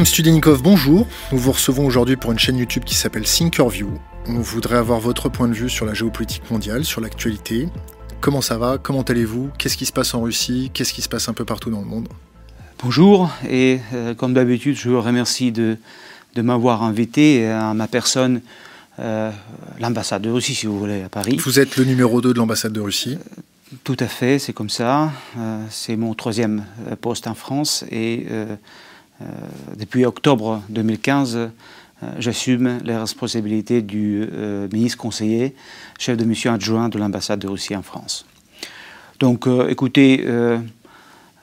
Artem 0.00 0.14
Studenikov, 0.14 0.62
bonjour. 0.62 1.06
Nous 1.30 1.36
vous 1.36 1.52
recevons 1.52 1.84
aujourd'hui 1.84 2.16
pour 2.16 2.32
une 2.32 2.38
chaîne 2.38 2.56
YouTube 2.56 2.84
qui 2.84 2.94
s'appelle 2.94 3.24
Thinkerview. 3.24 3.90
On 4.28 4.40
voudrait 4.40 4.78
avoir 4.78 4.98
votre 4.98 5.28
point 5.28 5.46
de 5.46 5.52
vue 5.52 5.68
sur 5.68 5.84
la 5.84 5.92
géopolitique 5.92 6.50
mondiale, 6.50 6.86
sur 6.86 7.02
l'actualité. 7.02 7.68
Comment 8.22 8.40
ça 8.40 8.56
va? 8.56 8.78
Comment 8.78 9.02
allez-vous? 9.02 9.50
Qu'est-ce 9.58 9.76
qui 9.76 9.84
se 9.84 9.92
passe 9.92 10.14
en 10.14 10.22
Russie? 10.22 10.70
Qu'est-ce 10.72 10.94
qui 10.94 11.02
se 11.02 11.08
passe 11.10 11.28
un 11.28 11.34
peu 11.34 11.44
partout 11.44 11.68
dans 11.68 11.80
le 11.80 11.86
monde? 11.86 12.08
Bonjour, 12.82 13.30
et 13.46 13.80
euh, 13.92 14.14
comme 14.14 14.32
d'habitude, 14.32 14.74
je 14.74 14.88
vous 14.88 15.02
remercie 15.02 15.52
de, 15.52 15.76
de 16.34 16.40
m'avoir 16.40 16.82
invité 16.82 17.46
à 17.48 17.74
ma 17.74 17.86
personne, 17.86 18.40
euh, 19.00 19.30
l'ambassade 19.80 20.22
de 20.22 20.30
Russie, 20.30 20.54
si 20.54 20.64
vous 20.64 20.78
voulez, 20.78 21.02
à 21.02 21.10
Paris. 21.10 21.36
Vous 21.44 21.60
êtes 21.60 21.76
le 21.76 21.84
numéro 21.84 22.22
2 22.22 22.32
de 22.32 22.38
l'ambassade 22.38 22.72
de 22.72 22.80
Russie 22.80 23.18
Tout 23.84 23.98
à 24.00 24.06
fait, 24.06 24.38
c'est 24.38 24.54
comme 24.54 24.70
ça. 24.70 25.12
Euh, 25.36 25.62
c'est 25.68 25.96
mon 25.96 26.14
troisième 26.14 26.64
euh, 26.88 26.96
poste 26.96 27.26
en 27.26 27.34
France 27.34 27.84
et 27.90 28.28
euh, 28.30 28.46
euh, 28.50 28.56
depuis 29.76 30.04
octobre 30.04 30.62
2015, 30.68 31.50
euh, 32.02 32.12
j'assume 32.18 32.78
les 32.82 32.96
responsabilités 32.96 33.82
du 33.82 34.26
euh, 34.32 34.68
ministre 34.72 34.98
conseiller, 34.98 35.54
chef 35.98 36.16
de 36.16 36.24
mission 36.24 36.52
adjoint 36.52 36.88
de 36.88 36.98
l'ambassade 36.98 37.40
de 37.40 37.48
Russie 37.48 37.76
en 37.76 37.82
France. 37.82 38.24
Donc, 39.18 39.46
euh, 39.46 39.68
écoutez, 39.68 40.24
euh, 40.24 40.58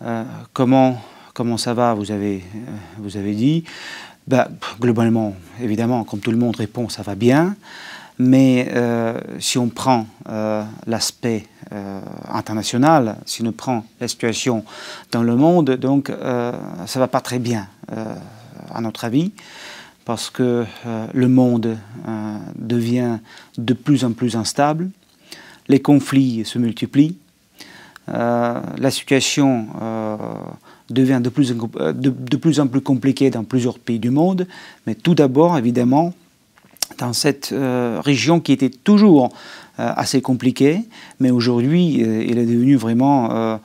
euh, 0.01 0.23
comment, 0.53 0.99
comment 1.33 1.57
ça 1.57 1.75
va 1.75 1.93
vous 1.93 2.11
avez, 2.11 2.37
euh, 2.55 2.71
vous 2.97 3.17
avez 3.17 3.33
dit. 3.33 3.65
Ben, 4.27 4.47
globalement, 4.81 5.35
évidemment, 5.61 6.03
comme 6.03 6.19
tout 6.19 6.31
le 6.31 6.37
monde 6.37 6.55
répond, 6.55 6.89
ça 6.89 7.03
va 7.03 7.15
bien. 7.15 7.55
Mais 8.19 8.67
euh, 8.73 9.19
si 9.39 9.57
on 9.57 9.69
prend 9.69 10.07
euh, 10.29 10.63
l'aspect 10.87 11.45
euh, 11.71 12.01
international, 12.29 13.17
si 13.25 13.43
on 13.43 13.51
prend 13.51 13.85
la 13.99 14.07
situation 14.07 14.63
dans 15.11 15.23
le 15.23 15.35
monde, 15.35 15.71
donc 15.71 16.11
ça 16.11 16.99
va 16.99 17.07
pas 17.07 17.21
très 17.21 17.39
bien, 17.39 17.67
à 18.73 18.81
notre 18.81 19.05
avis, 19.05 19.31
parce 20.05 20.29
que 20.29 20.65
le 21.13 21.27
monde 21.27 21.77
devient 22.55 23.19
de 23.57 23.73
plus 23.73 24.03
en 24.03 24.13
plus 24.13 24.35
instable, 24.35 24.89
les 25.67 25.81
conflits 25.81 26.43
se 26.45 26.57
multiplient, 26.57 27.17
la 28.07 28.91
situation 28.91 29.67
devient 30.89 31.21
de 31.21 31.29
plus 32.37 32.59
en 32.59 32.67
plus 32.67 32.81
compliquée 32.81 33.29
dans 33.29 33.43
plusieurs 33.43 33.79
pays 33.79 33.99
du 33.99 34.09
monde, 34.09 34.47
mais 34.85 34.95
tout 34.95 35.13
d'abord, 35.13 35.57
évidemment, 35.57 36.13
dans 36.97 37.13
cette 37.13 37.51
euh, 37.51 37.99
région 38.03 38.39
qui 38.39 38.51
était 38.51 38.69
toujours 38.69 39.31
euh, 39.79 39.93
assez 39.95 40.23
compliquée, 40.23 40.81
mais 41.19 41.29
aujourd'hui, 41.29 42.01
euh, 42.01 42.25
il 42.27 42.39
est 42.39 42.47
devenu 42.47 42.77
vraiment 42.77 43.29
euh, 43.31 43.57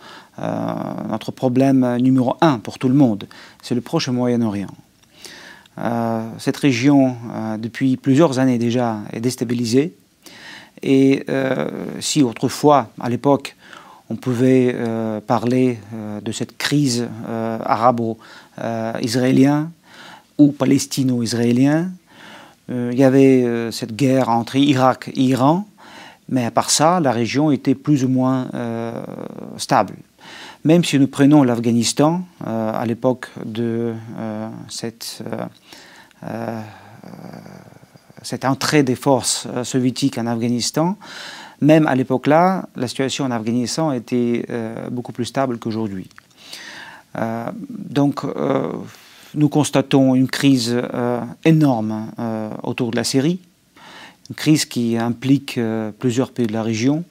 notre 1.09 1.33
problème 1.33 1.97
numéro 1.97 2.37
un 2.43 2.59
pour 2.59 2.79
tout 2.79 2.89
le 2.89 2.95
monde. 2.95 3.25
C'est 3.63 3.75
le 3.75 3.81
proche 3.81 4.11
Moyen-Orient. 4.11 4.69
Cette 6.39 6.59
région, 6.59 7.17
depuis 7.59 7.97
plusieurs 7.97 8.39
années 8.39 8.59
déjà, 8.59 8.99
est 9.13 9.21
déstabilisée. 9.21 9.95
Et 10.83 11.25
si 12.01 12.23
autrefois, 12.23 12.91
à 13.01 13.09
l'époque, 13.09 13.57
on 14.11 14.17
pouvait 14.17 14.77
parler 15.27 15.79
de 16.23 16.33
cette 16.33 16.59
crise 16.59 17.09
arabo-israélienne 17.65 19.71
ou 20.37 20.53
palestino-israélienne, 20.53 21.95
il 22.93 22.99
y 22.99 23.05
avait 23.05 23.43
euh, 23.45 23.71
cette 23.71 23.95
guerre 23.95 24.29
entre 24.29 24.57
Irak 24.57 25.11
et 25.15 25.23
Iran, 25.23 25.67
mais 26.29 26.45
à 26.45 26.51
part 26.51 26.71
ça, 26.71 27.01
la 27.01 27.13
région 27.13 27.51
était 27.51 27.75
plus 27.75 28.05
ou 28.05 28.09
moins 28.09 28.49
euh, 28.55 29.03
stable. 29.57 29.95
Même 30.65 30.85
si 30.85 30.99
nous 30.99 31.09
prenons 31.09 31.43
l'Afghanistan, 31.43 32.23
euh, 32.47 32.73
à 32.73 32.87
l'époque 32.87 33.29
de 33.45 33.95
euh, 34.17 34.49
cette, 34.69 35.23
euh, 35.27 35.47
euh, 36.25 36.61
entrée 38.45 38.83
des 38.85 38.95
forces 38.95 39.49
euh, 39.53 39.65
soviétiques 39.65 40.19
en 40.19 40.27
Afghanistan, 40.27 40.97
même 41.61 41.87
à 41.87 41.95
l'époque-là, 41.95 42.67
la 42.77 42.89
situation 42.89 43.25
en 43.25 43.31
Afghanistan 43.31 43.93
était 43.93 44.47
euh, 44.51 44.89
beaucoup 44.91 45.13
plus 45.13 45.27
stable 45.27 45.59
qu'aujourd'hui. 45.59 46.09
Euh, 47.19 47.51
donc, 47.69 48.25
euh, 48.25 48.73
nous 49.35 49.49
constatons 49.49 50.15
une 50.15 50.29
crise 50.29 50.75
euh, 50.75 51.21
énorme 51.45 52.09
euh, 52.19 52.51
autour 52.63 52.91
de 52.91 52.97
la 52.97 53.05
Syrie, 53.05 53.41
une 54.29 54.37
crise 54.37 54.65
qui 54.65 54.97
implique 54.97 55.59
euh, 55.59 55.91
plusieurs 55.99 56.31
pays 56.31 56.47
de 56.47 56.53
la 56.53 56.63
région. 56.63 57.05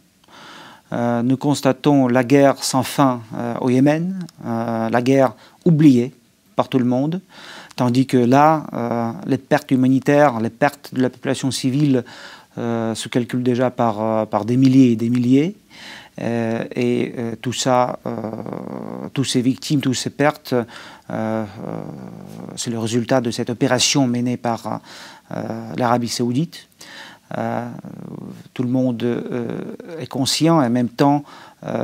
Nous 0.94 1.38
constatons 1.38 2.10
la 2.10 2.26
guerre 2.26 2.62
sans 2.66 2.84
fin 2.84 3.22
au 3.62 3.70
Yémen, 3.70 4.26
la 4.44 5.02
guerre 5.02 5.36
oubliée 5.64 6.12
par 6.58 6.68
tout 6.68 6.80
le 6.80 6.84
monde, 6.84 7.22
tandis 7.78 8.06
que 8.06 8.18
là, 8.18 8.66
les 9.26 9.38
pertes 9.38 9.72
humanitaires, 9.72 10.42
les 10.42 10.50
pertes 10.50 10.94
de 10.94 11.02
la 11.02 11.10
population 11.10 11.50
civile 11.50 12.04
se 12.58 13.08
calculent 13.08 13.42
déjà 13.42 13.72
par 13.72 14.44
des 14.44 14.58
milliers 14.58 14.92
et 14.92 14.96
des 14.98 15.10
milliers. 15.10 15.56
Euh, 16.20 16.66
et 16.76 17.14
euh, 17.18 17.36
tout 17.42 17.54
ça, 17.54 18.00
euh, 18.06 18.12
toutes 19.14 19.28
ces 19.28 19.42
victimes, 19.42 19.82
toutes 19.82 19.96
ces 19.96 20.10
pertes, 20.10 20.54
c'est 22.56 22.70
le 22.70 22.80
résultat 22.80 23.20
de 23.20 23.32
cette 23.32 23.50
opération 23.50 24.08
menée 24.08 24.38
par 24.38 24.80
l'Arabie 25.76 26.08
saoudite. 26.08 26.70
Tout 28.54 28.64
le 28.64 28.70
monde 28.70 29.22
est 30.00 30.08
conscient 30.08 30.62
et 30.62 30.68
en 30.68 30.70
même 30.70 30.88
temps, 30.88 31.26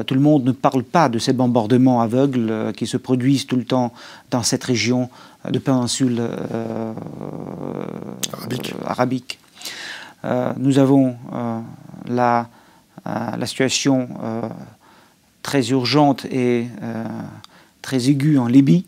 tout 0.06 0.14
le 0.14 0.22
monde 0.22 0.46
ne 0.46 0.54
parle 0.54 0.84
pas 0.84 1.10
de 1.10 1.20
ces 1.20 1.34
bombardements 1.34 2.00
aveugles 2.00 2.72
qui 2.78 2.88
se 2.88 2.96
produisent 2.96 3.48
tout 3.48 3.58
le 3.58 3.66
temps 3.66 3.92
dans 4.32 4.44
cette 4.44 4.64
région 4.64 5.10
de 5.52 5.60
péninsule 5.60 6.20
euh, 6.20 6.94
Arabique. 8.34 8.74
euh, 8.74 8.86
arabique. 8.86 9.40
Euh, 10.26 10.54
nous 10.58 10.80
avons 10.80 11.16
la, 12.08 12.48
la 13.38 13.46
situation 13.46 14.10
euh, 14.22 14.42
très 15.42 15.70
urgente 15.70 16.26
et 16.26 16.68
euh, 16.82 17.06
très 17.82 18.10
aiguë 18.10 18.38
en 18.38 18.48
Libye. 18.48 18.86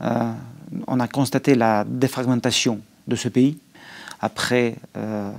Euh, 0.00 0.32
on 0.86 1.00
a 1.00 1.08
constaté 1.08 1.54
la 1.54 1.84
défragmentation 1.84 2.80
de 3.06 3.16
ce 3.16 3.28
pays 3.28 3.58
après, 4.20 4.76
euh, 4.96 5.30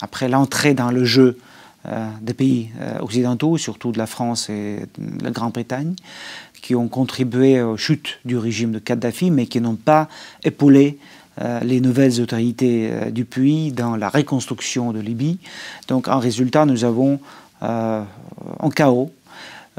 après 0.00 0.28
l'entrée 0.28 0.74
dans 0.74 0.90
le 0.90 1.04
jeu 1.04 1.38
euh, 1.86 2.08
des 2.20 2.34
pays 2.34 2.70
euh, 2.80 2.98
occidentaux, 3.00 3.56
surtout 3.58 3.92
de 3.92 3.98
la 3.98 4.06
France 4.06 4.50
et 4.50 4.80
de 4.98 5.24
la 5.24 5.30
Grande-Bretagne, 5.30 5.94
qui 6.60 6.74
ont 6.74 6.88
contribué 6.88 7.62
aux 7.62 7.76
chutes 7.76 8.18
du 8.24 8.36
régime 8.36 8.72
de 8.72 8.78
Kadhafi, 8.78 9.30
mais 9.30 9.46
qui 9.46 9.60
n'ont 9.60 9.76
pas 9.76 10.08
épaulé 10.42 10.98
euh, 10.98 11.17
les 11.62 11.80
nouvelles 11.80 12.20
autorités 12.20 12.90
euh, 12.90 13.10
du 13.10 13.24
pays 13.24 13.72
dans 13.72 13.96
la 13.96 14.08
reconstruction 14.08 14.92
de 14.92 15.00
Libye. 15.00 15.38
Donc 15.88 16.08
en 16.08 16.18
résultat, 16.18 16.66
nous 16.66 16.84
avons 16.84 17.20
euh, 17.62 18.02
un 18.60 18.70
chaos. 18.70 19.10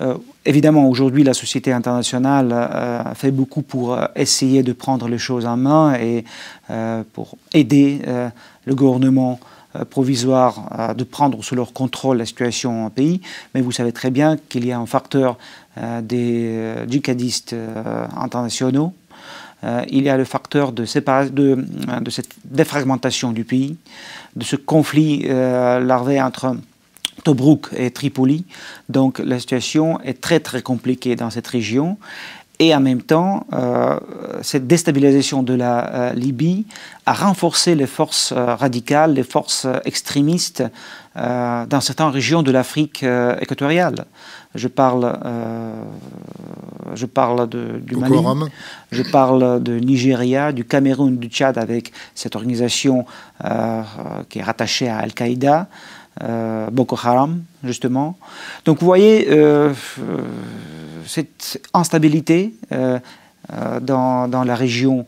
Euh, 0.02 0.16
évidemment, 0.46 0.88
aujourd'hui, 0.88 1.24
la 1.24 1.34
société 1.34 1.74
internationale 1.74 2.50
euh, 2.54 3.14
fait 3.16 3.32
beaucoup 3.32 3.62
pour 3.62 3.94
euh, 3.94 4.06
essayer 4.16 4.64
de 4.64 4.72
prendre 4.72 5.08
les 5.10 5.18
choses 5.18 5.46
en 5.46 5.58
main 5.58 5.96
et 5.96 6.24
euh, 6.70 7.04
pour 7.14 7.38
aider 7.54 8.02
euh, 8.08 8.30
le 8.66 8.76
gouvernement 8.76 9.40
euh, 9.76 9.84
provisoire 9.84 10.70
euh, 10.80 10.94
de 10.94 11.04
prendre 11.04 11.44
sous 11.44 11.56
leur 11.56 11.74
contrôle 11.74 12.18
la 12.18 12.26
situation 12.26 12.86
en 12.86 12.90
pays. 12.90 13.22
Mais 13.54 13.62
vous 13.62 13.72
savez 13.72 13.92
très 13.92 14.10
bien 14.10 14.38
qu'il 14.38 14.66
y 14.66 14.72
a 14.72 14.80
un 14.80 14.86
facteur 14.86 15.38
euh, 15.78 16.02
des 16.02 16.46
euh, 16.48 16.88
djihadistes 16.88 17.54
euh, 17.54 18.06
internationaux. 18.16 18.94
Euh, 19.64 19.84
il 19.90 20.04
y 20.04 20.10
a 20.10 20.18
le 20.18 20.24
facteur 20.24 20.72
de, 20.72 20.84
de, 20.84 21.66
euh, 21.90 22.00
de 22.00 22.10
cette 22.10 22.30
défragmentation 22.46 23.32
du 23.32 23.44
pays, 23.44 23.78
de 24.36 24.44
ce 24.44 24.56
conflit 24.56 25.26
euh, 25.26 25.80
larvé 25.80 26.22
entre 26.22 26.56
Tobruk 27.24 27.68
et 27.76 27.92
Tripoli. 27.92 28.46
Donc 28.88 29.20
la 29.20 29.40
situation 29.40 30.00
est 30.02 30.22
très 30.22 30.40
très 30.40 30.62
compliquée 30.62 31.16
dans 31.16 31.30
cette 31.30 31.48
région. 31.48 31.98
Et 32.62 32.76
en 32.76 32.82
même 32.82 33.02
temps, 33.02 33.48
cette 34.42 34.68
déstabilisation 34.68 35.44
de 35.44 35.54
la 35.54 36.12
Libye 36.14 36.66
a 37.06 37.14
renforcé 37.14 37.74
les 37.74 37.88
forces 37.88 38.34
radicales, 38.34 39.14
les 39.14 39.24
forces 39.24 39.66
extrémistes 39.86 40.62
dans 41.16 41.80
certaines 41.80 42.08
régions 42.08 42.44
de 42.44 42.52
l'Afrique 42.52 43.06
équatoriale. 43.40 44.04
Je 44.56 44.68
parle, 44.68 45.20
euh, 45.26 45.84
je 46.96 47.06
parle 47.06 47.48
de, 47.48 47.80
du 47.84 47.96
Mali, 47.96 48.18
je 48.92 49.04
parle 49.04 49.62
de 49.62 49.78
Nigeria, 49.78 50.52
du 50.52 50.66
Cameroun, 50.66 51.18
du 51.18 51.28
Tchad 51.28 51.60
avec 51.60 51.92
cette 52.16 52.36
organisation 52.36 53.06
euh, 53.46 53.84
qui 54.28 54.40
est 54.40 54.44
rattachée 54.44 54.90
à 54.90 54.98
Al-Qaïda, 54.98 55.68
euh, 56.24 56.68
Boko 56.72 56.96
Haram, 56.96 57.44
justement. 57.64 58.18
Donc 58.66 58.80
vous 58.80 58.88
voyez 58.88 59.30
cette 61.06 61.62
instabilité 61.76 62.56
dans, 62.72 64.28
dans 64.28 64.44
la 64.44 64.56
région 64.56 65.06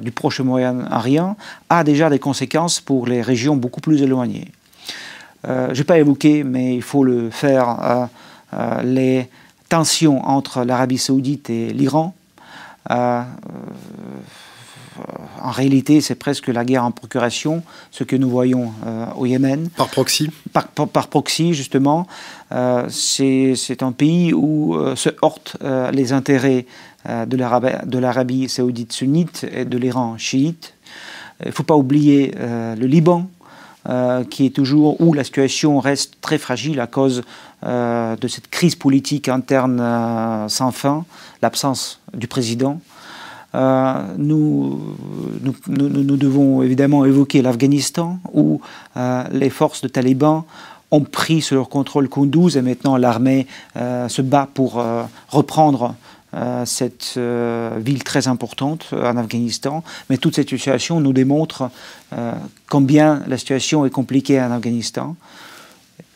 du 0.00 0.12
Proche-Moyen-Orient 0.12 1.36
a 1.68 1.84
déjà 1.84 2.08
des 2.08 2.18
conséquences 2.18 2.80
pour 2.80 3.06
les 3.06 3.20
régions 3.20 3.56
beaucoup 3.56 3.82
plus 3.82 4.00
éloignées. 4.00 4.50
Je 5.44 5.76
n'ai 5.76 5.84
pas 5.84 5.98
évoqué, 5.98 6.42
mais 6.42 6.74
il 6.74 6.82
faut 6.82 7.04
le 7.04 7.30
faire, 7.30 8.08
les 8.84 9.28
tensions 9.68 10.24
entre 10.26 10.64
l'Arabie 10.64 10.98
saoudite 10.98 11.50
et 11.50 11.72
l'Iran. 11.72 12.14
en 12.88 13.24
réalité, 15.42 16.00
c'est 16.00 16.14
presque 16.14 16.48
la 16.48 16.64
guerre 16.64 16.84
en 16.84 16.92
procuration, 16.92 17.62
ce 17.90 18.04
que 18.04 18.16
nous 18.16 18.30
voyons 18.30 18.72
au 19.16 19.26
Yémen. 19.26 19.68
Par 19.76 19.88
proxy 19.88 20.30
Par, 20.52 20.68
par, 20.68 21.08
proxy, 21.08 21.54
justement. 21.54 22.06
c'est 22.88 23.82
un 23.82 23.92
pays 23.92 24.32
où 24.32 24.76
se 24.94 25.10
heurtent 25.22 25.56
les 25.92 26.12
intérêts 26.12 26.66
de 27.06 27.98
l'Arabie 27.98 28.48
saoudite 28.48 28.92
sunnite 28.92 29.46
et 29.52 29.64
de 29.64 29.78
l'Iran 29.78 30.16
chiite. 30.18 30.74
Il 31.44 31.48
ne 31.48 31.52
faut 31.52 31.64
pas 31.64 31.76
oublier 31.76 32.32
le 32.38 32.86
Liban, 32.86 33.28
euh, 33.88 34.24
qui 34.24 34.46
est 34.46 34.50
toujours 34.50 35.00
où 35.00 35.12
la 35.12 35.22
situation 35.22 35.78
reste 35.78 36.14
très 36.20 36.38
fragile 36.38 36.80
à 36.80 36.88
cause 36.88 37.22
euh, 37.64 38.16
de 38.16 38.26
cette 38.26 38.48
crise 38.48 38.74
politique 38.74 39.28
interne 39.28 39.78
euh, 39.80 40.48
sans 40.48 40.72
fin, 40.72 41.04
l'absence 41.40 42.00
du 42.12 42.26
président. 42.26 42.80
Nous, 43.54 44.80
nous, 45.40 45.54
nous, 45.68 46.16
devons 46.18 46.62
évidemment 46.62 47.06
évoquer 47.06 47.40
l'Afghanistan, 47.40 48.18
où 48.34 48.60
les 49.32 49.48
forces 49.48 49.80
de 49.80 49.88
talibans 49.88 50.44
ont 50.90 51.00
pris 51.00 51.40
sous 51.40 51.54
leur 51.54 51.70
contrôle 51.70 52.10
Kunduz 52.10 52.58
et 52.58 52.60
maintenant 52.60 52.98
l'armée 52.98 53.46
se 53.74 54.20
bat 54.20 54.46
pour 54.52 54.84
reprendre 55.30 55.94
cette 56.64 57.14
euh, 57.16 57.78
ville 57.78 58.04
très 58.04 58.28
importante 58.28 58.88
euh, 58.92 59.10
en 59.10 59.16
Afghanistan. 59.16 59.82
Mais 60.10 60.18
toute 60.18 60.34
cette 60.34 60.50
situation 60.50 61.00
nous 61.00 61.12
démontre 61.12 61.70
combien 62.68 63.22
la 63.26 63.38
situation 63.38 63.84
est 63.84 63.90
compliquée 63.90 64.40
en 64.40 64.52
Afghanistan. 64.52 65.16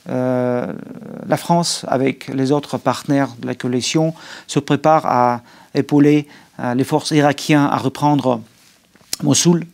la 0.07 1.37
France, 1.37 1.85
avec 1.89 2.29
les 2.29 2.53
autres 2.53 2.79
partenaires 2.79 3.31
de 3.41 3.47
la 3.47 3.55
coalition, 3.55 4.15
se 4.47 4.61
prépare 4.61 5.05
à 5.07 5.43
épauler 5.75 6.29
les 6.75 6.85
forces 6.85 7.11
irakiennes 7.11 7.69
à 7.71 7.77
reprendre 7.77 8.41
Mossoul, 9.23 9.67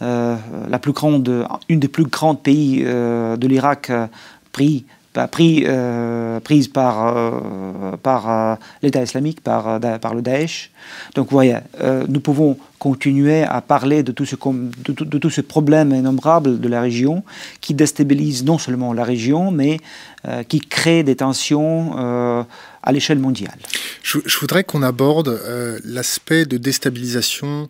la 0.00 0.78
plus 0.80 0.92
grande, 0.92 1.46
une 1.68 1.80
des 1.80 1.88
plus 1.88 2.04
grandes 2.04 2.42
pays 2.42 2.82
de 2.82 3.46
l'Irak 3.46 3.92
pris 4.52 4.86
pris, 5.26 5.64
euh, 5.66 6.38
prise 6.40 6.68
par, 6.68 7.08
euh, 7.08 7.96
par 8.02 8.30
euh, 8.30 8.54
l'État 8.82 9.02
islamique, 9.02 9.40
par, 9.40 9.80
par 10.00 10.14
le 10.14 10.22
Daesh. 10.22 10.70
Donc 11.14 11.26
vous 11.30 11.36
voyez, 11.36 11.56
nous 12.08 12.20
pouvons 12.20 12.56
continuer 12.78 13.42
à 13.42 13.60
parler 13.60 14.02
de 14.02 14.12
tout, 14.12 14.24
ce, 14.24 14.36
de, 14.36 15.04
de 15.04 15.18
tout 15.18 15.30
ce 15.30 15.40
problème 15.40 15.92
innombrable 15.92 16.60
de 16.60 16.68
la 16.68 16.80
région 16.80 17.24
qui 17.60 17.74
déstabilise 17.74 18.44
non 18.44 18.58
seulement 18.58 18.92
la 18.92 19.04
région, 19.04 19.50
mais 19.50 19.78
qui 20.48 20.60
crée 20.60 21.02
des 21.02 21.16
tensions 21.16 21.96
à 22.82 22.92
l'échelle 22.92 23.18
mondiale. 23.18 23.58
Je 24.02 24.38
voudrais 24.40 24.64
qu'on 24.64 24.82
aborde 24.82 25.40
l'aspect 25.84 26.44
de 26.44 26.56
déstabilisation 26.56 27.68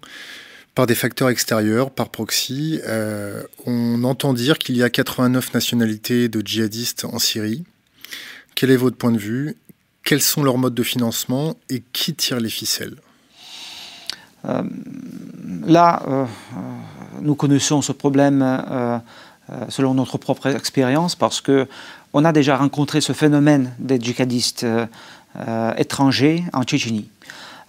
par 0.79 0.87
des 0.87 0.95
facteurs 0.95 1.29
extérieurs, 1.29 1.91
par 1.91 2.09
proxy. 2.09 2.81
Euh, 2.87 3.43
on 3.67 4.05
entend 4.05 4.33
dire 4.33 4.59
qu'il 4.59 4.77
y 4.77 4.85
a 4.85 4.89
89 4.89 5.53
nationalités 5.53 6.29
de 6.29 6.41
djihadistes 6.41 7.05
en 7.05 7.19
Syrie. 7.19 7.65
Quel 8.55 8.71
est 8.71 8.77
votre 8.77 8.97
point 8.97 9.11
de 9.11 9.19
vue? 9.19 9.57
Quels 10.05 10.23
sont 10.23 10.45
leurs 10.45 10.57
modes 10.57 10.77
de 10.77 10.85
financement 10.85 11.57
et 11.69 11.83
qui 11.93 12.15
tire 12.15 12.39
les 12.39 12.49
ficelles? 12.49 12.95
Euh, 14.45 14.63
Là, 15.67 16.01
euh, 16.07 16.25
nous 17.23 17.35
connaissons 17.35 17.83
ce 17.83 17.91
problème 17.91 18.63
selon 19.71 19.95
notre 19.95 20.17
propre 20.17 20.47
expérience 20.47 21.17
parce 21.17 21.41
que 21.41 21.67
on 22.13 22.25
a 22.25 22.31
déjà 22.31 22.57
rencontré 22.57 23.01
ce 23.01 23.13
phénomène 23.13 23.75
des 23.81 24.01
djihadistes 24.01 24.65
étrangers 25.77 26.45
en 26.53 26.63
Tchétchénie. 26.63 27.11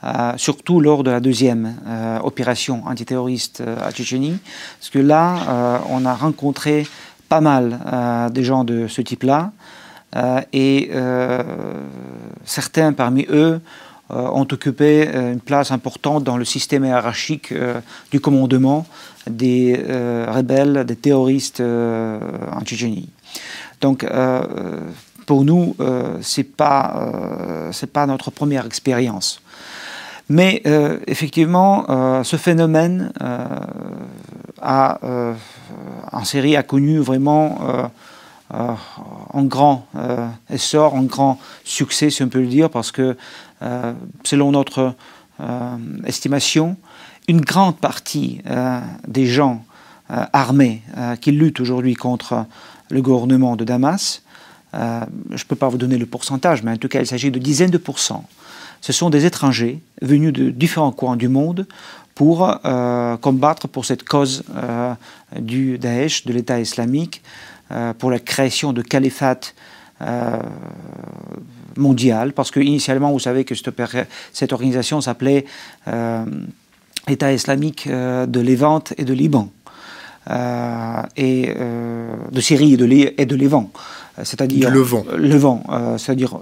Euh, 0.04 0.34
surtout 0.38 0.80
lors 0.80 1.04
de 1.04 1.12
la 1.12 1.20
deuxième 1.20 1.76
euh, 1.86 2.20
opération 2.20 2.84
antiterroriste 2.86 3.60
euh, 3.60 3.76
à 3.86 3.92
Tchétchénie, 3.92 4.40
parce 4.80 4.90
que 4.90 5.00
là, 5.00 5.84
on 5.90 6.06
a 6.06 6.14
rencontré 6.14 6.88
pas 7.28 7.42
mal 7.42 8.30
de 8.34 8.42
gens 8.42 8.64
de 8.64 8.88
ce 8.88 9.02
type-là, 9.02 9.52
et 10.52 10.92
certains 12.44 12.94
parmi 12.94 13.28
eux 13.30 13.62
ont 14.10 14.48
occupé 14.52 15.08
une 15.14 15.40
place 15.40 15.72
importante 15.72 16.24
dans 16.24 16.38
le 16.38 16.46
système 16.46 16.86
hiérarchique 16.86 17.54
du 18.10 18.20
commandement 18.20 18.88
des 19.30 19.76
rebelles, 20.28 20.86
des 20.86 20.96
terroristes 20.96 21.62
en 21.62 22.62
Tchétchénie. 22.64 23.10
Donc, 23.82 24.08
pour 25.28 25.46
nous, 25.46 25.76
ce 25.78 26.42
n'est 26.42 26.48
pas 26.48 28.06
notre 28.08 28.32
première 28.32 28.66
expérience. 28.66 29.42
Mais 30.30 30.62
euh, 30.68 31.00
effectivement, 31.08 31.86
euh, 31.90 32.24
ce 32.24 32.38
phénomène 32.38 33.12
euh, 33.22 33.48
a, 34.62 35.00
en 36.12 36.24
série 36.24 36.56
a 36.56 36.64
connu 36.64 37.00
vraiment 37.00 37.90
un 38.52 39.44
grand 39.44 39.88
essor, 40.50 40.96
un 40.96 41.04
grand 41.04 41.40
succès, 41.64 42.10
si 42.10 42.24
on 42.24 42.30
peut 42.30 42.42
le 42.42 42.48
dire, 42.48 42.70
parce 42.70 42.92
que 42.92 43.16
selon 44.24 44.52
notre 44.52 44.96
estimation, 46.06 46.76
une 47.28 47.42
grande 47.42 47.78
partie 47.78 48.42
des 49.08 49.28
gens 49.28 49.64
armés 50.10 50.82
qui 51.22 51.32
luttent 51.32 51.62
aujourd'hui 51.62 51.94
contre 51.94 52.46
le 52.90 53.02
gouvernement 53.02 53.56
de 53.56 53.64
Damas, 53.64 54.24
je 54.74 54.78
ne 54.80 55.48
peux 55.48 55.56
pas 55.56 55.70
vous 55.70 55.78
donner 55.78 55.98
le 55.98 56.06
pourcentage, 56.06 56.64
mais 56.64 56.72
en 56.72 56.78
tout 56.78 56.90
cas, 56.90 57.00
il 57.00 57.08
s'agit 57.08 57.32
de 57.32 57.40
dizaines 57.40 57.72
de 57.72 57.78
pourcents 57.78 58.26
ce 58.82 58.94
sont 58.94 59.10
des 59.10 59.26
étrangers 59.26 59.82
venus 60.02 60.34
de 60.34 60.50
différents 60.50 60.92
coins 60.92 61.16
du 61.16 61.28
monde 61.28 61.66
pour 62.20 62.60
euh, 62.66 63.16
combattre 63.16 63.70
pour 63.70 63.86
cette 63.86 64.04
cause 64.04 64.44
euh, 64.54 64.94
du 65.40 65.78
Daesh, 65.78 66.26
de 66.26 66.34
l'État 66.34 66.60
islamique, 66.60 67.22
euh, 67.72 67.94
pour 67.94 68.12
la 68.12 68.20
création 68.20 68.74
de 68.74 68.82
califat 68.82 69.40
mondial, 71.78 72.32
parce 72.32 72.52
que 72.52 72.60
initialement, 72.62 73.12
vous 73.12 73.20
savez 73.20 73.44
que 73.46 73.54
cette, 73.54 74.54
organisation 74.54 75.02
s'appelait 75.02 75.44
État 77.08 77.34
islamique 77.34 77.86
de 77.86 78.40
Levant 78.40 78.84
et 78.98 79.04
de 79.04 79.12
Liban, 79.12 79.50
et 81.18 81.54
de 82.32 82.42
Syrie 82.42 82.76
et 82.76 82.78
de, 82.78 82.86
et 83.18 83.26
c'est-à-dire 84.24 84.70
le 84.70 84.82
vent. 84.82 85.06
Le 85.16 85.38
vent, 85.38 85.64
c'est-à-dire 85.98 86.38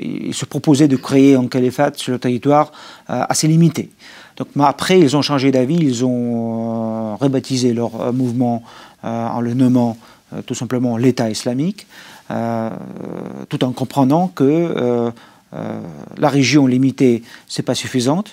il 0.00 0.34
se 0.34 0.44
proposait 0.44 0.88
de 0.88 0.96
créer 0.96 1.34
un 1.34 1.46
califat 1.46 1.92
sur 1.96 2.12
le 2.12 2.18
territoire 2.18 2.72
euh, 3.10 3.22
assez 3.28 3.48
limité. 3.48 3.90
Donc, 4.36 4.48
mais 4.56 4.64
après, 4.64 4.98
ils 4.98 5.16
ont 5.16 5.22
changé 5.22 5.50
d'avis, 5.50 5.76
ils 5.76 6.04
ont 6.04 7.12
euh, 7.12 7.14
rebaptisé 7.16 7.72
leur 7.72 8.00
euh, 8.00 8.12
mouvement 8.12 8.62
en 9.02 9.42
le 9.42 9.52
nommant 9.52 9.98
tout 10.46 10.54
simplement 10.54 10.96
l'État 10.96 11.28
islamique, 11.28 11.86
tout 12.30 13.64
en 13.64 13.72
comprenant 13.72 14.28
que 14.28 15.12
la 15.52 16.28
région 16.30 16.66
limitée, 16.66 17.22
c'est 17.46 17.62
pas 17.62 17.74
suffisante. 17.74 18.30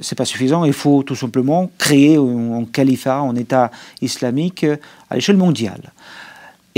c'est 0.00 0.14
pas 0.14 0.24
suffisant. 0.24 0.64
Il 0.64 0.72
faut 0.72 1.02
tout 1.02 1.16
simplement 1.16 1.72
créer 1.76 2.18
un, 2.18 2.60
un 2.60 2.64
califat, 2.66 3.18
un 3.18 3.34
État 3.34 3.72
islamique 4.00 4.64
à 5.10 5.16
l'échelle 5.16 5.38
mondiale. 5.38 5.90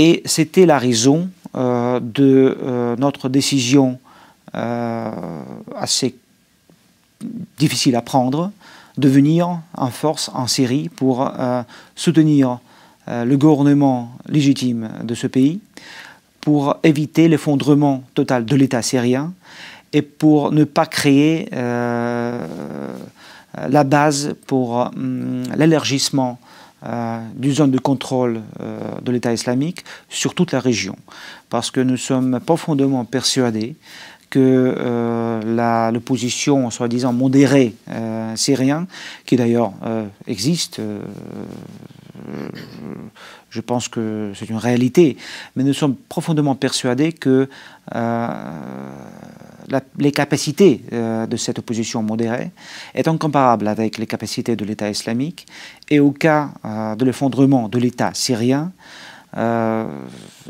Et 0.03 0.23
c'était 0.25 0.65
la 0.65 0.79
raison 0.79 1.29
euh, 1.55 1.99
de 2.01 2.57
euh, 2.63 2.95
notre 2.97 3.29
décision 3.29 3.99
euh, 4.55 5.11
assez 5.75 6.15
difficile 7.59 7.95
à 7.95 8.01
prendre 8.01 8.51
de 8.97 9.07
venir 9.07 9.59
en 9.77 9.91
force 9.91 10.31
en 10.33 10.47
Syrie 10.47 10.89
pour 10.89 11.31
soutenir 11.95 12.57
le 13.07 13.35
gouvernement 13.35 14.11
légitime 14.27 14.89
de 15.03 15.13
ce 15.13 15.27
pays, 15.27 15.59
pour 16.41 16.77
éviter 16.83 17.27
l'effondrement 17.27 18.03
total 18.15 18.43
de 18.43 18.55
l'État 18.55 18.81
syrien 18.81 19.33
et 19.93 20.01
pour 20.01 20.51
ne 20.51 20.63
pas 20.65 20.87
créer 20.87 21.47
la 21.51 22.43
base 23.85 24.35
pour 24.47 24.91
hum, 24.95 25.43
l'élargissement 25.55 26.39
d'une 26.83 27.53
zone 27.53 27.71
de 27.71 27.77
contrôle 27.77 28.41
euh, 28.59 28.79
de 29.01 29.11
l'État 29.11 29.33
islamique 29.33 29.85
sur 30.09 30.33
toute 30.33 30.51
la 30.51 30.59
région. 30.59 30.95
Parce 31.49 31.69
que 31.69 31.79
nous 31.79 31.97
sommes 31.97 32.39
profondément 32.39 33.05
persuadés 33.05 33.75
que 34.29 34.75
euh, 34.79 35.91
l'opposition 35.91 36.69
soi-disant 36.71 37.13
modérée 37.13 37.75
euh, 37.89 38.35
syrienne, 38.35 38.87
qui 39.25 39.35
d'ailleurs 39.35 39.73
existe, 40.25 40.81
je 43.49 43.61
pense 43.61 43.89
que 43.89 44.31
c'est 44.33 44.49
une 44.49 44.57
réalité, 44.57 45.17
mais 45.55 45.63
nous 45.63 45.73
sommes 45.73 45.95
profondément 45.95 46.55
persuadés 46.55 47.11
que 47.11 47.49
les 49.97 50.11
capacités 50.11 50.81
euh, 50.91 51.25
de 51.27 51.37
cette 51.37 51.59
opposition 51.59 52.03
modérée 52.03 52.51
est 52.93 53.07
incomparables 53.07 53.67
avec 53.67 53.97
les 53.97 54.07
capacités 54.07 54.55
de 54.55 54.65
l'État 54.65 54.89
islamique. 54.89 55.45
Et 55.89 55.99
au 55.99 56.11
cas 56.11 56.49
euh, 56.65 56.95
de 56.95 57.05
l'effondrement 57.05 57.69
de 57.69 57.77
l'État 57.77 58.11
syrien, 58.13 58.71
euh, 59.37 59.85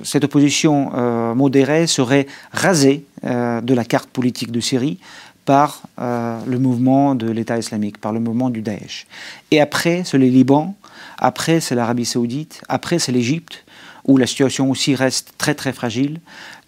cette 0.03 0.23
opposition 0.23 0.91
modérée 1.35 1.85
serait 1.85 2.25
rasée 2.51 3.05
de 3.21 3.73
la 3.73 3.85
carte 3.85 4.09
politique 4.09 4.51
de 4.51 4.59
Syrie 4.59 4.97
par 5.45 5.83
le 5.99 6.57
mouvement 6.57 7.13
de 7.13 7.29
l'État 7.29 7.59
islamique, 7.59 7.99
par 7.99 8.11
le 8.11 8.19
mouvement 8.19 8.49
du 8.49 8.63
Daesh. 8.63 9.05
Et 9.51 9.61
après, 9.61 10.01
c'est 10.03 10.17
le 10.17 10.25
Liban, 10.25 10.75
après, 11.19 11.59
c'est 11.59 11.75
l'Arabie 11.75 12.05
saoudite, 12.05 12.63
après, 12.67 12.97
c'est 12.97 13.11
l'Égypte, 13.11 13.63
où 14.05 14.17
la 14.17 14.27
situation 14.27 14.69
aussi 14.69 14.95
reste 14.95 15.33
très 15.37 15.53
très 15.55 15.73
fragile. 15.73 16.19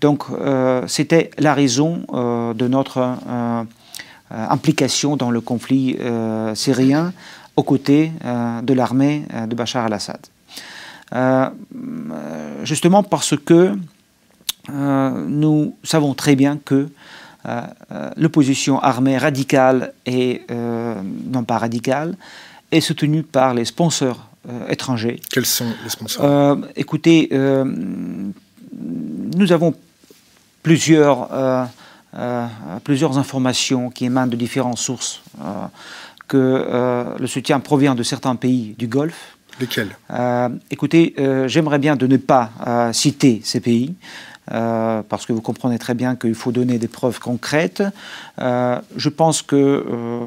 Donc, 0.02 0.24
c'était 0.88 1.32
la 1.38 1.54
raison 1.54 2.04
de 2.12 2.68
notre 2.68 3.18
implication 4.30 5.16
dans 5.16 5.32
le 5.32 5.42
conflit 5.42 5.98
syrien 6.56 7.13
aux 7.56 7.63
côtés 7.63 8.12
de 8.24 8.74
l'armée 8.74 9.24
de 9.48 9.56
Bachar 9.56 9.86
al-Assad. 9.86 10.20
justement 12.63 13.04
parce 13.04 13.36
que 13.38 13.75
euh, 14.70 15.25
nous 15.28 15.75
savons 15.84 16.13
très 16.13 16.36
bien 16.36 16.58
que 16.58 16.88
euh, 17.46 17.62
euh, 17.92 18.10
l'opposition 18.16 18.80
armée 18.80 19.18
radicale 19.18 19.94
et 20.06 20.42
non 20.50 21.44
pas 21.44 21.58
radicale 21.58 22.16
est 22.72 22.82
soutenue 22.82 23.24
par 23.24 23.54
les 23.54 23.66
sponsors 23.66 24.30
étrangers. 24.70 25.20
Quels 25.32 25.46
sont 25.46 25.74
les 25.84 25.90
sponsors? 25.90 26.58
Écoutez, 26.76 27.30
nous 29.36 29.52
avons 29.52 29.74
plusieurs, 30.62 31.30
plusieurs 32.84 33.18
informations 33.18 33.90
qui 33.90 34.06
émanent 34.06 34.28
de 34.28 34.36
différentes 34.36 34.78
sources 34.78 35.22
que 36.28 37.18
le 37.20 37.28
soutien 37.28 37.60
provient 37.60 37.96
de 37.96 38.04
certains 38.04 38.36
pays 38.36 38.76
du 38.78 38.88
Golfe. 38.88 39.38
Lesquels? 39.60 39.96
Écoutez, 40.72 41.16
j'aimerais 41.48 41.80
bien 41.80 41.96
de 41.96 42.08
ne 42.08 42.18
pas 42.18 42.52
citer 42.92 43.42
ces 43.44 43.60
pays. 43.60 43.96
Euh, 44.52 45.02
parce 45.08 45.26
que 45.26 45.32
vous 45.32 45.42
comprenez 45.42 45.80
très 45.80 45.94
bien 45.94 46.16
qu'il 46.16 46.36
faut 46.36 46.52
donner 46.52 46.78
des 46.78 46.90
preuves 46.90 47.20
concrètes. 47.20 47.84
Euh, 48.40 48.80
je 48.98 49.10
pense 49.10 49.42
que 49.42 49.56
euh, 49.56 50.26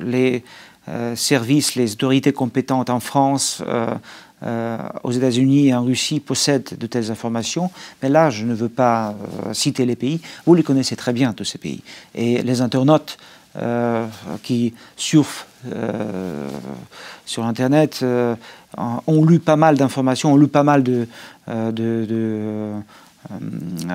les 0.00 0.44
services, 1.14 1.74
les 1.74 1.92
autorités 1.92 2.32
compétentes 2.32 2.90
en 2.90 3.00
France, 3.00 3.62
aux 5.04 5.12
États-Unis 5.12 5.68
et 5.68 5.74
en 5.74 5.84
Russie 5.84 6.18
possèdent 6.18 6.76
de 6.76 6.86
telles 6.88 7.10
informations, 7.10 7.70
mais 8.02 8.08
là, 8.08 8.30
je 8.30 8.44
ne 8.44 8.54
veux 8.54 8.68
pas 8.68 9.14
citer 9.52 9.86
les 9.86 9.94
pays. 9.94 10.20
Vous 10.44 10.54
les 10.54 10.64
connaissez 10.64 10.96
très 10.96 11.12
bien, 11.12 11.32
tous 11.32 11.44
ces 11.44 11.58
pays. 11.58 11.82
Et 12.16 12.42
les 12.42 12.60
internautes 12.60 13.18
qui 14.42 14.74
surfent 14.96 15.46
sur 17.24 17.44
Internet 17.44 18.04
ont 18.78 19.24
lu 19.24 19.38
pas 19.38 19.56
mal 19.56 19.76
d'informations, 19.76 20.32
ont 20.32 20.36
lu 20.36 20.48
pas 20.48 20.62
mal 20.62 20.82
de, 20.82 21.06
euh, 21.48 21.72
euh, 21.80 22.78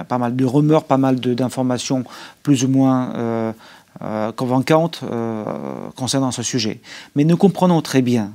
pas 0.07 0.17
mal 0.17 0.35
de 0.35 0.45
rumeurs, 0.45 0.83
pas 0.83 0.97
mal 0.97 1.19
d'informations 1.19 2.03
plus 2.43 2.63
ou 2.63 2.67
moins 2.67 3.53
euh, 4.01 4.31
convaincantes 4.31 5.01
concernant 5.95 6.31
ce 6.31 6.43
sujet. 6.43 6.79
Mais 7.15 7.23
nous 7.23 7.37
comprenons 7.37 7.81
très 7.81 8.01
bien 8.01 8.31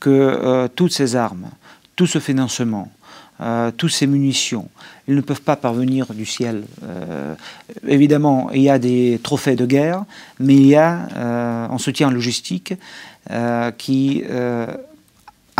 que 0.00 0.68
toutes 0.74 0.92
ces 0.92 1.16
armes, 1.16 1.48
tout 1.96 2.06
ce 2.06 2.18
financement, 2.18 2.90
euh, 3.40 3.70
toutes 3.76 3.90
ces 3.90 4.06
munitions, 4.06 4.68
ils 5.08 5.14
ne 5.14 5.20
peuvent 5.20 5.42
pas 5.42 5.56
parvenir 5.56 6.12
du 6.14 6.26
ciel. 6.26 6.64
évidemment, 7.86 8.50
il 8.52 8.62
y 8.62 8.70
a 8.70 8.78
des 8.78 9.20
trophées 9.22 9.56
de 9.56 9.66
guerre, 9.66 10.04
mais 10.38 10.54
il 10.54 10.66
y 10.66 10.76
a 10.76 11.68
un 11.70 11.78
soutien 11.78 12.10
logistique 12.10 12.74
qui 13.78 14.24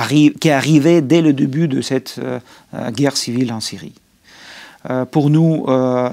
qui 0.08 0.48
est 0.48 0.52
arrivé 0.52 1.00
dès 1.00 1.22
le 1.22 1.32
début 1.32 1.68
de 1.68 1.80
cette 1.80 2.16
euh, 2.18 2.40
euh, 2.74 2.90
guerre 2.90 3.16
civile 3.16 3.52
en 3.52 3.60
Syrie. 3.60 3.94
Euh, 4.90 5.04
pour 5.04 5.30
nous, 5.30 5.66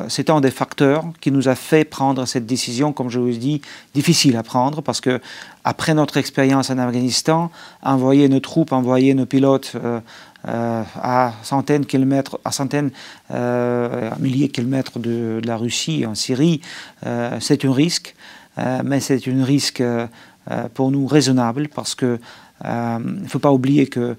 c'est 0.07 0.29
un 0.29 0.41
des 0.41 0.51
facteurs 0.51 1.03
qui 1.19 1.31
nous 1.31 1.47
a 1.47 1.55
fait 1.55 1.83
prendre 1.83 2.25
cette 2.25 2.45
décision, 2.45 2.93
comme 2.93 3.09
je 3.09 3.19
vous 3.19 3.31
dit, 3.31 3.61
difficile 3.93 4.37
à 4.37 4.43
prendre, 4.43 4.81
parce 4.81 5.01
que 5.01 5.19
après 5.63 5.93
notre 5.93 6.17
expérience 6.17 6.69
en 6.69 6.77
Afghanistan, 6.77 7.51
envoyer 7.83 8.29
nos 8.29 8.39
troupes, 8.39 8.71
envoyer 8.71 9.13
nos 9.13 9.25
pilotes 9.25 9.75
à 10.45 11.33
centaines 11.43 11.81
de 11.81 11.85
kilomètres, 11.85 12.39
à 12.45 12.51
centaines, 12.51 12.91
à 13.29 14.15
milliers 14.19 14.47
de 14.47 14.53
kilomètres 14.53 14.99
de, 14.99 15.41
la 15.43 15.57
Russie 15.57 16.05
en 16.05 16.15
Syrie, 16.15 16.61
c'est 17.39 17.65
un 17.65 17.73
risque, 17.73 18.15
mais 18.83 18.99
c'est 19.01 19.27
un 19.27 19.43
risque 19.43 19.83
pour 20.73 20.91
nous 20.91 21.07
raisonnable 21.07 21.67
parce 21.67 21.93
que 21.93 22.19
il 22.63 22.67
euh, 22.69 22.99
ne 22.99 23.27
faut 23.27 23.39
pas 23.39 23.51
oublier 23.51 23.87
que 23.87 23.99
euh, 23.99 24.15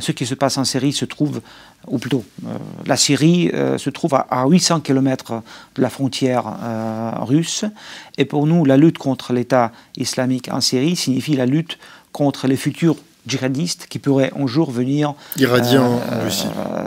ce 0.00 0.12
qui 0.12 0.26
se 0.26 0.34
passe 0.34 0.58
en 0.58 0.64
Syrie 0.64 0.92
se 0.92 1.04
trouve, 1.04 1.40
ou 1.86 1.98
plutôt, 1.98 2.24
euh, 2.46 2.58
la 2.86 2.96
Syrie 2.96 3.50
se 3.78 3.90
trouve 3.90 4.14
à, 4.14 4.46
800 4.46 4.80
km 4.80 5.42
de 5.74 5.82
la 5.82 5.90
frontière 5.90 6.44
russe. 7.22 7.64
Et 8.18 8.24
pour 8.24 8.46
nous, 8.46 8.64
la 8.64 8.76
lutte 8.76 8.98
contre 8.98 9.32
l'État 9.32 9.72
islamique 9.96 10.48
en 10.52 10.60
Syrie 10.60 10.96
signifie 10.96 11.34
la 11.34 11.46
lutte 11.46 11.78
contre 12.12 12.46
les 12.46 12.56
futurs 12.56 12.96
djihadistes 13.26 13.86
qui 13.88 13.98
pourraient 13.98 14.32
un 14.38 14.46
jour 14.46 14.70
venir, 14.70 15.14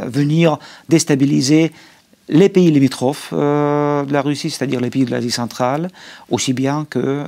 venir 0.08 0.58
déstabiliser 0.90 1.72
les 2.30 2.50
pays 2.50 2.72
limitrophes 2.72 3.34
de 3.34 4.14
la 4.14 4.22
Russie, 4.22 4.50
c'est-à-dire 4.50 4.82
les 4.82 4.90
pays 4.90 5.06
de 5.06 5.12
l'Asie 5.12 5.32
centrale, 5.32 5.90
aussi 6.30 6.54
bien 6.54 6.86
que 6.90 7.24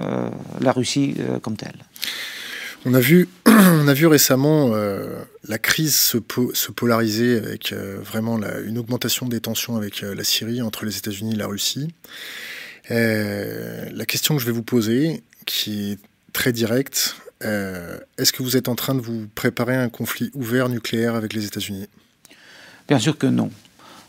la 0.61 0.71
Russie 0.71 1.15
comme 1.41 1.55
telle. 1.55 1.77
On 2.87 2.93
a 2.93 2.99
vu, 2.99 3.27
on 3.47 4.07
récemment 4.07 4.69
euh, 4.73 5.07
la 5.47 5.57
crise 5.57 5.95
se, 5.95 6.19
se 6.53 6.71
polariser 6.71 7.35
avec 7.35 7.73
euh, 7.73 7.97
vraiment 7.99 8.39
une 8.63 8.77
augmentation 8.77 9.27
des 9.27 9.41
tensions 9.41 9.75
avec 9.75 10.03
euh, 10.03 10.13
la 10.13 10.23
Syrie 10.23 10.61
entre 10.61 10.85
les 10.85 10.95
États-Unis 10.95 11.33
et 11.33 11.37
la 11.37 11.47
Russie. 11.47 11.87
la 12.89 14.05
question 14.05 14.35
que 14.35 14.41
je 14.41 14.45
vais 14.45 14.51
vous 14.51 14.63
poser, 14.63 15.23
qui 15.47 15.93
est 15.93 15.99
très 16.31 16.51
directe, 16.51 17.15
est-ce 17.41 18.31
que 18.31 18.43
vous 18.43 18.55
êtes 18.55 18.69
en 18.69 18.75
train 18.75 18.93
de 18.93 19.01
vous 19.01 19.27
préparer 19.33 19.75
à 19.75 19.81
un 19.81 19.89
conflit 19.89 20.29
ouvert 20.35 20.69
nucléaire 20.69 21.15
avec 21.15 21.33
les 21.33 21.45
États-Unis? 21.45 21.87
Bien 22.87 22.99
sûr 22.99 23.17
que 23.17 23.27
non. 23.27 23.49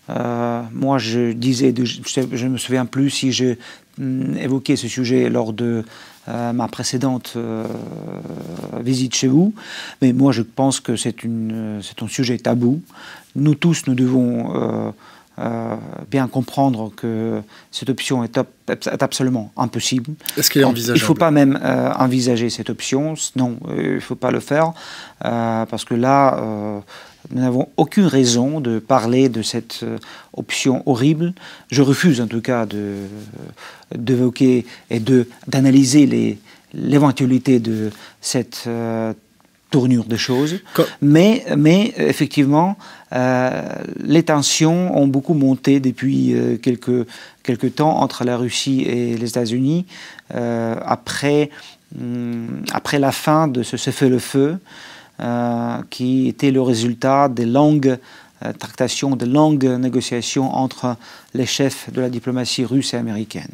moi, 0.09 0.99
je 0.99 1.33
disais, 1.33 1.75
je 1.75 2.47
me 2.47 2.59
souviens 2.59 2.85
plus 2.85 3.11
si 3.11 3.33
j'ai 3.33 3.59
hum, 3.99 4.37
évoqué 4.37 4.77
ce 4.77 4.89
sujet 4.89 5.31
lors 5.31 5.55
de 5.55 5.85
euh, 6.29 6.53
ma 6.53 6.69
précédente 6.69 7.35
euh, 7.37 7.65
visite 8.81 9.15
chez 9.15 9.29
vous. 9.29 9.55
Mais 10.03 10.13
moi, 10.13 10.33
je 10.33 10.43
pense 10.43 10.81
que 10.81 10.97
c'est 10.97 11.25
un 11.25 12.09
sujet 12.09 12.39
tabou. 12.39 12.81
Nous 13.35 13.55
tous, 13.55 13.87
nous 13.87 13.95
devons 13.95 14.93
euh, 15.39 15.77
bien 16.11 16.29
comprendre 16.29 16.93
que 16.95 17.43
cette 17.71 17.91
option 17.91 18.25
est, 18.25 18.39
absolument 19.01 19.53
impossible. 19.57 20.13
Est-ce 20.37 20.51
qu'elle 20.51 20.63
est 20.63 20.67
envisageable 20.67 20.99
Il 20.99 21.03
ne 21.03 21.07
faut 21.07 21.15
pas 21.15 21.31
même 21.31 21.61
envisager 21.99 22.51
cette 22.51 22.71
option. 22.71 23.15
Non, 23.37 23.59
il 23.77 23.95
ne 23.95 24.01
faut 24.01 24.17
pas 24.17 24.31
le 24.31 24.41
faire. 24.41 24.73
parce 25.21 25.85
que 25.85 25.95
là, 25.95 26.83
nous 27.31 27.41
n'avons 27.41 27.69
aucune 27.77 28.07
raison 28.07 28.61
de 28.61 28.79
parler 28.79 29.29
de 29.29 29.43
cette 29.43 29.81
euh, 29.83 29.99
option 30.33 30.83
horrible. 30.87 31.33
Je 31.71 31.83
refuse 31.83 32.21
en 32.21 32.27
tout 32.27 32.41
cas 32.41 32.67
d'évoquer 33.95 34.67
et 34.91 35.01
d'analyser 35.47 36.39
l'éventualité 36.75 37.59
de 37.59 37.91
cette 38.21 38.65
euh, 38.67 39.13
tournure 39.71 40.05
des 40.05 40.17
choses. 40.17 40.61
Mais, 41.03 41.45
mais 41.57 41.93
effectivement, 41.97 42.77
euh, 43.13 43.63
les 43.99 44.23
tensions 44.23 44.97
ont 44.97 45.09
beaucoup 45.09 45.35
monté 45.35 45.81
depuis 45.81 46.35
quelques, 46.63 47.07
quelques 47.43 47.75
temps 47.75 47.99
entre 47.99 48.25
la 48.25 48.37
Russie 48.37 48.83
et 48.83 49.17
les 49.17 49.29
États-Unis 49.29 49.87
après, 50.31 51.51
hum, 51.99 52.63
après 52.73 52.99
la 52.99 53.13
fin 53.13 53.49
de 53.49 53.63
ce 53.63 53.77
cessez-le-feu. 53.77 54.59
Euh, 55.19 55.79
qui 55.89 56.29
était 56.29 56.51
le 56.51 56.61
résultat 56.61 57.31
des 57.31 57.47
longues 57.47 57.97
euh, 58.45 58.53
tractations, 58.53 59.17
de 59.17 59.25
longues 59.25 59.65
négociations 59.65 60.55
entre 60.55 60.95
les 61.33 61.47
chefs 61.47 61.91
de 61.91 62.03
la 62.03 62.11
diplomatie 62.11 62.67
russe 62.67 62.93
et 62.93 62.99
américaine 62.99 63.49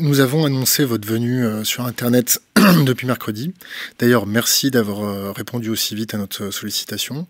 nous 0.00 0.20
avons 0.20 0.44
annoncé 0.44 0.84
votre 0.84 1.08
venue 1.08 1.44
euh, 1.44 1.64
sur 1.64 1.86
Internet 1.86 2.42
depuis 2.84 3.06
mercredi. 3.06 3.54
D'ailleurs, 3.98 4.26
merci 4.26 4.70
d'avoir 4.70 5.00
euh, 5.00 5.32
répondu 5.32 5.70
aussi 5.70 5.94
vite 5.94 6.12
à 6.12 6.18
notre 6.18 6.50
sollicitation. 6.50 7.26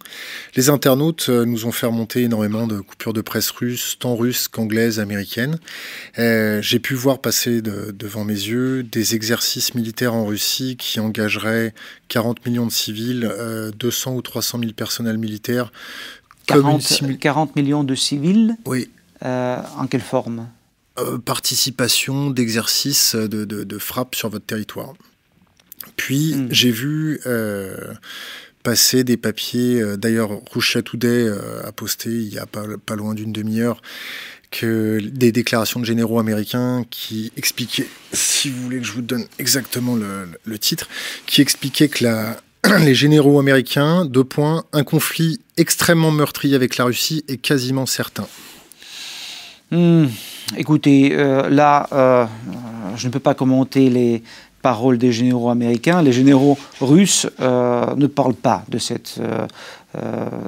Les 0.56 0.70
internautes 0.70 1.26
euh, 1.28 1.44
nous 1.44 1.64
ont 1.64 1.70
fait 1.70 1.86
remonter 1.86 2.22
énormément 2.22 2.66
de 2.66 2.80
coupures 2.80 3.12
de 3.12 3.20
presse 3.20 3.50
russes, 3.50 3.96
tant 4.00 4.16
russes 4.16 4.48
qu'anglaises, 4.48 4.98
américaines. 4.98 5.58
J'ai 6.16 6.78
pu 6.80 6.94
voir 6.94 7.20
passer 7.20 7.62
devant 7.62 8.24
mes 8.24 8.34
yeux 8.34 8.82
des 8.82 9.14
exercices 9.14 9.74
militaires 9.74 10.14
en 10.14 10.26
Russie 10.26 10.76
qui 10.76 10.98
engageraient 10.98 11.74
40 12.08 12.44
millions 12.44 12.66
de 12.66 12.72
civils, 12.72 13.30
200 13.78 14.14
ou 14.14 14.22
300 14.22 14.58
000 14.58 14.72
personnels 14.72 15.18
militaires. 15.18 15.72
40, 16.46 17.18
40 17.20 17.56
millions 17.56 17.84
de 17.84 17.94
civils 17.94 18.56
Oui. 18.66 18.90
en 19.22 19.86
quelle 19.88 20.00
forme? 20.00 20.48
Euh, 20.98 21.18
participation 21.18 22.30
d'exercices 22.30 23.14
de, 23.14 23.44
de, 23.44 23.78
frappe 23.78 24.14
sur 24.14 24.28
votre 24.28 24.44
territoire. 24.44 24.92
Puis 25.96 26.34
hmm. 26.34 26.48
j'ai 26.50 26.70
vu 26.70 27.20
euh, 27.26 27.94
passer 28.62 29.02
des 29.02 29.16
papiers, 29.16 29.80
euh, 29.80 29.96
d'ailleurs 29.96 30.40
Today 30.84 31.28
a 31.64 31.72
posté 31.72 32.10
il 32.10 32.32
y 32.34 32.38
a 32.38 32.46
pas, 32.46 32.64
pas 32.84 32.94
loin 32.94 33.14
d'une 33.14 33.32
demi-heure, 33.32 33.80
que 34.50 35.00
des 35.02 35.32
déclarations 35.32 35.80
de 35.80 35.86
généraux 35.86 36.20
américains 36.20 36.84
qui 36.90 37.32
expliquaient, 37.36 37.88
si 38.12 38.50
vous 38.50 38.62
voulez 38.62 38.78
que 38.78 38.84
je 38.84 38.92
vous 38.92 39.02
donne 39.02 39.24
exactement 39.38 39.96
le, 39.96 40.58
titre, 40.58 40.88
qui 41.26 41.40
expliquaient 41.40 41.88
que 41.88 42.04
la, 42.04 42.40
les 42.80 42.94
généraux 42.94 43.40
américains, 43.40 44.04
deux 44.04 44.24
points, 44.24 44.64
un 44.72 44.84
conflit 44.84 45.40
extrêmement 45.56 46.10
meurtrier 46.10 46.54
avec 46.54 46.76
la 46.76 46.84
Russie 46.84 47.24
est 47.28 47.38
quasiment 47.38 47.86
certain. 47.86 48.28
Hmm, 49.70 50.08
écoutez, 50.56 51.10
euh, 51.12 51.48
là, 51.48 51.86
euh, 51.92 52.26
je 52.96 53.06
ne 53.06 53.12
peux 53.12 53.20
pas 53.20 53.34
commenter 53.34 53.90
les 53.90 54.22
paroles 54.60 54.98
des 54.98 55.12
généraux 55.12 55.50
américains. 55.50 56.02
Les 56.02 56.12
généraux 56.12 56.56
russes 56.80 57.26
euh, 57.40 57.94
ne 57.96 58.06
parlent 58.06 58.34
pas 58.34 58.64
de 58.68 58.78
cette 58.78 59.20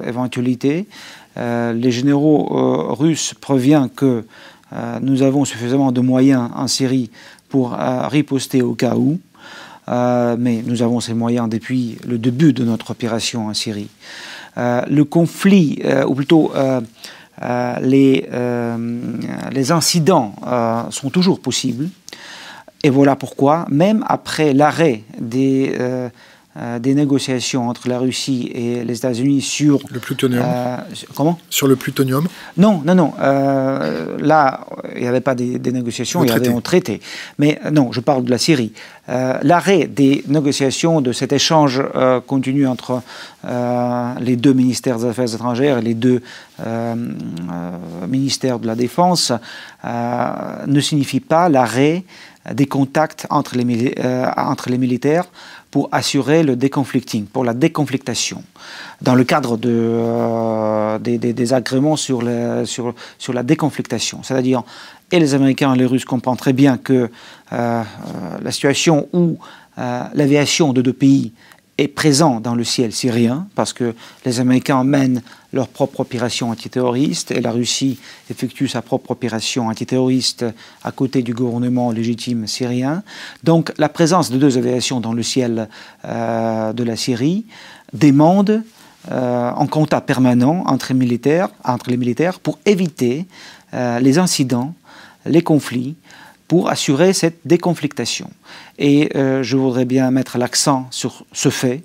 éventualité. 0.06 0.86
les 1.36 1.90
généraux 1.90 2.94
russes 2.94 3.34
préviennent 3.34 3.90
que 3.90 4.24
nous 5.02 5.22
avons 5.22 5.44
suffisamment 5.44 5.92
de 5.92 6.00
moyens 6.00 6.48
en 6.54 6.66
Syrie 6.68 7.10
pour 7.48 7.72
riposter 7.72 8.62
au 8.62 8.74
cas 8.74 8.94
où. 8.94 9.18
mais 9.88 10.62
nous 10.64 10.80
avons 10.82 11.00
ces 11.00 11.12
moyens 11.12 11.48
depuis 11.48 11.98
le 12.06 12.16
début 12.18 12.52
de 12.52 12.64
notre 12.64 12.92
opération 12.92 13.48
en 13.48 13.54
Syrie. 13.54 13.90
le 14.56 15.02
conflit, 15.02 15.82
ou 16.06 16.14
plutôt 16.14 16.52
euh, 17.42 17.76
les, 17.80 18.28
euh, 18.32 18.76
les, 19.50 19.72
incidents 19.72 20.34
euh, 20.46 20.82
sont 20.90 21.10
toujours 21.10 21.40
possibles. 21.40 21.88
Et 22.82 22.90
voilà 22.90 23.16
pourquoi, 23.16 23.66
même 23.70 24.04
après 24.08 24.52
l'arrêt 24.52 25.02
des 25.18 25.76
euh, 26.56 26.78
des 26.78 26.94
négociations 26.94 27.68
entre 27.68 27.88
la 27.88 27.98
Russie 27.98 28.48
et 28.54 28.84
les 28.84 28.96
États-Unis 28.96 29.40
sur 29.40 29.80
le 29.90 29.98
plutonium. 29.98 30.44
Euh, 30.46 30.76
comment 31.16 31.36
Sur 31.50 31.66
le 31.66 31.74
plutonium 31.74 32.28
Non, 32.56 32.80
non, 32.84 32.94
non. 32.94 33.12
Euh, 33.20 34.16
là, 34.20 34.64
il 34.94 35.02
n'y 35.02 35.08
avait 35.08 35.20
pas 35.20 35.34
des, 35.34 35.58
négociations, 35.58 36.22
il 36.22 36.30
y 36.30 36.32
avait 36.32 36.48
un 36.48 36.60
traité. 36.60 37.00
Mais 37.40 37.58
non, 37.72 37.90
je 37.90 37.98
parle 37.98 38.22
de 38.22 38.30
la 38.30 38.38
Syrie. 38.38 38.72
L'arrêt 39.08 39.88
des 39.88 40.22
négociations, 40.28 41.00
de 41.00 41.10
cet 41.10 41.32
échange 41.32 41.82
continu 42.26 42.66
entre 42.68 43.02
les 44.20 44.36
deux 44.36 44.54
ministères 44.54 44.98
des 44.98 45.06
Affaires 45.06 45.34
étrangères 45.34 45.78
et 45.78 45.82
les 45.82 45.94
deux 45.94 46.22
ministères 48.08 48.60
de 48.60 48.66
la 48.66 48.76
Défense 48.76 49.32
ne 49.84 50.80
signifie 50.80 51.20
pas 51.20 51.48
l'arrêt 51.48 52.04
des 52.52 52.66
contacts 52.66 53.26
entre 53.28 53.56
les, 53.56 53.94
entre 54.36 54.70
les 54.70 54.78
militaires 54.78 55.26
pour 55.74 55.88
assurer 55.90 56.44
le 56.44 56.54
déconflicting, 56.54 57.24
pour 57.24 57.42
la 57.42 57.52
déconflictation, 57.52 58.44
dans 59.02 59.16
le 59.16 59.24
cadre 59.24 59.56
de, 59.56 59.72
euh, 59.72 61.00
des, 61.00 61.52
agréments 61.52 61.96
sur, 61.96 62.22
sur, 62.64 63.32
la 63.32 63.42
déconflictation. 63.42 64.20
C'est-à-dire, 64.22 64.62
et 65.10 65.18
les 65.18 65.34
Américains 65.34 65.74
et 65.74 65.76
les 65.76 65.84
Russes 65.84 66.04
comprennent 66.04 66.36
très 66.36 66.52
bien 66.52 66.76
que 66.76 66.92
euh, 66.92 67.08
euh, 67.50 67.82
la 68.40 68.52
situation 68.52 69.08
où 69.12 69.36
l'aviation 70.14 70.72
de 70.72 70.80
deux 70.80 70.92
pays 70.92 71.32
est 71.78 71.88
présent 71.88 72.40
dans 72.40 72.54
le 72.54 72.62
ciel 72.62 72.92
syrien, 72.92 73.48
parce 73.54 73.72
que 73.72 73.94
les 74.24 74.38
Américains 74.38 74.84
mènent 74.84 75.22
leur 75.52 75.68
propre 75.68 76.00
opération 76.00 76.50
antiterroriste 76.50 77.30
et 77.30 77.40
la 77.40 77.50
Russie 77.50 77.98
effectue 78.30 78.68
sa 78.68 78.82
propre 78.82 79.12
opération 79.12 79.68
antiterroriste 79.68 80.44
à 80.82 80.92
côté 80.92 81.22
du 81.22 81.34
gouvernement 81.34 81.90
légitime 81.90 82.46
syrien. 82.46 83.02
Donc 83.42 83.72
la 83.78 83.88
présence 83.88 84.30
de 84.30 84.38
deux 84.38 84.58
aviations 84.58 85.00
dans 85.00 85.12
le 85.12 85.22
ciel 85.22 85.68
euh, 86.04 86.72
de 86.72 86.84
la 86.84 86.96
Syrie 86.96 87.46
demande 87.92 88.62
euh, 89.10 89.50
un 89.50 89.66
contact 89.66 90.06
permanent 90.06 90.64
entre, 90.66 90.94
militaires, 90.94 91.48
entre 91.64 91.90
les 91.90 91.96
militaires 91.96 92.40
pour 92.40 92.58
éviter 92.66 93.26
euh, 93.74 94.00
les 94.00 94.18
incidents, 94.18 94.74
les 95.26 95.42
conflits, 95.42 95.94
pour 96.48 96.68
assurer 96.68 97.12
cette 97.12 97.38
déconflictation. 97.44 98.30
Et 98.78 99.10
euh, 99.16 99.42
je 99.42 99.56
voudrais 99.56 99.84
bien 99.84 100.10
mettre 100.10 100.38
l'accent 100.38 100.86
sur 100.90 101.24
ce 101.32 101.48
fait. 101.48 101.82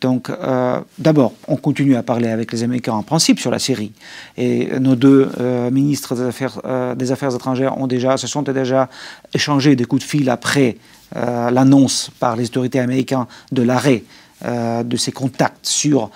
Donc, 0.00 0.30
euh, 0.30 0.80
d'abord, 0.98 1.32
on 1.48 1.56
continue 1.56 1.96
à 1.96 2.02
parler 2.02 2.28
avec 2.28 2.52
les 2.52 2.62
Américains 2.62 2.92
en 2.92 3.02
principe 3.02 3.40
sur 3.40 3.50
la 3.50 3.58
Syrie. 3.58 3.92
Et 4.36 4.78
nos 4.78 4.94
deux 4.94 5.30
euh, 5.40 5.70
ministres 5.70 6.14
des 6.14 6.22
Affaires, 6.22 6.60
des 6.96 7.12
Affaires 7.12 7.34
étrangères 7.34 7.78
ont 7.78 7.86
déjà, 7.86 8.16
se 8.16 8.26
sont 8.26 8.42
déjà 8.42 8.88
échangés 9.34 9.76
des 9.76 9.84
coups 9.84 10.02
de 10.02 10.08
fil 10.08 10.30
après 10.30 10.76
l'annonce 11.14 12.10
par 12.20 12.36
les 12.36 12.44
autorités 12.44 12.80
américaines 12.80 13.24
de 13.50 13.62
l'arrêt 13.62 14.04
de 14.44 14.96
ces 14.96 15.10
contacts 15.10 15.66
sur, 15.66 16.10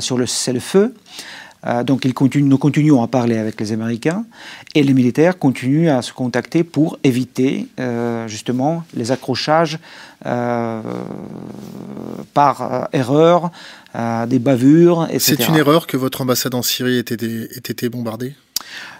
sur 0.00 0.16
le 0.16 0.26
cessez-le-feu. 0.26 0.94
Euh, 1.66 1.82
donc 1.82 2.04
nous 2.04 2.58
continuons 2.58 3.02
à 3.02 3.08
parler 3.08 3.36
avec 3.36 3.60
les 3.60 3.72
Américains 3.72 4.24
et 4.74 4.82
les 4.82 4.94
militaires 4.94 5.38
continuent 5.38 5.90
à 5.90 6.02
se 6.02 6.12
contacter 6.12 6.62
pour 6.62 6.98
éviter 7.02 7.66
euh, 7.80 8.28
justement 8.28 8.84
les 8.94 9.10
accrochages 9.10 9.78
euh, 10.26 10.80
par 12.34 12.88
erreur, 12.92 13.50
des 14.26 14.38
bavures, 14.38 15.06
etc. 15.10 15.36
C'est 15.38 15.48
une 15.48 15.56
erreur 15.56 15.86
que 15.86 15.96
votre 15.96 16.20
ambassade 16.20 16.54
en 16.54 16.62
Syrie 16.62 16.98
ait 16.98 17.00
été, 17.00 17.88
bombardée? 17.88 18.34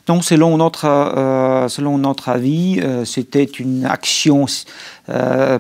Donc, 0.07 0.25
selon 0.25 0.57
notre, 0.57 1.66
selon 1.68 1.99
notre 1.99 2.31
avis, 2.31 2.81
c'était 3.05 3.44
une 3.44 3.85
action 3.85 4.47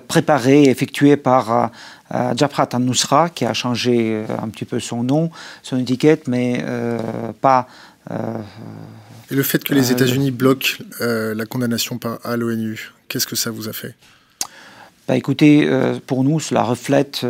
préparée, 0.08 0.64
effectuée 0.64 1.16
par 1.16 1.70
euh, 2.14 2.32
Jabhat 2.36 2.68
al-Nusra, 2.72 3.28
qui 3.28 3.44
a 3.44 3.52
changé 3.52 4.14
euh, 4.14 4.26
un 4.42 4.48
petit 4.48 4.64
peu 4.64 4.80
son 4.80 5.02
nom, 5.02 5.30
son 5.62 5.78
étiquette, 5.78 6.26
mais 6.26 6.62
euh, 6.62 6.98
pas. 7.40 7.68
Et 9.30 9.34
le 9.34 9.42
fait 9.42 9.62
que 9.62 9.74
les 9.74 9.92
États-Unis 9.92 10.30
bloquent 10.30 10.82
la 11.00 11.44
condamnation 11.44 12.00
à 12.24 12.36
l'ONU, 12.38 12.92
qu'est-ce 13.08 13.26
que 13.26 13.36
ça 13.36 13.50
vous 13.50 13.68
a 13.68 13.74
fait? 13.74 13.94
Bah, 15.06 15.16
Écoutez, 15.16 15.68
pour 16.06 16.24
nous, 16.24 16.40
cela 16.40 16.62
reflète 16.62 17.26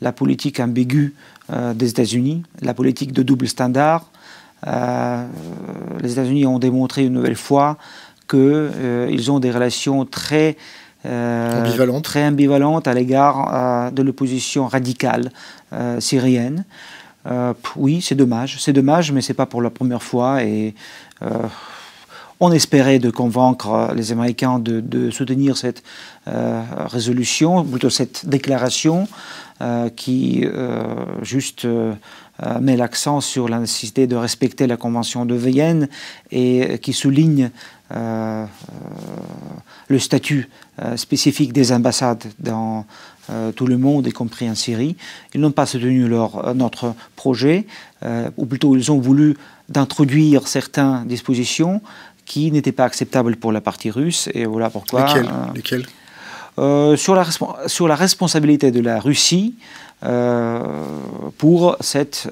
la 0.00 0.12
politique 0.12 0.60
ambiguë 0.60 1.14
des 1.74 1.88
États-Unis, 1.88 2.44
la 2.62 2.74
politique 2.74 3.12
de 3.12 3.24
double 3.24 3.48
standard. 3.48 4.08
les 4.64 6.12
États-Unis 6.12 6.46
ont 6.46 6.60
démontré 6.60 7.06
une 7.06 7.14
nouvelle 7.14 7.34
fois 7.34 7.76
qu'ils 8.28 9.30
ont 9.32 9.40
des 9.40 9.50
relations 9.50 10.04
très 10.04 10.56
euh, 11.06 12.00
très 12.02 12.26
ambivalente 12.26 12.86
à 12.86 12.92
l'égard 12.92 13.50
euh, 13.52 13.90
de 13.90 14.02
l'opposition 14.02 14.66
radicale 14.66 15.30
euh, 15.72 15.98
syrienne. 16.00 16.64
oui, 17.76 18.00
c'est 18.02 18.14
dommage, 18.14 18.56
c'est 18.60 18.72
dommage, 18.72 19.12
mais 19.12 19.22
c'est 19.22 19.34
pas 19.34 19.46
pour 19.46 19.62
la 19.62 19.70
première 19.70 20.02
fois 20.02 20.42
et 20.42 20.74
on 22.42 22.50
espérait 22.52 22.98
de 22.98 23.10
convaincre 23.10 23.92
les 23.94 24.12
Américains 24.12 24.58
de, 24.58 25.10
soutenir 25.10 25.58
cette 25.58 25.82
résolution, 26.26 27.62
plutôt 27.62 27.90
cette 27.90 28.26
déclaration, 28.26 29.06
qui 29.96 30.46
juste 31.20 31.66
met 32.60 32.76
l'accent 32.76 33.20
sur 33.20 33.48
la 33.48 33.58
nécessité 33.58 34.06
de 34.06 34.16
respecter 34.16 34.66
la 34.66 34.76
Convention 34.76 35.26
de 35.26 35.34
Vienne 35.34 35.88
et 36.30 36.78
qui 36.80 36.92
souligne 36.92 37.50
le 39.90 39.98
statut 39.98 40.48
euh, 40.80 40.96
spécifiques 40.96 41.52
des 41.52 41.72
ambassades 41.72 42.24
dans 42.38 42.86
euh, 43.28 43.52
tout 43.52 43.66
le 43.66 43.76
monde, 43.76 44.06
y 44.06 44.12
compris 44.12 44.48
en 44.48 44.54
Syrie. 44.54 44.96
Ils 45.34 45.40
n'ont 45.40 45.50
pas 45.50 45.66
soutenu 45.66 46.08
leur, 46.08 46.46
euh, 46.46 46.54
notre 46.54 46.94
projet, 47.16 47.66
ou 48.38 48.46
plutôt 48.46 48.74
ils 48.76 48.90
ont 48.90 48.98
voulu 48.98 49.36
d'introduire 49.68 50.48
certaines 50.48 51.06
dispositions 51.06 51.82
qui 52.24 52.50
n'étaient 52.50 52.72
pas 52.72 52.84
acceptables 52.84 53.36
pour 53.36 53.52
la 53.52 53.60
partie 53.60 53.90
russe. 53.90 54.30
Et 54.32 54.46
voilà 54.46 54.70
pourquoi. 54.70 55.06
Lesquelles, 55.54 55.86
sur, 56.96 57.14
la, 57.14 57.26
sur 57.66 57.88
la 57.88 57.94
responsabilité 57.94 58.70
de 58.70 58.80
la 58.80 59.00
Russie 59.00 59.54
pour 61.38 61.76
cette 61.80 62.28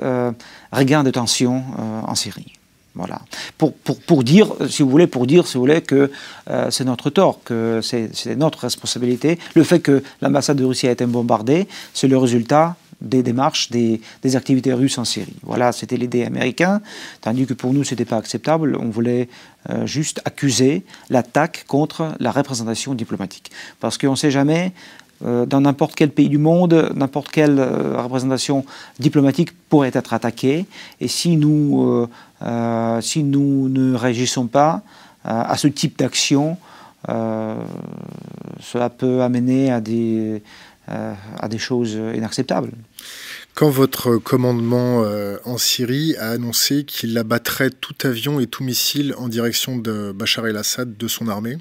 regain 0.73 1.03
de 1.05 1.11
tension 1.11 1.63
en 2.07 2.15
Syrie. 2.15 2.59
Voilà. 2.99 3.21
Pour, 3.57 3.75
pour, 3.75 4.01
pour, 4.01 4.25
dire, 4.25 4.49
si 4.69 4.83
vous 4.83 4.91
voulez, 4.91 5.07
pour 5.07 5.27
dire, 5.27 5.47
si 5.47 5.55
vous 5.55 5.61
voulez, 5.61 5.83
que 5.83 6.11
euh, 6.51 6.71
c'est 6.71 6.85
notre 6.85 7.11
tort, 7.11 7.41
que 7.45 7.81
c'est 7.81 8.37
notre 8.37 8.59
responsabilité. 8.59 9.39
Le 9.55 9.63
fait 9.63 9.79
que 9.79 10.03
l'ambassade 10.21 10.57
de 10.57 10.65
Russie 10.65 10.89
a 10.89 10.91
été 10.91 11.07
bombardée, 11.07 11.69
c'est 11.95 12.09
le 12.09 12.19
résultat 12.19 12.75
des 13.01 13.23
démarches, 13.23 13.71
des, 13.71 14.01
activités 14.35 14.73
russes 14.73 14.99
en 14.99 15.05
Syrie. 15.05 15.37
Voilà, 15.43 15.73
c'était 15.73 15.97
l'idée 15.97 16.25
américaine, 16.25 16.81
tandis 17.21 17.47
que 17.47 17.55
pour 17.55 17.73
nous, 17.73 17.85
ce 17.85 17.95
n'était 17.95 18.05
pas 18.05 18.17
acceptable. 18.17 18.77
On 18.77 18.91
voulait 18.91 19.29
euh, 19.71 19.87
juste 19.87 20.21
accuser 20.25 20.85
l'attaque 21.11 21.65
contre 21.67 22.15
la 22.21 22.31
représentation 22.31 22.95
diplomatique. 22.95 23.51
Parce 23.81 23.99
qu'on 23.99 24.13
ne 24.13 24.17
sait 24.17 24.31
jamais, 24.31 24.73
euh, 25.25 25.47
dans 25.47 25.61
n'importe 25.61 25.95
quel 25.95 26.11
pays 26.11 26.29
du 26.29 26.39
monde, 26.39 26.93
n'importe 26.95 27.31
quelle 27.31 27.61
représentation 27.61 28.65
diplomatique 28.99 29.51
pourrait 29.69 29.93
être 29.95 30.13
attaquée. 30.13 30.67
Et 31.01 31.09
si 31.09 31.37
nous 31.37 32.09
euh, 32.43 33.01
si 33.01 33.25
nous 33.25 33.69
ne 33.69 33.95
réagissons 33.95 34.47
pas 34.47 34.83
euh, 35.27 35.43
à 35.43 35.57
ce 35.57 35.67
type 35.69 35.99
d'action, 35.99 36.57
euh, 37.09 37.57
cela 38.61 38.91
peut 38.91 39.23
amener 39.23 39.73
à 39.73 39.81
des, 39.81 40.43
à 40.87 41.49
des 41.49 41.59
choses 41.59 41.99
inacceptables. 42.15 42.71
Quand 43.59 43.71
votre 43.71 44.19
commandement 44.19 45.03
euh, 45.03 45.37
en 45.45 45.59
Syrie 45.59 46.15
a 46.21 46.29
annoncé 46.29 46.85
qu'il 46.85 47.19
abattrait 47.19 47.71
tout 47.71 47.97
avion 48.05 48.39
et 48.39 48.47
tout 48.47 48.63
missile 48.63 49.17
en 49.19 49.27
direction 49.27 49.77
de 49.77 50.13
Bachar 50.13 50.47
el-Assad 50.47 50.97
de 50.97 51.09
son 51.09 51.27
armée, 51.27 51.59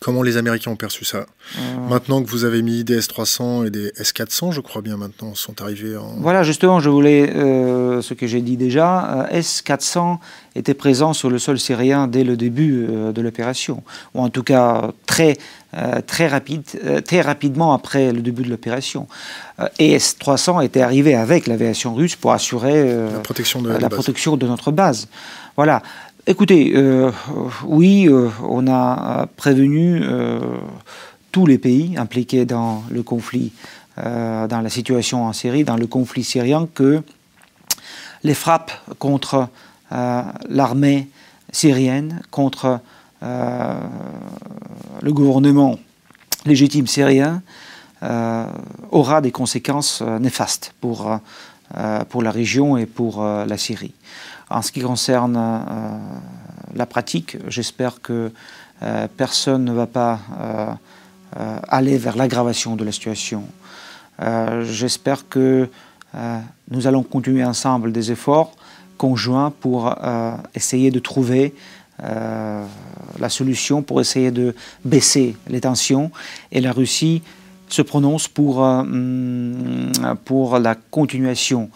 Comment 0.00 0.22
les 0.22 0.36
Américains 0.36 0.70
ont 0.70 0.76
perçu 0.76 1.04
ça? 1.04 1.26
Euh. 1.58 1.88
Maintenant 1.88 2.22
que 2.22 2.28
vous 2.28 2.44
avez 2.44 2.62
mis 2.62 2.84
des 2.84 2.98
S-300 2.98 3.66
et 3.66 3.70
des 3.70 3.92
S-400, 3.96 4.52
je 4.52 4.60
crois 4.60 4.82
bien 4.82 4.96
maintenant, 4.96 5.34
sont 5.34 5.62
arrivés 5.62 5.96
en... 5.96 6.16
Voilà, 6.18 6.42
justement, 6.42 6.80
je 6.80 6.90
voulais, 6.90 7.32
euh, 7.34 8.02
ce 8.02 8.12
que 8.12 8.26
j'ai 8.26 8.42
dit 8.42 8.56
déjà, 8.56 9.22
euh, 9.22 9.26
S-400 9.30 10.18
était 10.54 10.74
présent 10.74 11.12
sur 11.12 11.30
le 11.30 11.38
sol 11.38 11.58
syrien 11.58 12.08
dès 12.08 12.24
le 12.24 12.36
début 12.36 12.86
de 12.86 13.20
l'opération, 13.20 13.82
ou 14.14 14.20
en 14.22 14.28
tout 14.28 14.42
cas 14.42 14.92
très, 15.06 15.36
très, 16.06 16.26
rapide, 16.26 16.64
très 17.04 17.20
rapidement 17.20 17.74
après 17.74 18.12
le 18.12 18.20
début 18.20 18.42
de 18.42 18.50
l'opération. 18.50 19.08
et 19.78 19.92
S-300 19.92 20.64
était 20.64 20.80
arrivé 20.80 21.14
avec 21.14 21.46
l'aviation 21.46 21.94
russe 21.94 22.16
pour 22.16 22.32
assurer 22.32 22.94
la 23.12 23.20
protection 23.20 23.60
de, 23.60 23.70
la 23.70 23.88
protection 23.90 24.36
de 24.36 24.46
notre 24.46 24.72
base. 24.72 25.08
Voilà. 25.56 25.82
Écoutez, 26.28 26.72
euh, 26.74 27.12
oui, 27.64 28.08
euh, 28.08 28.28
on 28.42 28.66
a 28.66 29.28
prévenu 29.36 30.00
euh, 30.02 30.40
tous 31.30 31.46
les 31.46 31.56
pays 31.56 31.96
impliqués 31.96 32.44
dans 32.44 32.82
le 32.90 33.04
conflit, 33.04 33.52
dans 33.96 34.60
la 34.62 34.68
situation 34.68 35.24
en 35.24 35.32
Syrie, 35.32 35.62
dans 35.62 35.76
le 35.76 35.86
conflit 35.86 36.24
syrien, 36.24 36.68
que 36.74 37.00
les 38.24 38.34
frappes 38.34 38.72
contre 38.98 39.48
l'armée 39.90 41.08
syrienne, 41.50 42.20
contre 42.30 42.80
le 45.02 45.12
gouvernement 45.12 45.78
légitime 46.44 46.86
syrien, 46.86 47.42
aura 48.90 49.20
des 49.20 49.32
conséquences 49.32 50.02
néfastes 50.02 50.74
pour, 50.80 51.18
pour 52.08 52.22
la 52.22 52.30
région 52.30 52.76
et 52.76 52.86
pour 52.86 53.24
la 53.24 53.56
Syrie. 53.56 53.94
En 54.48 54.62
ce 54.62 54.70
qui 54.70 54.80
concerne 54.80 55.36
euh, 55.36 55.88
la 56.74 56.86
pratique, 56.86 57.36
j'espère 57.48 58.00
que 58.00 58.30
euh, 58.82 59.08
personne 59.16 59.64
ne 59.64 59.72
va 59.72 59.86
pas 59.86 60.20
euh, 60.40 60.72
aller 61.68 61.98
vers 61.98 62.16
l'aggravation 62.16 62.76
de 62.76 62.84
la 62.84 62.92
situation. 62.92 63.42
j'espère 64.62 65.28
que 65.28 65.68
nous 66.70 66.86
allons 66.86 67.02
continuer 67.02 67.44
ensemble 67.44 67.92
des 67.92 68.10
efforts 68.10 68.52
conjoints 68.96 69.52
pour 69.60 69.94
essayer 70.54 70.90
de 70.90 70.98
trouver 71.00 71.52
la 71.98 73.28
solution, 73.28 73.82
pour 73.82 74.00
essayer 74.00 74.30
de 74.30 74.54
baisser 74.84 75.36
les 75.48 75.60
tensions. 75.60 76.10
Et 76.52 76.60
la 76.60 76.72
Russie 76.72 77.22
se 77.68 77.82
prononce 77.82 78.28
pour, 78.28 78.66
pour 80.24 80.58
la 80.58 80.74
continuation 80.74 81.70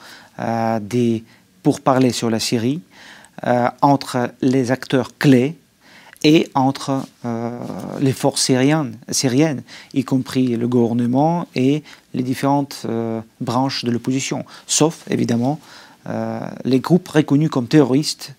des 0.83 1.25
pour 1.63 1.81
parler 1.81 2.11
sur 2.11 2.31
la 2.31 2.41
Syrie 2.41 2.81
euh, 3.47 3.69
entre 3.81 4.31
les 4.43 4.71
acteurs 4.71 5.17
clés 5.19 5.57
et 6.23 6.51
entre 6.55 7.03
euh, 7.25 7.59
les 8.01 8.13
forces 8.13 8.43
syriennes, 8.43 8.97
syriennes, 9.11 9.63
y 9.95 10.05
compris 10.05 10.57
le 10.57 10.69
gouvernement 10.69 11.49
et 11.55 11.83
les 12.13 12.23
différentes 12.23 12.83
euh, 12.85 13.21
branches 13.41 13.85
de 13.85 13.91
l'opposition, 13.91 14.45
sauf 14.67 15.05
évidemment 15.11 15.59
les 16.65 16.81
groupes 16.81 17.07
reconnus 17.09 17.51
comme 17.51 17.69
terroristes 17.69 18.35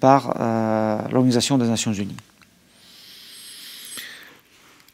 par 0.00 0.34
l'Organisation 1.10 1.58
des 1.58 1.66
Nations 1.66 1.92
Unies. 1.92 2.16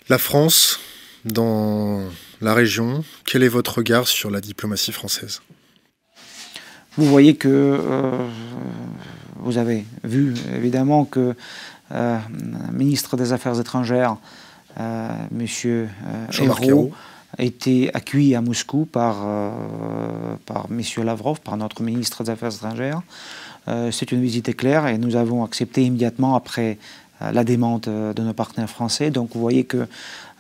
La 0.08 0.18
France, 0.18 0.80
dans 1.24 2.02
la 2.40 2.54
région, 2.54 3.04
quel 3.24 3.42
est 3.42 3.48
votre 3.48 3.78
regard 3.78 4.08
sur 4.08 4.30
la 4.30 4.40
diplomatie 4.40 4.92
française? 4.92 5.40
Vous 6.98 7.06
voyez 7.06 7.36
que 7.36 7.48
euh, 7.48 8.10
vous 9.36 9.56
avez 9.56 9.86
vu 10.04 10.34
évidemment 10.54 11.04
que 11.04 11.34
euh, 11.92 12.18
le 12.30 12.76
ministre 12.76 13.16
des 13.16 13.32
Affaires 13.32 13.58
étrangères, 13.58 14.16
euh, 14.78 15.08
M. 15.30 15.88
Hérault, 16.38 16.92
a 17.38 17.44
été 17.44 17.94
accueilli 17.94 18.34
à 18.34 18.42
Moscou 18.42 18.84
par, 18.84 19.24
par 20.44 20.66
M. 20.70 20.82
Lavrov, 21.02 21.40
par 21.40 21.56
notre 21.56 21.82
ministre 21.82 22.24
des 22.24 22.30
Affaires 22.30 22.52
étrangères. 22.52 23.00
C'est 23.66 24.11
une 24.11 24.20
visite 24.20 24.48
éclair 24.48 24.88
et 24.88 24.98
nous 24.98 25.14
avons 25.14 25.44
accepté 25.44 25.85
immédiatement 25.85 26.35
après 26.35 26.79
la 27.20 27.44
demande 27.44 27.83
de 27.83 28.22
nos 28.22 28.33
partenaires 28.33 28.68
français. 28.68 29.11
Donc 29.11 29.31
vous 29.35 29.40
voyez 29.40 29.64
que 29.64 29.87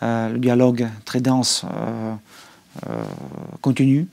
le 0.00 0.38
dialogue 0.38 0.88
très 1.04 1.20
dense 1.20 1.64
continue. 3.60 4.08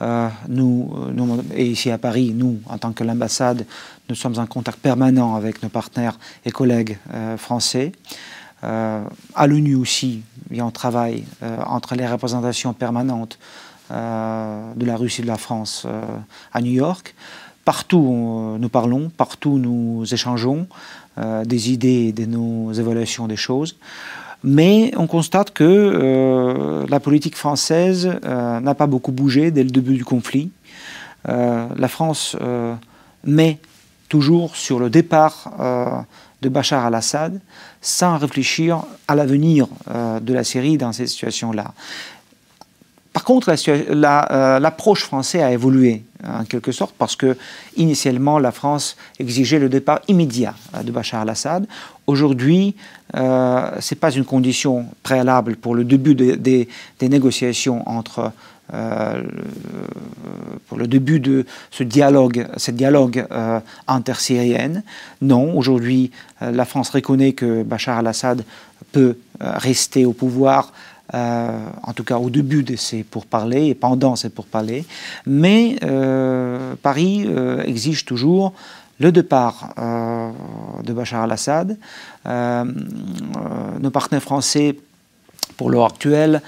Euh, 0.00 0.28
nous, 0.48 0.90
et 1.54 1.66
ici 1.66 1.90
à 1.90 1.98
Paris, 1.98 2.32
nous, 2.34 2.60
en 2.66 2.78
tant 2.78 2.92
que 2.92 3.04
l'ambassade, 3.04 3.66
nous 4.08 4.14
sommes 4.14 4.38
en 4.38 4.46
contact 4.46 4.78
permanent 4.78 5.34
avec 5.34 5.62
nos 5.62 5.68
partenaires 5.68 6.18
et 6.44 6.50
collègues 6.50 6.98
euh, 7.12 7.36
français. 7.36 7.92
Euh, 8.64 9.02
à 9.34 9.46
l'ONU 9.46 9.74
aussi, 9.74 10.22
il 10.50 10.56
y 10.56 10.60
a 10.60 10.64
un 10.64 10.70
travail 10.70 11.24
entre 11.66 11.94
les 11.94 12.06
représentations 12.06 12.72
permanentes 12.72 13.38
de 13.90 14.84
la 14.84 14.96
Russie 14.96 15.20
et 15.20 15.24
de 15.24 15.28
la 15.28 15.38
France 15.38 15.86
à 16.52 16.60
New 16.60 16.72
York. 16.72 17.14
Partout 17.68 18.56
nous 18.58 18.68
parlons, 18.70 19.10
partout 19.14 19.58
nous 19.58 20.02
échangeons 20.10 20.66
des 21.44 21.70
idées 21.70 22.06
et 22.08 22.12
de 22.12 22.24
nos 22.24 22.72
évaluations 22.72 23.26
des 23.26 23.36
choses. 23.36 23.76
Mais 24.44 24.92
on 24.96 25.06
constate 25.06 25.50
que 25.50 25.64
euh, 25.64 26.86
la 26.88 26.98
politique 26.98 27.36
française 27.36 28.10
euh, 28.24 28.60
n'a 28.60 28.74
pas 28.74 28.86
beaucoup 28.86 29.12
bougé 29.12 29.50
dès 29.50 29.64
le 29.64 29.70
début 29.70 29.96
du 29.96 30.04
conflit. 30.04 30.50
Euh, 31.28 31.66
la 31.76 31.88
France 31.88 32.36
met 33.24 33.58
toujours 34.08 34.56
sur 34.56 34.78
le 34.78 34.88
départ 34.88 35.52
de 36.40 36.48
Bachar 36.48 36.86
al-Assad 36.86 37.38
sans 37.82 38.16
réfléchir 38.16 38.82
à 39.08 39.14
l'avenir 39.14 39.66
de 39.88 40.32
la 40.32 40.44
Syrie 40.44 40.78
dans 40.78 40.92
ces 40.92 41.06
situations-là. 41.06 41.74
Par 43.12 43.24
contre, 43.24 43.52
l'approche 43.92 45.04
française 45.04 45.42
a 45.42 45.52
évolué 45.52 46.04
en 46.24 46.44
quelque 46.44 46.72
sorte 46.72 46.94
parce 46.98 47.16
que 47.16 47.36
initialement 47.76 48.38
la 48.38 48.52
France 48.52 48.96
exigeait 49.18 49.58
le 49.58 49.68
départ 49.68 50.00
immédiat 50.08 50.54
de 50.82 50.90
Bachar 50.90 51.22
al-Assad. 51.22 51.66
Aujourd'hui, 52.06 52.74
euh, 53.16 53.70
ce 53.80 53.94
n'est 53.94 53.98
pas 53.98 54.10
une 54.10 54.24
condition 54.24 54.86
préalable 55.02 55.56
pour 55.56 55.74
le 55.74 55.84
début 55.84 56.14
des 56.14 56.68
négociations 57.00 57.88
entre 57.88 58.32
euh, 58.74 59.22
pour 60.66 60.76
le 60.76 60.86
début 60.86 61.20
de 61.20 61.46
ce 61.70 61.82
dialogue, 61.82 62.46
ce 62.58 62.70
dialogue 62.70 63.24
euh, 63.30 63.60
intersyrien. 63.86 64.82
Non, 65.22 65.56
aujourd'hui, 65.56 66.10
euh, 66.42 66.50
la 66.50 66.66
France 66.66 66.90
reconnaît 66.90 67.32
que 67.32 67.62
Bachar 67.62 67.96
al-Assad 67.98 68.44
peut 68.92 69.16
rester 69.40 70.04
au 70.04 70.12
pouvoir 70.12 70.72
euh, 71.14 71.66
en 71.82 71.92
tout 71.92 72.04
cas 72.04 72.18
au 72.18 72.30
début 72.30 72.62
de 72.62 72.76
ces 72.76 73.02
pourparlers 73.02 73.68
et 73.68 73.74
pendant 73.74 74.16
ces 74.16 74.28
pourparlers. 74.28 74.84
Mais 75.26 75.76
Paris 76.82 77.26
exige 77.66 78.04
toujours 78.04 78.52
le 79.00 79.12
départ 79.12 79.70
euh, 79.78 80.30
de 80.84 80.92
Bachar 80.92 81.22
al-Assad. 81.22 81.76
Euh, 82.26 82.64
nos 83.80 83.90
partenaires 83.90 84.22
français, 84.22 84.76
pour 85.56 85.70
l'heure 85.70 85.86
actuelle, 85.86 86.42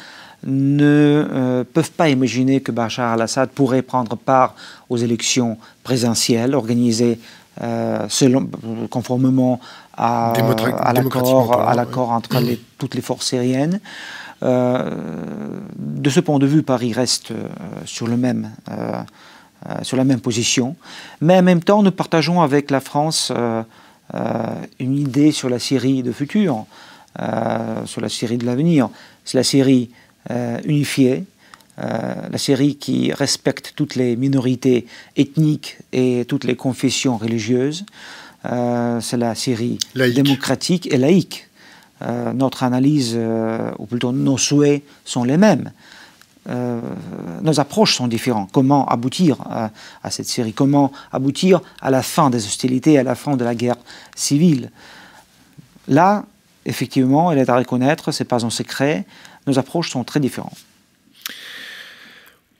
ne 0.44 1.28
euh, 1.30 1.64
peuvent 1.64 1.92
pas 1.92 2.08
imaginer 2.08 2.60
que 2.60 2.72
Bachar 2.72 3.12
al-Assad 3.12 3.50
pourrait 3.50 3.82
prendre 3.82 4.16
part 4.16 4.54
aux 4.88 4.96
élections 4.96 5.58
présidentielles 5.82 6.54
organisées 6.54 7.18
selon, 8.08 8.48
conformément 8.88 9.60
à, 9.94 10.32
l'accord 11.74 12.10
entre 12.10 12.40
toutes 12.78 12.94
les 12.94 13.02
forces 13.02 13.26
syriennes. 13.26 13.80
De 14.42 16.10
ce 16.10 16.20
point 16.20 16.38
de 16.38 16.46
vue, 16.46 16.62
Paris 16.62 16.92
reste 16.92 17.32
sur 17.84 18.06
le 18.06 18.16
même 18.16 18.50
euh, 19.68 19.74
sur 19.82 19.98
la 19.98 20.04
même 20.04 20.20
position. 20.20 20.74
Mais 21.20 21.36
en 21.36 21.42
même 21.42 21.62
temps, 21.62 21.82
nous 21.82 21.90
partageons 21.90 22.40
avec 22.40 22.70
la 22.70 22.80
France 22.80 23.30
euh, 23.30 23.62
euh, 24.14 24.54
une 24.78 24.96
idée 24.96 25.32
sur 25.32 25.50
la 25.50 25.58
Syrie 25.58 26.02
de 26.02 26.12
futur, 26.12 26.64
sur 27.84 28.00
la 28.00 28.08
Syrie 28.08 28.38
de 28.38 28.46
l'avenir. 28.46 28.88
C'est 29.26 29.36
la 29.36 29.44
Syrie 29.44 29.90
unifiée, 30.64 31.24
la 31.76 32.38
Syrie 32.38 32.76
qui 32.76 33.12
respecte 33.12 33.74
toutes 33.76 33.96
les 33.96 34.16
minorités 34.16 34.86
ethniques 35.16 35.76
et 35.92 36.24
toutes 36.26 36.44
les 36.44 36.56
confessions 36.56 37.18
religieuses. 37.18 37.84
c'est 38.44 39.16
la 39.16 39.34
Syrie 39.34 39.78
démocratique 39.94 40.90
et 40.92 40.96
laïque. 40.96 41.48
Notre 42.34 42.62
analyse, 42.62 43.18
ou 43.78 43.86
plutôt 43.86 44.12
nos 44.12 44.38
souhaits, 44.38 44.82
sont 45.04 45.24
les 45.24 45.36
mêmes. 45.36 45.70
Euh, 46.48 46.80
nos 47.42 47.60
approches 47.60 47.94
sont 47.94 48.08
différentes. 48.08 48.50
Comment 48.50 48.86
aboutir 48.86 49.36
à, 49.42 50.10
cette 50.10 50.26
série? 50.26 50.52
Comment 50.52 50.90
aboutir 51.12 51.60
à 51.80 51.90
la 51.90 52.02
fin 52.02 52.30
des 52.30 52.44
hostilités, 52.46 52.98
à 52.98 53.02
la 53.02 53.14
fin 53.14 53.36
de 53.36 53.44
la 53.44 53.54
guerre 53.54 53.76
civile? 54.14 54.70
Là, 55.86 56.24
effectivement, 56.64 57.30
elle 57.30 57.38
est 57.38 57.50
à 57.50 57.56
reconnaître, 57.56 58.10
ce 58.12 58.22
n'est 58.22 58.26
pas 58.26 58.44
un 58.44 58.50
secret, 58.50 59.04
nos 59.46 59.58
approches 59.58 59.90
sont 59.90 60.04
très 60.04 60.20
différentes. 60.20 60.56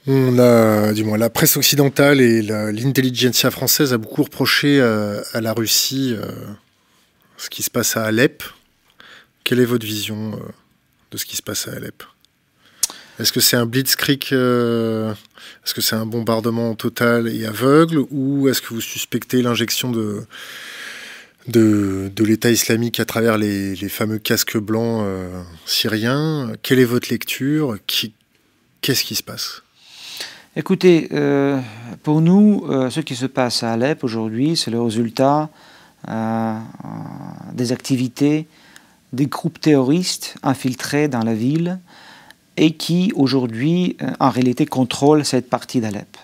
On 0.07 0.39
a, 0.39 0.93
du 0.93 1.05
moins, 1.05 1.19
la 1.19 1.31
presse 1.31 1.57
occidentale 1.57 2.21
et 2.21 2.43
l'intelligentsia 2.43 3.51
française 3.51 3.93
a 3.93 3.99
beaucoup 3.99 4.23
reproché 4.23 4.81
à, 4.81 5.41
la 5.41 5.53
Russie 5.53 6.17
ce 7.37 7.51
qui 7.51 7.63
se 7.63 7.71
passe 7.71 7.97
à 7.97 8.05
Alep. 8.05 8.43
Quelle 9.45 9.61
est 9.61 9.65
votre 9.65 9.87
vision 9.87 10.39
de 11.11 11.17
ce 11.17 11.25
qui 11.25 11.37
se 11.37 11.43
passe 11.43 11.69
à 11.69 11.73
Alep? 11.73 12.03
Est-ce 13.21 13.33
que 13.33 13.41
c'est 13.41 13.57
un 13.57 13.67
blitzkrieg 13.67 14.25
Est-ce 14.33 15.75
que 15.75 15.83
c'est 15.83 15.97
un 15.97 16.07
bombardement 16.07 16.75
total 16.75 17.29
et 17.29 17.45
aveugle 17.45 18.07
Ou 18.11 18.49
est-ce 18.49 18.63
que 18.63 18.69
vous 18.73 18.81
suspectez 18.81 19.43
l'injection 19.43 19.93
de, 19.93 20.25
l'État 22.19 22.51
islamique 22.51 22.99
à 22.99 23.05
travers 23.05 23.37
les, 23.37 23.77
fameux 23.91 24.19
casques 24.19 24.57
blancs 24.57 25.03
euh, 25.05 25.43
syriens? 25.67 26.53
Quelle 26.63 26.79
est 26.79 26.87
votre 26.87 27.11
lecture? 27.11 27.77
Qu'est-ce 28.81 29.05
qui 29.05 29.15
se 29.15 29.23
passe? 29.23 29.63
Écoutez, 30.57 31.09
euh, 31.13 31.61
pour 32.03 32.23
nous, 32.23 32.65
euh, 32.71 32.89
ce 32.89 33.01
qui 33.01 33.17
se 33.17 33.27
passe 33.27 33.63
à 33.63 33.73
Alep 33.73 34.03
aujourd'hui, 34.03 34.57
c'est 34.57 34.71
le 34.71 34.81
résultat 34.81 35.51
des 37.53 37.73
activités 37.73 38.47
des 39.13 39.27
groupes 39.27 39.61
terroristes 39.61 40.35
infiltrés 40.43 41.09
dans 41.09 41.23
la 41.23 41.35
ville 41.35 41.79
et 42.57 42.73
qui 42.73 43.13
aujourd'hui, 43.15 43.97
en 44.19 44.31
réalité, 44.31 44.67
contrôlent 44.67 45.25
cette 45.25 45.49
partie 45.49 45.81
d'Alep. 45.81 46.17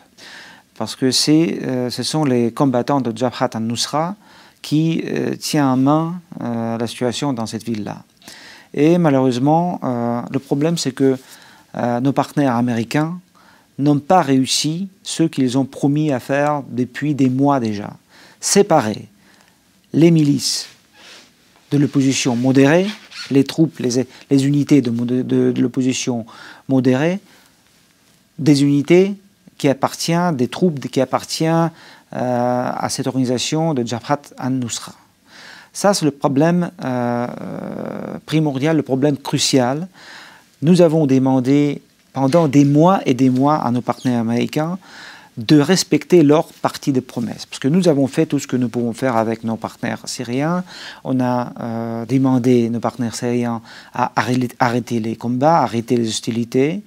Parce 0.77 0.95
que 0.95 1.11
ce 1.11 2.03
sont 2.03 2.25
les 2.25 2.53
combattants 2.53 3.01
de 3.01 3.17
Jabhat 3.17 3.51
al-Nusra 3.55 4.17
qui 4.67 5.03
euh, 5.07 5.37
tient 5.37 5.71
en 5.71 5.77
main 5.77 6.21
euh, 6.43 6.77
la 6.77 6.87
situation 6.89 7.33
dans 7.33 7.47
cette 7.47 7.63
ville-là. 7.63 8.03
Et 8.75 8.99
malheureusement, 8.99 9.79
euh, 9.85 10.21
le 10.31 10.39
problème, 10.41 10.77
c'est 10.77 10.91
que 10.91 11.17
nos 12.01 12.13
partenaires 12.13 12.57
américains 12.57 13.21
n'ont 13.79 13.99
pas 13.99 14.23
réussi 14.23 14.89
ce 15.03 15.25
qu'ils 15.25 15.59
ont 15.59 15.67
promis 15.67 16.11
à 16.11 16.21
faire 16.21 16.63
depuis 16.67 17.15
des 17.15 17.29
mois 17.29 17.61
déjà. 17.61 17.91
Séparer 18.41 19.09
les 19.93 20.11
milices 20.11 20.69
de 21.71 21.79
l'opposition 21.79 22.37
modérée, 22.37 22.87
les 23.31 23.45
troupes, 23.45 23.79
les, 23.81 24.47
unités 24.47 24.83
de 24.83 25.61
l'opposition 25.61 26.27
modérée, 26.69 27.21
des 28.39 28.63
unités 28.63 29.15
qui 29.59 29.69
appartiennent, 29.69 30.37
des 30.37 30.49
troupes 30.49 30.81
qui 30.81 31.01
appartiennent 31.01 31.71
euh, 32.13 32.71
à 32.75 32.89
cette 32.89 33.07
organisation 33.07 33.75
de 33.75 33.87
Jabhat 33.87 34.21
al-Nusra. 34.39 34.93
Ça, 35.73 35.93
c'est 35.93 36.05
le 36.05 36.11
problème 36.11 36.71
euh, 36.85 37.27
primordial, 38.25 38.77
le 38.77 38.83
problème 38.83 39.17
crucial. 39.17 39.89
Nous 40.63 40.81
avons 40.81 41.07
demandé 41.07 41.83
pendant 42.13 42.49
des 42.49 42.65
mois 42.65 43.01
et 43.05 43.15
des 43.15 43.29
mois 43.29 43.57
à 43.57 43.71
nos 43.71 43.83
partenaires 43.83 44.21
américains 44.21 44.79
de 45.37 45.61
respecter 45.61 46.23
leur 46.23 46.47
partie 46.47 46.93
de 46.93 47.01
promesses. 47.01 47.45
Parce 47.45 47.59
que 47.59 47.69
nous 47.69 47.89
avons 47.89 48.07
fait 48.07 48.27
tout 48.27 48.39
ce 48.39 48.47
que 48.47 48.57
nous 48.57 48.69
pouvons 48.69 48.95
faire 48.95 49.17
avec 49.17 49.45
nos 49.45 49.57
partenaires 49.57 50.01
syriens. 50.07 50.65
On 51.05 51.21
a 51.21 51.53
euh, 51.61 52.07
demandé 52.07 52.71
nos 52.71 52.81
partenaires 52.81 53.15
syriens 53.15 53.61
à 53.93 54.13
arrêter 54.59 55.01
les 55.01 55.17
combats, 55.17 55.59
arrêter 55.59 55.97
les 55.97 56.09
hostilités. 56.09 56.83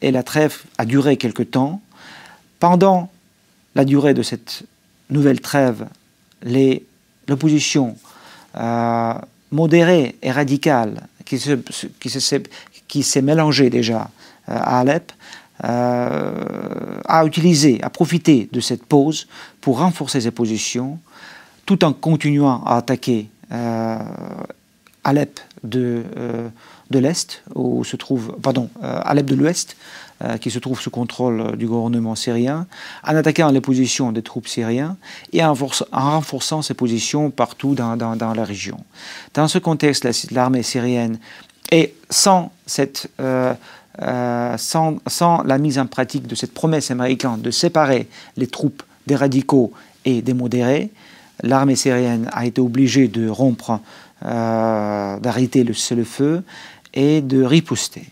Et 0.00 0.10
la 0.10 0.24
trêve 0.24 0.62
a 0.78 0.84
duré 0.84 1.16
quelque 1.16 1.44
temps. 1.44 1.80
Pendant 2.58 3.10
la 3.74 3.84
durée 3.84 4.14
de 4.14 4.22
cette 4.22 4.64
nouvelle 5.10 5.40
trêve, 5.40 5.86
l'opposition 7.28 7.96
euh, 8.56 9.14
modérée 9.52 10.16
et 10.22 10.32
radicale 10.32 11.06
qui 11.24 11.38
s'est 11.38 11.58
qui 12.00 12.10
qui 12.88 13.22
mélangée 13.22 13.70
déjà 13.70 14.10
euh, 14.48 14.54
à 14.54 14.80
Alep 14.80 15.12
euh, 15.64 17.00
a 17.04 17.24
utilisé, 17.24 17.80
a 17.82 17.90
profité 17.90 18.48
de 18.52 18.60
cette 18.60 18.84
pause 18.84 19.28
pour 19.60 19.78
renforcer 19.78 20.20
ses 20.20 20.30
positions 20.30 20.98
tout 21.66 21.84
en 21.84 21.92
continuant 21.92 22.62
à 22.64 22.76
attaquer 22.76 23.28
Alep 25.04 25.40
de, 25.62 26.02
de 26.90 26.98
l'Est, 26.98 27.42
où 27.54 27.84
se 27.84 27.96
trouve, 27.96 28.36
pardon, 28.42 28.70
Alep 28.82 29.26
de 29.26 29.34
l'Ouest, 29.34 29.76
euh, 30.24 30.36
qui 30.36 30.52
se 30.52 30.60
trouve 30.60 30.80
sous 30.80 30.90
contrôle 30.90 31.40
euh, 31.40 31.56
du 31.56 31.66
gouvernement 31.66 32.14
syrien, 32.14 32.66
en 33.04 33.16
attaquant 33.16 33.50
les 33.50 33.60
positions 33.60 34.12
des 34.12 34.22
troupes 34.22 34.46
syriennes 34.46 34.94
et 35.32 35.44
en, 35.44 35.54
renforçant 35.90 36.62
ses 36.62 36.74
positions 36.74 37.30
partout 37.30 37.74
dans, 37.74 37.96
la 37.96 38.44
région. 38.44 38.78
Dans 39.34 39.48
ce 39.48 39.58
contexte, 39.58 40.30
l'armée 40.30 40.62
syrienne, 40.62 41.18
et 41.72 41.94
sans, 42.08 42.52
cette, 42.66 43.08
euh, 43.20 43.54
sans, 43.98 44.96
sans 45.06 45.42
la 45.42 45.58
mise 45.58 45.78
en 45.78 45.86
pratique 45.86 46.26
de 46.26 46.34
cette 46.34 46.54
promesse 46.54 46.90
américaine 46.90 47.40
de 47.40 47.50
séparer 47.50 48.08
les 48.36 48.46
troupes 48.46 48.82
des 49.06 49.16
radicaux 49.16 49.72
et 50.04 50.22
des 50.22 50.34
modérés, 50.34 50.90
l'armée 51.42 51.76
syrienne 51.76 52.28
a 52.32 52.46
été 52.46 52.60
obligée 52.60 53.08
de 53.08 53.28
rompre, 53.28 53.80
d'arrêter 54.22 55.64
le, 55.64 55.74
le 55.96 56.04
feu 56.04 56.42
et 56.94 57.20
de 57.20 57.42
riposter. 57.42 58.06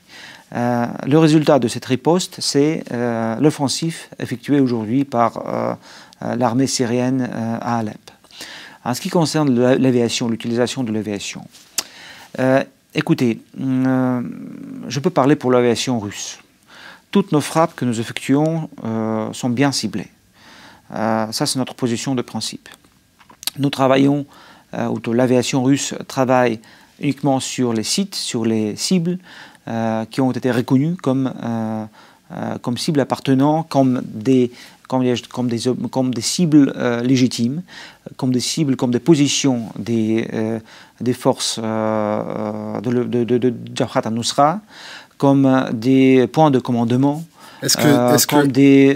Euh, 0.54 0.86
le 1.06 1.18
résultat 1.18 1.58
de 1.58 1.68
cette 1.68 1.84
riposte, 1.84 2.36
c'est 2.40 2.82
euh, 2.92 3.36
l'offensif 3.36 4.10
effectué 4.18 4.60
aujourd'hui 4.60 5.04
par 5.04 5.46
euh, 5.46 6.34
l'armée 6.36 6.66
syrienne 6.66 7.28
à 7.60 7.78
Alep. 7.78 8.10
En 8.84 8.94
ce 8.94 9.00
qui 9.00 9.10
concerne 9.10 9.54
l'aviation, 9.54 10.28
l'utilisation 10.28 10.82
de 10.82 10.92
l'aviation, 10.92 11.42
écoutez, 12.94 13.40
je 13.59 15.00
peux 15.00 15.11
parler 15.11 15.37
pour 15.37 15.50
l'aviation 15.50 15.98
russe. 15.98 16.38
Toutes 17.11 17.33
nos 17.33 17.40
frappes 17.40 17.74
que 17.74 17.85
nous 17.85 18.00
effectuons 18.00 18.68
sont 19.33 19.50
bien 19.50 19.72
ciblées. 19.72 20.09
ça, 20.90 21.31
c'est 21.33 21.59
notre 21.59 21.74
position 21.74 22.14
de 22.14 22.22
principe. 22.22 22.68
Nous 23.59 23.70
travaillons, 23.70 24.26
ou 24.72 25.12
l'aviation 25.12 25.62
russe 25.62 25.94
travaille 26.07 26.61
uniquement 27.00 27.40
sur 27.40 27.72
les 27.72 27.83
sites, 27.83 28.14
sur 28.14 28.44
les 28.44 28.76
cibles, 28.76 29.18
euh, 29.68 30.05
qui 30.05 30.20
ont 30.20 30.31
été 30.31 30.50
reconnus 30.50 30.96
comme, 31.03 31.33
euh, 31.42 31.85
euh, 32.33 32.59
comme 32.59 32.79
cibles 32.79 33.00
appartenant, 33.00 33.62
comme 33.62 34.03
des, 34.05 34.50
comme 34.90 35.48
des, 35.48 35.61
comme 35.90 36.12
des, 36.12 36.20
cibles 36.20 36.74
légitimes, 37.05 37.62
comme 38.16 38.33
des 38.33 38.40
cibles, 38.40 38.74
comme 38.74 38.90
des 38.90 38.98
positions 38.98 39.66
des, 39.79 40.29
des 41.00 41.12
forces 41.12 41.61
de, 41.61 43.05
de, 43.05 43.24
de, 43.24 43.38
de 43.38 43.55
Jabhat 43.72 44.03
al-Nusra, 44.05 44.61
comme 45.16 45.70
des 45.72 46.26
points 46.26 46.50
de 46.50 46.59
commandement, 46.59 47.24
que, 47.62 48.26
comme 48.26 48.50
des 48.50 48.94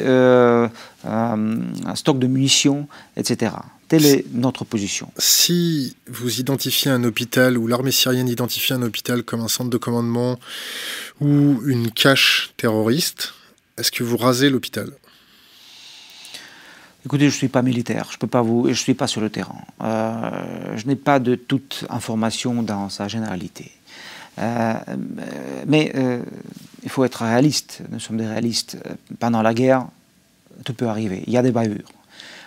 stocks 1.94 2.18
de 2.18 2.26
munitions, 2.26 2.88
etc. 3.16 3.52
Telle 3.88 4.06
est 4.06 4.24
notre 4.32 4.64
position. 4.64 5.10
Si 5.18 5.96
vous 6.08 6.40
identifiez 6.40 6.90
un 6.90 7.04
hôpital 7.04 7.58
ou 7.58 7.66
l'armée 7.66 7.90
syrienne 7.90 8.28
identifie 8.28 8.72
un 8.72 8.82
hôpital 8.82 9.22
comme 9.22 9.40
un 9.40 9.48
centre 9.48 9.70
de 9.70 9.76
commandement 9.76 10.38
ou 11.20 11.60
une 11.66 11.90
cache 11.90 12.52
terroriste, 12.56 13.34
est-ce 13.76 13.92
que 13.92 14.02
vous 14.02 14.16
rasez 14.16 14.48
l'hôpital? 14.48 14.90
Écoutez, 17.06 17.28
je 17.28 17.34
ne 17.34 17.38
suis 17.38 17.48
pas 17.48 17.60
militaire, 17.60 18.08
je 18.10 18.16
peux 18.16 18.38
vous, 18.38 18.66
ne 18.66 18.72
suis 18.72 18.94
pas 18.94 19.06
sur 19.06 19.20
le 19.20 19.28
terrain. 19.28 19.58
Euh, 19.82 20.30
je 20.74 20.86
n'ai 20.86 20.96
pas 20.96 21.18
de 21.18 21.34
toute 21.34 21.84
information 21.90 22.62
dans 22.62 22.88
sa 22.88 23.08
généralité. 23.08 23.72
Euh, 24.38 24.72
mais 25.66 25.92
euh, 25.96 26.22
il 26.82 26.88
faut 26.88 27.04
être 27.04 27.22
réaliste, 27.22 27.82
nous 27.90 28.00
sommes 28.00 28.16
des 28.16 28.26
réalistes. 28.26 28.78
Pendant 29.20 29.42
la 29.42 29.52
guerre, 29.52 29.86
tout 30.64 30.72
peut 30.72 30.88
arriver, 30.88 31.22
il 31.26 31.32
y 31.34 31.36
a 31.36 31.42
des 31.42 31.52
bavures. 31.52 31.90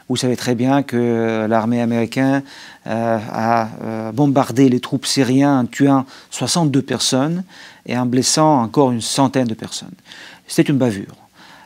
Vous 0.10 0.16
savez 0.16 0.36
très 0.36 0.56
bien 0.56 0.82
que 0.82 1.46
l'armée 1.48 1.82
américaine 1.82 2.42
a 2.86 3.68
bombardé 4.14 4.70
les 4.70 4.80
troupes 4.80 5.06
syriennes 5.06 5.50
en 5.50 5.66
tuant 5.66 6.06
62 6.32 6.82
personnes 6.82 7.44
et 7.86 7.98
en 7.98 8.06
blessant 8.06 8.62
encore 8.62 8.94
une 8.94 9.02
centaine 9.02 9.48
de 9.48 9.54
personnes. 9.54 9.94
C'est 10.48 10.70
une 10.70 10.78
bavure. 10.78 11.14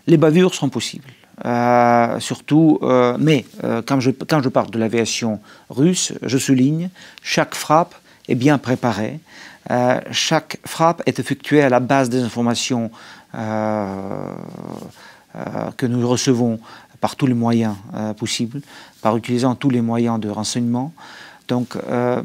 Les 0.07 0.17
bavures 0.17 0.55
sont 0.55 0.69
possibles. 0.69 1.13
Euh, 1.45 2.19
surtout, 2.19 2.79
mais 3.19 3.45
quand, 3.85 3.99
je, 3.99 4.11
quand 4.11 4.47
parle 4.49 4.69
de 4.69 4.79
l'aviation 4.79 5.39
russe, 5.69 6.13
je 6.21 6.37
souligne, 6.37 6.89
chaque 7.23 7.55
frappe 7.55 7.95
est 8.27 8.35
bien 8.35 8.57
préparée. 8.57 9.19
chaque 10.11 10.57
frappe 10.65 11.01
est 11.05 11.19
effectuée 11.19 11.61
à 11.61 11.69
la 11.69 11.79
base 11.79 12.09
des 12.09 12.21
informations 12.21 12.91
que 13.33 14.35
nous 15.85 16.07
recevons 16.07 16.59
par 17.01 17.15
tous 17.15 17.25
les 17.25 17.33
moyens 17.33 17.75
euh, 17.95 18.13
possibles, 18.13 18.61
par 19.01 19.17
utilisant 19.17 19.55
tous 19.55 19.71
les 19.71 19.81
moyens 19.81 20.19
de 20.19 20.29
renseignement. 20.29 20.93
Donc, 21.47 21.75
euh, 21.75 22.21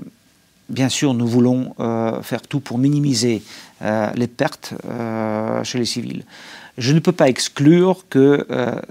bien 0.68 0.90
sûr, 0.90 1.14
nous 1.14 1.26
voulons 1.26 1.74
euh, 1.80 2.22
faire 2.22 2.42
tout 2.42 2.60
pour 2.60 2.78
minimiser 2.78 3.42
les 4.14 4.26
pertes 4.26 4.72
chez 5.64 5.78
les 5.78 5.84
civils. 5.84 6.24
Je 6.78 6.92
ne 6.92 6.98
peux 6.98 7.12
pas 7.12 7.28
exclure 7.28 8.04
que 8.10 8.46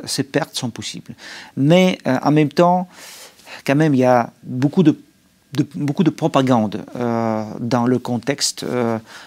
ces 0.05 0.23
pertes 0.23 0.55
sont 0.55 0.69
possibles. 0.69 1.13
Mais 1.55 1.99
en 2.05 2.31
même 2.31 2.49
temps, 2.49 2.87
quand 3.65 3.75
même, 3.75 3.93
il 3.93 3.99
y 3.99 4.05
a 4.05 4.31
beaucoup 4.43 4.83
de, 4.83 4.97
beaucoup 5.75 6.03
de 6.03 6.09
propagande 6.09 6.83
dans 6.95 7.85
le 7.85 7.99
contexte 7.99 8.65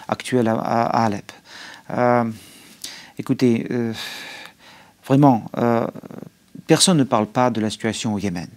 actuel 0.07 0.47
à, 0.47 0.55
à 0.55 1.05
Alep. 1.05 1.31
écoutez, 3.17 3.67
vraiment, 5.05 5.45
personne 6.67 6.97
ne 6.97 7.03
parle 7.03 7.27
pas 7.27 7.49
de 7.49 7.61
la 7.61 7.69
situation 7.69 8.13
au 8.13 8.19
Yémen, 8.19 8.49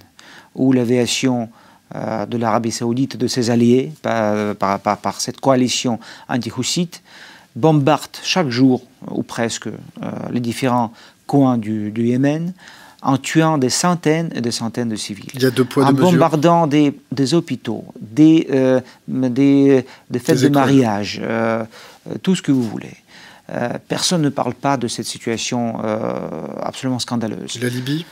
où 0.55 0.73
l'aviation 0.73 1.49
de 1.95 2.37
l'Arabie 2.37 2.73
saoudite, 2.73 3.17
de 3.17 3.27
ses 3.27 3.51
alliés, 3.51 3.93
par, 4.03 4.81
par, 4.81 5.21
cette 5.21 5.41
coalition 5.41 5.99
anti-houssite, 6.29 7.03
bombarde 7.57 8.17
chaque 8.23 8.49
jour, 8.49 8.83
ou 9.11 9.23
presque, 9.23 9.69
les 10.31 10.41
différents 10.41 10.93
coins 11.27 11.59
du, 11.59 11.91
du 11.91 12.07
Yémen, 12.07 12.53
en 13.03 13.19
tuant 13.19 13.59
des 13.59 13.69
centaines 13.69 14.31
et 14.35 14.41
des 14.41 14.53
centaines 14.53 14.89
de 14.89 14.97
civils. 14.97 15.27
Il 15.35 15.43
y 15.43 15.47
a 15.47 15.51
deux 15.51 15.65
poids, 15.65 15.85
en 15.87 15.93
bombardant 15.93 16.69
des, 16.69 16.97
des, 17.11 17.35
hôpitaux, 17.35 17.85
des, 18.01 18.47
euh, 18.53 18.81
des, 19.09 19.85
des, 20.09 20.19
fêtes 20.21 20.41
de 20.41 20.49
mariage, 20.49 21.21
euh, 21.23 21.65
euh, 22.09 22.15
tout 22.23 22.37
ce 22.37 22.43
que 22.43 22.53
vous 22.53 22.63
voulez. 22.63 22.95
personne 23.89 24.23
ne 24.23 24.29
parle 24.29 24.55
pas 24.55 24.77
de 24.77 24.87
cette 24.89 25.07
situation 25.07 25.79
absolument 26.63 27.01
scandaleuse. 27.01 27.59
La 27.61 27.69
Libye? 27.69 28.07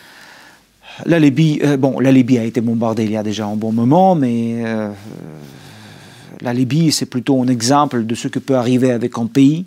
La 1.06 1.18
Libye, 1.18 1.60
bon, 1.78 2.00
la 2.00 2.10
Libye 2.10 2.38
a 2.38 2.44
été 2.44 2.60
bombardée 2.60 3.04
il 3.04 3.12
y 3.12 3.16
a 3.16 3.22
déjà 3.22 3.46
un 3.46 3.56
bon 3.56 3.72
moment, 3.72 4.14
mais 4.16 4.64
la 6.40 6.52
Libye, 6.52 6.92
c'est 6.92 7.06
plutôt 7.06 7.42
un 7.42 7.48
exemple 7.48 8.04
de 8.06 8.14
ce 8.14 8.28
que 8.28 8.38
peut 8.38 8.56
arriver 8.56 8.92
avec 8.92 9.18
un 9.18 9.26
pays 9.26 9.66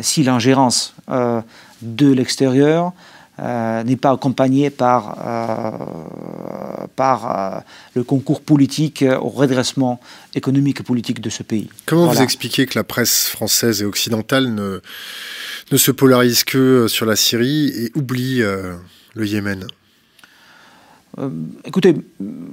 si 0.00 0.24
l'ingérence 0.24 0.94
de 1.08 2.12
l'extérieur 2.12 2.92
euh, 3.40 3.82
n'est 3.82 3.96
pas 3.96 4.12
accompagné 4.12 4.70
par, 4.70 5.18
euh, 5.26 6.86
par 6.94 7.56
euh, 7.56 7.60
le 7.94 8.04
concours 8.04 8.40
politique 8.40 9.04
au 9.20 9.28
redressement 9.28 10.00
économique 10.36 10.78
et 10.78 10.82
politique 10.84 11.20
de 11.20 11.30
ce 11.30 11.42
pays. 11.42 11.68
Comment 11.84 12.06
vous 12.06 12.22
expliquez 12.22 12.66
que 12.66 12.78
la 12.78 12.84
presse 12.84 13.26
française 13.26 13.82
et 13.82 13.84
occidentale 13.84 14.54
ne, 14.54 14.80
ne 15.72 15.76
se 15.76 15.90
polarise 15.90 16.44
que 16.44 16.86
sur 16.86 17.06
la 17.06 17.16
Syrie 17.16 17.72
et 17.74 17.90
oublie 17.96 18.38
le 18.38 19.26
Yémen? 19.26 19.66
Écoutez, 21.64 21.94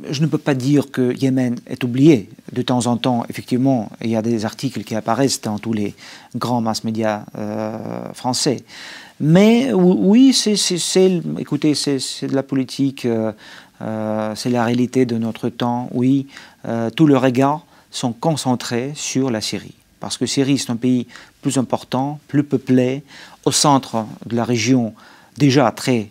je 0.10 0.22
ne 0.22 0.28
peux 0.28 0.38
pas 0.38 0.54
dire 0.54 0.92
que 0.92 1.16
Yémen 1.16 1.56
est 1.68 1.84
oublié. 1.84 2.30
De 2.52 2.62
temps 2.62 2.88
en 2.88 2.98
temps, 2.98 3.26
effectivement, 3.30 3.92
il 4.02 4.10
y 4.10 4.16
a 4.16 4.22
des 4.22 4.46
articles 4.46 4.84
qui 4.84 4.96
apparaissent 4.96 5.42
dans 5.42 5.58
tous 5.60 5.74
les 5.74 5.96
grands 6.36 6.62
mass 6.62 6.84
médias 6.84 7.26
français. 8.14 8.64
Mais 9.24 9.72
oui, 9.72 10.34
c'est, 10.34 10.56
écoutez, 11.38 11.76
c'est, 11.76 11.98
de 12.24 12.34
la 12.34 12.42
politique, 12.42 13.06
euh, 13.06 13.32
euh, 13.84 14.34
c'est 14.36 14.50
la 14.50 14.66
réalité 14.66 15.06
de 15.06 15.16
notre 15.20 15.50
temps. 15.50 15.90
Oui, 15.92 16.26
euh, 16.66 16.90
tous 16.90 17.06
les 17.06 17.16
regards 17.16 17.64
sont 17.92 18.14
concentrés 18.14 18.94
sur 18.96 19.30
la 19.30 19.40
Syrie. 19.40 19.76
Parce 20.00 20.18
que 20.18 20.26
Syrie, 20.26 20.58
c'est 20.58 20.72
un 20.72 20.76
pays 20.76 21.06
plus 21.44 21.60
important, 21.60 22.20
plus 22.28 22.44
peuplé, 22.44 23.04
au 23.46 23.52
centre 23.52 24.08
de 24.26 24.36
la 24.36 24.44
région 24.44 24.96
déjà 25.38 25.72
très 25.72 26.10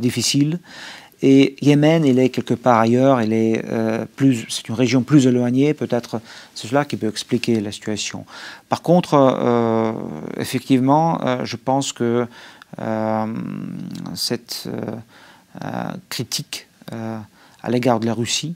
difficile. 0.00 0.58
Et 1.20 1.56
Yémen, 1.60 2.04
il 2.04 2.18
est 2.18 2.28
quelque 2.28 2.54
part 2.54 2.78
ailleurs, 2.78 3.20
il 3.20 3.32
est, 3.32 3.64
euh, 3.68 4.04
plus, 4.16 4.46
c'est 4.48 4.68
une 4.68 4.76
région 4.76 5.02
plus 5.02 5.26
éloignée, 5.26 5.74
peut-être 5.74 6.20
c'est 6.54 6.68
cela 6.68 6.84
qui 6.84 6.96
peut 6.96 7.08
expliquer 7.08 7.60
la 7.60 7.72
situation. 7.72 8.24
Par 8.68 8.82
contre, 8.82 9.14
euh, 9.14 9.92
effectivement, 10.36 11.20
euh, 11.24 11.44
je 11.44 11.56
pense 11.56 11.92
que 11.92 12.26
cette 14.14 14.68
critique 16.10 16.68
à 16.92 17.70
l'égard 17.70 17.98
de 17.98 18.06
la 18.06 18.12
Russie, 18.12 18.54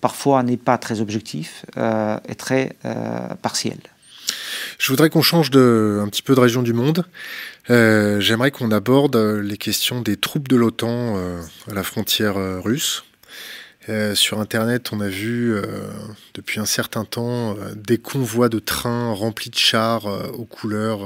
parfois 0.00 0.42
n'est 0.42 0.56
pas 0.56 0.78
très 0.78 1.00
objectif 1.00 1.66
et 1.76 2.34
très 2.36 2.76
partielle. 3.42 3.80
Je 4.78 4.88
voudrais 4.88 5.10
qu'on 5.10 5.22
change 5.22 5.50
de, 5.50 6.00
un 6.02 6.08
petit 6.08 6.22
peu 6.22 6.34
de 6.34 6.40
région 6.40 6.62
du 6.62 6.72
monde. 6.72 7.04
Euh, 7.68 8.18
j'aimerais 8.20 8.50
qu'on 8.50 8.70
aborde 8.70 9.16
les 9.16 9.56
questions 9.56 10.00
des 10.00 10.16
troupes 10.16 10.48
de 10.48 10.56
l'OTAN 10.56 11.16
euh, 11.16 11.40
à 11.70 11.74
la 11.74 11.82
frontière 11.82 12.38
euh, 12.38 12.60
russe. 12.60 13.04
sur 14.14 14.40
Internet, 14.40 14.90
on 14.92 15.00
a 15.00 15.08
vu 15.08 15.54
depuis 16.34 16.60
un 16.60 16.64
certain 16.64 17.04
temps 17.04 17.56
des 17.74 17.98
convois 17.98 18.48
de 18.48 18.60
trains 18.60 19.12
remplis 19.12 19.50
de 19.50 19.58
chars 19.58 20.06
aux 20.38 20.44
couleurs 20.44 21.00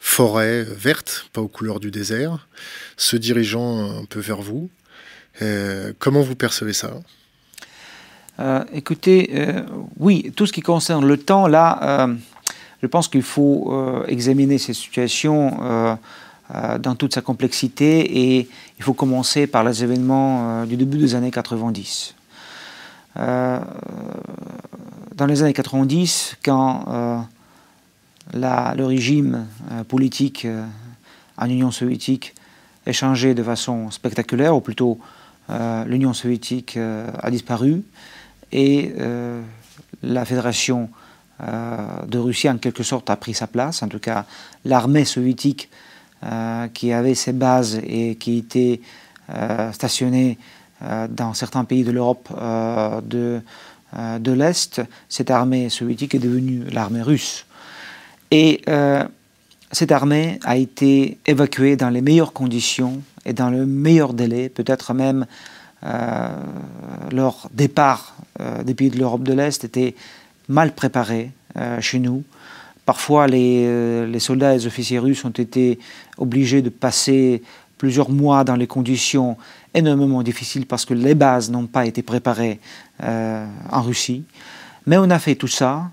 forêt 0.00 0.64
verte, 0.64 1.28
pas 1.32 1.40
aux 1.40 1.48
couleurs 1.48 1.78
du 1.78 1.92
désert, 1.92 2.48
se 2.96 3.16
dirigeant 3.16 4.00
un 4.00 4.04
peu 4.04 4.18
vers 4.18 4.42
vous. 4.42 4.68
comment 6.00 6.22
vous 6.22 6.34
percevez 6.34 6.72
ça? 6.72 6.92
Écoutez, 8.72 9.30
oui, 9.98 10.32
tout 10.36 10.46
ce 10.46 10.52
qui 10.52 10.60
concerne 10.60 11.06
le 11.06 11.16
temps, 11.16 11.46
là, 11.46 12.08
je 12.82 12.86
pense 12.86 13.08
qu'il 13.08 13.22
faut 13.22 13.68
euh, 13.72 14.04
examiner 14.06 14.58
euh, 14.58 15.96
euh, 16.54 16.78
dans 16.78 16.94
toute 16.94 17.14
sa 17.14 17.20
complexité 17.20 18.36
et 18.36 18.48
il 18.78 18.84
faut 18.84 18.94
commencer 18.94 19.46
par 19.46 19.64
les 19.64 19.82
événements 19.82 20.64
du 20.66 20.76
début 20.76 20.98
des 20.98 21.14
années 21.14 21.30
90. 21.30 22.14
dans 23.16 23.60
les 25.26 25.42
années 25.42 25.52
90, 25.52 26.36
quand 26.44 27.26
le 28.34 28.84
régime 28.84 29.46
politique 29.88 30.46
en 31.38 31.48
Union 31.48 31.70
soviétique 31.70 32.34
est 32.84 32.92
changé 32.92 33.34
de 33.34 33.42
façon 33.42 33.90
spectaculaire, 33.90 34.54
ou 34.54 34.60
plutôt 34.60 35.00
l'Union 35.86 36.12
soviétique 36.12 36.76
a 36.76 37.30
disparu 37.30 37.82
et 38.56 38.92
la 40.02 40.24
fédération 40.24 40.88
euh, 41.42 42.06
de 42.06 42.18
Russie 42.18 42.48
en 42.48 42.56
quelque 42.56 42.82
sorte 42.82 43.10
a 43.10 43.16
pris 43.16 43.34
sa 43.34 43.46
place. 43.46 43.82
En 43.82 43.88
tout 43.88 43.98
cas, 43.98 44.24
l'armée 44.64 45.04
soviétique 45.04 45.68
euh, 46.24 46.66
qui 46.68 46.92
avait 46.92 47.14
ses 47.14 47.32
bases 47.32 47.78
et 47.86 48.16
qui 48.16 48.38
était 48.38 48.80
euh, 49.30 49.70
stationnée 49.72 50.38
dans 51.08 51.32
certains 51.32 51.64
pays 51.64 51.84
de 51.84 51.90
l'Europe 51.90 52.28
de, 53.06 53.40
de 53.96 54.32
l'Est, 54.32 54.82
cette 55.08 55.30
armée 55.30 55.70
soviétique 55.70 56.14
est 56.14 56.18
devenue 56.18 56.64
l'armée 56.70 57.00
russe. 57.00 57.46
Et 58.30 58.60
cette 59.72 59.90
armée 59.90 60.38
a 60.44 60.58
été 60.58 61.16
évacuée 61.24 61.76
dans 61.76 61.88
les 61.88 62.02
meilleures 62.02 62.34
conditions 62.34 63.00
et 63.24 63.32
dans 63.32 63.48
le 63.48 63.64
meilleur 63.64 64.12
délai, 64.12 64.50
peut-être 64.50 64.92
même 64.92 65.24
leur 65.82 67.48
départ 67.52 68.16
des 68.64 68.74
pays 68.74 68.90
de 68.90 68.98
l'Europe 68.98 69.22
de 69.22 69.32
l'Est 69.32 69.64
était 69.64 69.94
mal 70.48 70.72
préparés 70.72 71.30
euh, 71.56 71.80
chez 71.80 71.98
nous. 71.98 72.22
Parfois, 72.84 73.26
euh, 73.30 74.06
les, 74.06 74.20
soldats 74.20 74.52
et 74.52 74.58
les 74.58 74.66
officiers 74.66 74.98
russes 74.98 75.24
ont 75.24 75.30
été 75.30 75.78
obligés 76.18 76.62
de 76.62 76.68
passer 76.68 77.42
plusieurs 77.78 78.10
mois 78.10 78.44
dans 78.44 78.56
les 78.56 78.66
conditions 78.66 79.36
énormément 79.74 80.22
difficiles 80.22 80.66
parce 80.66 80.84
que 80.84 80.94
les 80.94 81.14
bases 81.14 81.50
n'ont 81.50 81.66
pas 81.66 81.86
été 81.86 82.02
préparées 82.02 82.60
euh, 83.02 83.46
en 83.70 83.82
Russie. 83.82 84.24
Mais 84.86 84.98
on 84.98 85.10
a 85.10 85.18
fait 85.18 85.34
tout 85.34 85.48
ça 85.48 85.90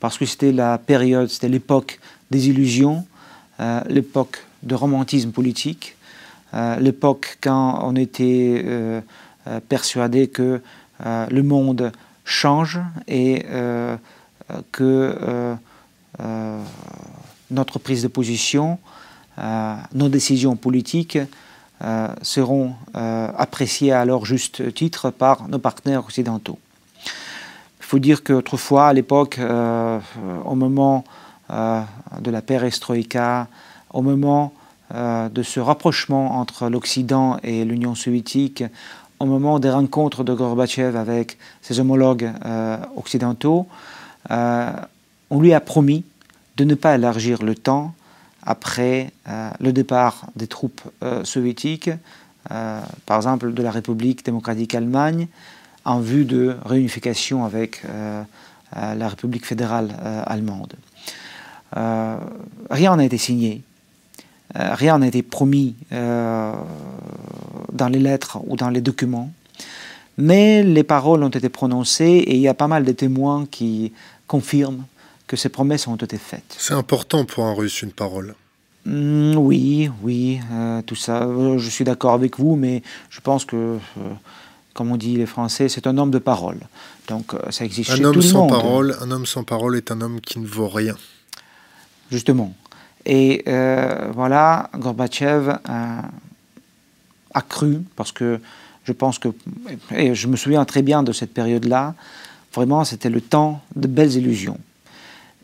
parce 0.00 0.18
que 0.18 0.26
c'était 0.26 0.52
la 0.52 0.78
période, 0.78 1.28
c'était 1.28 1.48
l'époque 1.48 1.98
des 2.30 2.48
illusions, 2.48 3.06
l'époque 3.88 4.44
de 4.62 4.74
romantisme 4.74 5.30
politique, 5.30 5.96
l'époque 6.52 7.38
quand 7.40 7.80
on 7.82 7.94
était 7.96 8.64
persuadé 9.68 10.28
que 10.28 10.60
le 11.04 11.42
monde 11.42 11.92
change 12.28 12.78
et 13.08 13.44
euh, 13.48 13.96
que 14.70 15.16
euh, 15.22 15.54
euh, 16.20 16.62
notre 17.50 17.78
prise 17.78 18.02
de 18.02 18.08
position, 18.08 18.78
nos 19.94 20.08
décisions 20.08 20.56
politiques 20.56 21.16
seront 22.22 22.74
appréciées 22.92 23.92
à 23.92 24.04
leur 24.04 24.24
juste 24.24 24.74
titre 24.74 25.10
par 25.10 25.46
nos 25.46 25.60
partenaires 25.60 26.00
occidentaux. 26.00 26.58
Il 27.04 27.84
faut 27.84 28.00
dire 28.00 28.24
qu'autrefois, 28.24 28.88
à 28.88 28.92
l'époque, 28.92 29.38
au 29.38 30.54
moment 30.56 31.04
de 31.48 32.30
la 32.32 32.42
perestroïka, 32.42 33.46
au 33.90 34.02
moment 34.02 34.52
de 34.92 35.42
ce 35.42 35.60
rapprochement 35.60 36.38
entre 36.38 36.68
l'Occident 36.68 37.38
et 37.42 37.64
l'Union 37.64 37.94
soviétique, 37.94 38.64
au 39.20 39.26
moment 39.26 39.58
des 39.58 39.70
rencontres 39.70 40.24
de 40.24 40.32
Gorbatchev 40.32 40.96
avec 40.96 41.38
ses 41.62 41.80
homologues 41.80 42.30
euh, 42.44 42.78
occidentaux, 42.96 43.66
euh, 44.30 44.70
on 45.30 45.40
lui 45.40 45.52
a 45.52 45.60
promis 45.60 46.04
de 46.56 46.64
ne 46.64 46.74
pas 46.74 46.94
élargir 46.94 47.42
le 47.42 47.54
temps 47.54 47.94
après 48.42 49.10
euh, 49.28 49.50
le 49.60 49.72
départ 49.72 50.26
des 50.36 50.46
troupes 50.46 50.80
soviétiques, 51.24 51.90
par 52.48 53.16
exemple 53.16 53.52
de 53.52 53.62
la 53.62 53.70
République 53.70 54.24
démocratique 54.24 54.74
Allemagne, 54.74 55.28
en 55.84 56.00
vue 56.00 56.24
de 56.24 56.56
réunification 56.64 57.44
avec 57.44 57.82
la 58.74 59.08
République 59.08 59.44
fédérale 59.44 59.90
allemande. 60.26 60.72
rien 61.74 62.96
n'a 62.96 63.04
été 63.04 63.18
signé. 63.18 63.62
Euh, 64.56 64.74
rien 64.74 64.98
n'a 64.98 65.08
été 65.08 65.22
promis 65.22 65.74
euh, 65.92 66.52
dans 67.72 67.88
les 67.88 67.98
lettres 67.98 68.38
ou 68.46 68.56
dans 68.56 68.70
les 68.70 68.80
documents, 68.80 69.30
mais 70.16 70.62
les 70.62 70.84
paroles 70.84 71.22
ont 71.22 71.28
été 71.28 71.48
prononcées 71.48 72.24
et 72.26 72.34
il 72.34 72.40
y 72.40 72.48
a 72.48 72.54
pas 72.54 72.68
mal 72.68 72.84
de 72.84 72.92
témoins 72.92 73.46
qui 73.50 73.92
confirment 74.26 74.84
que 75.26 75.36
ces 75.36 75.50
promesses 75.50 75.86
ont 75.86 75.96
été 75.96 76.16
faites. 76.16 76.56
C'est 76.58 76.72
important 76.72 77.26
pour 77.26 77.44
un 77.44 77.52
russe, 77.52 77.82
une 77.82 77.92
parole. 77.92 78.34
Mm, 78.86 79.36
oui, 79.36 79.90
oui, 80.02 80.40
tout 80.86 80.96
ça. 80.96 81.28
Je 81.58 81.68
suis 81.68 81.84
d'accord 81.84 82.14
avec 82.14 82.38
vous, 82.38 82.56
mais 82.56 82.82
je 83.10 83.20
pense 83.20 83.44
que, 83.44 83.76
comme 84.72 84.90
on 84.90 84.96
dit 84.96 85.16
les 85.16 85.26
Français, 85.26 85.68
c'est 85.68 85.86
un 85.86 85.98
homme 85.98 86.10
de 86.10 86.18
parole. 86.18 86.60
Donc 87.08 87.34
ça 87.50 87.66
existe 87.66 87.90
un 87.90 87.96
chez 87.96 88.04
homme 88.06 88.14
tout 88.14 88.20
le 88.20 88.24
sans 88.24 88.40
monde. 88.46 88.50
Parole, 88.50 88.96
un 89.02 89.10
homme 89.10 89.26
sans 89.26 89.44
parole 89.44 89.76
est 89.76 89.90
un 89.90 90.00
homme 90.00 90.22
qui 90.22 90.38
ne 90.38 90.46
vaut 90.46 90.68
rien. 90.68 90.94
Justement. 92.10 92.54
Et 93.08 93.42
voilà, 94.14 94.70
Gorbatchev 94.76 95.58
a 95.64 97.42
cru, 97.42 97.82
parce 97.96 98.12
que 98.12 98.40
je 98.84 98.92
pense 98.92 99.18
que, 99.18 99.28
et 99.94 100.14
je 100.14 100.26
me 100.28 100.36
souviens 100.36 100.64
très 100.64 100.82
bien 100.82 101.02
de 101.02 101.12
cette 101.12 101.34
période-là, 101.34 101.94
vraiment 102.54 102.84
c'était 102.84 103.10
le 103.10 103.20
temps 103.20 103.60
de 103.76 103.86
belles 103.86 104.14
illusions. 104.14 104.58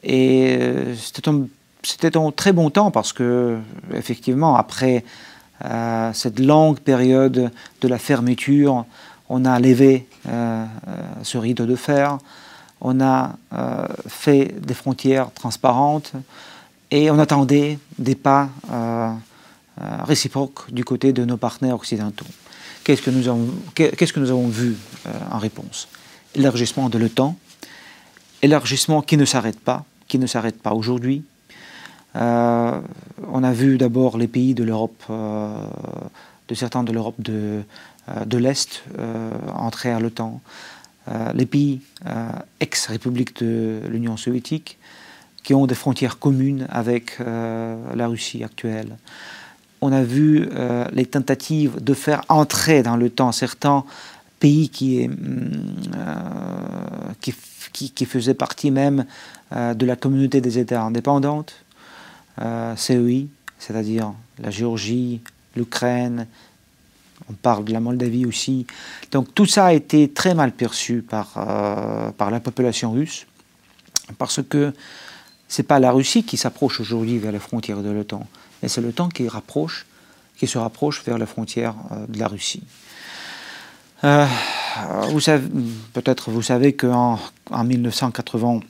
Et 0.03 0.57
euh, 0.61 0.95
c'était 1.83 2.17
un, 2.17 2.31
très 2.31 2.53
bon 2.53 2.71
temps 2.71 2.91
parce 2.91 3.13
que, 3.13 3.59
effectivement, 3.93 4.57
après 4.57 5.05
euh, 5.65 6.11
cette 6.15 6.39
longue 6.39 6.79
période 6.79 7.51
de 7.81 7.89
la 7.89 7.99
fermeture, 7.99 8.87
on 9.29 9.45
a 9.45 9.59
levé 9.61 10.07
euh, 10.29 10.65
ce 11.23 11.39
rideau 11.39 11.67
de 11.67 11.77
fer, 11.77 12.19
on 12.81 13.01
a 13.01 13.37
fait 14.07 14.55
des 14.61 14.75
frontières 14.75 15.33
transparentes 15.33 16.13
et 16.95 17.11
on 17.11 17.19
attendait 17.19 17.79
des 17.99 18.15
pas 18.15 18.49
réciproques 20.05 20.73
du 20.73 20.85
côté 20.85 21.13
de 21.13 21.25
nos 21.25 21.37
partenaires 21.37 21.75
occidentaux. 21.75 22.27
Qu'est-ce 22.85 23.03
que 23.03 23.11
nous 23.11 23.27
avons, 23.27 23.49
qu'est-ce 23.75 24.13
que 24.13 24.21
nous 24.21 24.31
avons 24.31 24.47
vu 24.47 24.77
en 25.33 25.39
réponse? 25.39 25.89
Élargissement 26.37 26.89
de 26.89 26.99
l'OTAN, 26.99 27.37
élargissement 28.43 29.03
qui 29.03 29.17
ne 29.17 29.25
s'arrête 29.25 29.59
pas, 29.59 29.85
qui 30.07 30.19
ne 30.19 30.29
s'arrête 30.29 30.63
pas 30.63 30.73
aujourd'hui. 30.73 31.25
Euh, 32.17 32.81
on 33.33 33.43
a 33.43 33.53
vu 33.53 33.79
d'abord 33.79 34.19
les 34.19 34.29
pays 34.29 34.55
de 34.55 34.63
l'Europe, 34.63 35.03
euh, 35.11 35.57
de 36.49 36.55
certains 36.55 36.85
de 36.85 36.93
l'Europe 36.93 37.17
de, 37.19 37.63
euh, 38.09 38.25
de 38.25 38.39
l'Est 38.39 38.85
entrer 39.53 39.91
à 39.91 39.99
l'OTAN, 39.99 40.41
les 41.35 41.45
pays 41.45 41.83
ex-républiques 42.61 43.43
de 43.43 43.83
l'Union 43.89 44.17
soviétique 44.17 44.79
qui 45.45 45.55
ont 45.55 45.67
des 45.67 45.77
frontières 45.77 46.19
communes 46.19 46.67
avec 46.71 47.19
la 47.21 48.09
Russie 48.09 48.43
actuelle. 48.43 48.97
On 49.81 49.93
a 49.93 50.03
vu 50.03 50.49
les 50.93 51.05
tentatives 51.05 51.83
de 51.85 51.95
faire 51.95 52.23
entrer 52.29 52.83
dans 52.83 52.97
l'OTAN 52.97 53.31
certains 53.31 53.85
pays 54.41 54.71
qui, 54.71 55.09
qui 57.71 58.05
faisaient 58.07 58.35
partie 58.35 58.71
même 58.71 59.05
euh, 59.55 59.75
de 59.75 59.87
la 59.87 59.97
communauté 59.97 60.41
des 60.41 60.59
États 60.59 60.83
indépendantes, 60.83 61.55
euh, 62.41 62.75
CEI, 62.77 63.27
c'est-à-dire 63.59 64.13
la 64.39 64.51
Géorgie, 64.51 65.21
l'Ukraine, 65.55 66.27
on 67.29 67.35
parle 67.35 67.65
de 67.65 67.73
la 67.73 67.81
Moldavie 67.81 68.27
aussi. 68.27 68.67
Donc 69.13 69.35
tout 69.35 69.47
ça 69.47 69.67
a 69.67 69.73
été 69.73 70.09
très 70.09 70.35
mal 70.35 70.53
perçu 70.53 71.03
par, 71.03 71.35
euh, 71.37 72.11
par 72.13 72.31
la 72.31 72.41
population 72.41 72.93
russe, 72.93 73.27
parce 74.19 74.41
que 74.43 74.73
ce 75.55 75.63
n'est 75.63 75.67
pas 75.69 75.79
la 75.79 75.93
Russie 75.93 76.25
qui 76.25 76.37
s'approche 76.37 76.81
aujourd'hui 76.81 77.19
vers 77.19 77.31
les 77.31 77.39
frontières 77.39 77.81
de 77.81 77.91
l'OTAN, 77.91 78.27
mais 78.61 78.69
c'est 78.69 78.81
l'OTAN 78.81 79.09
qui, 79.09 79.29
se 79.29 80.59
rapproche 80.59 81.05
vers 81.05 81.17
les 81.17 81.27
frontières 81.27 81.77
de 82.09 82.19
la 82.19 82.27
Russie. 82.27 82.65
savez, 85.21 85.49
peut-être 85.93 86.33
vous 86.33 86.43
savez 86.43 86.73
qu'en 86.73 87.21
en 87.53 87.63
1980, 87.63 88.63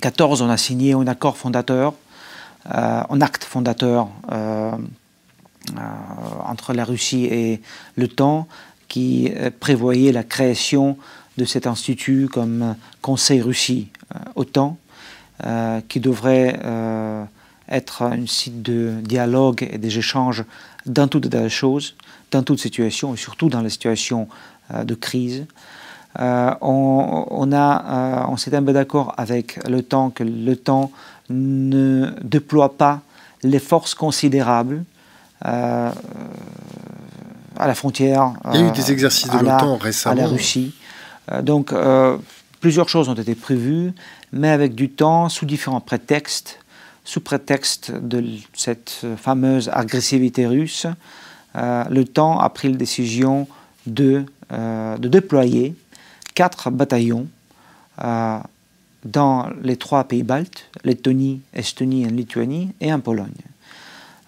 14, 0.00 0.42
on 0.42 0.48
a 0.48 0.56
signé 0.56 0.92
un 0.92 1.08
accord 1.08 1.36
fondateur, 1.36 1.94
euh, 2.72 3.02
un 3.10 3.20
acte 3.20 3.42
fondateur 3.42 4.06
euh, 4.30 4.70
euh, 4.70 5.80
entre 6.46 6.74
la 6.74 6.84
Russie 6.84 7.24
et 7.24 7.60
temps 8.06 8.46
qui 8.86 9.32
prévoyait 9.58 10.12
la 10.12 10.22
création 10.22 10.96
de 11.38 11.44
cet 11.44 11.66
institut 11.66 12.28
comme 12.28 12.76
Conseil 13.02 13.42
Russie 13.42 13.88
OTAN, 15.42 15.80
qui 15.88 16.00
devrait 16.00 16.58
être 17.68 18.02
un 18.02 18.26
site 18.26 18.62
de 18.62 18.94
dialogue 19.02 19.66
et 19.70 19.78
des 19.78 19.98
échanges 19.98 20.44
dans 20.86 21.08
toutes 21.08 21.32
les 21.32 21.48
choses, 21.48 21.96
dans 22.30 22.42
toute 22.42 22.60
situation 22.60 23.14
et 23.14 23.16
surtout 23.16 23.48
dans 23.48 23.62
les 23.62 23.70
situations 23.70 24.28
de 24.72 24.94
crise. 24.94 25.46
Euh, 26.20 26.54
on, 26.60 27.50
a, 27.52 27.84
euh, 27.84 28.26
on 28.28 28.36
s'est 28.36 28.54
un 28.54 28.62
peu 28.62 28.72
d'accord 28.72 29.14
avec 29.16 29.58
le 29.68 29.82
temps 29.82 30.10
que 30.10 30.22
le 30.22 30.54
temps 30.54 30.92
ne 31.28 32.10
déploie 32.22 32.76
pas 32.76 33.00
les 33.42 33.58
forces 33.58 33.94
considérables 33.94 34.84
euh, 35.44 35.90
à 37.58 37.66
la 37.66 37.74
frontière. 37.74 38.32
Il 38.52 38.60
y 38.60 38.62
a 38.62 38.68
eu 38.68 38.70
des 38.70 38.92
exercices 38.92 39.30
de 39.30 39.38
l'OTAN 39.38 39.76
récemment. 39.76 40.16
À 40.16 40.22
la 40.22 40.28
Russie. 40.28 40.74
donc, 41.42 41.74
plusieurs 42.60 42.88
choses 42.88 43.08
ont 43.08 43.14
été 43.14 43.34
prévues, 43.34 43.92
mais 44.34 44.50
avec 44.50 44.74
du 44.74 44.90
temps, 44.90 45.28
sous 45.28 45.46
différents 45.46 45.80
prétextes, 45.80 46.58
sous 47.04 47.20
prétexte 47.20 47.92
de 47.92 48.24
cette 48.52 49.06
fameuse 49.16 49.70
agressivité 49.72 50.46
russe, 50.46 50.86
le 51.54 52.02
temps 52.02 52.40
a 52.40 52.48
pris 52.48 52.70
la 52.70 52.76
décision 52.76 53.46
de, 53.86 54.24
de 54.50 55.08
déployer 55.08 55.74
quatre 56.34 56.70
bataillons 56.70 57.28
euh, 58.02 58.38
dans 59.04 59.50
les 59.62 59.76
trois 59.76 60.04
pays 60.04 60.22
baltes, 60.22 60.64
Lettonie, 60.82 61.42
Estonie 61.52 62.04
et 62.04 62.08
Lituanie, 62.08 62.74
et 62.80 62.92
en 62.92 63.00
Pologne. 63.00 63.32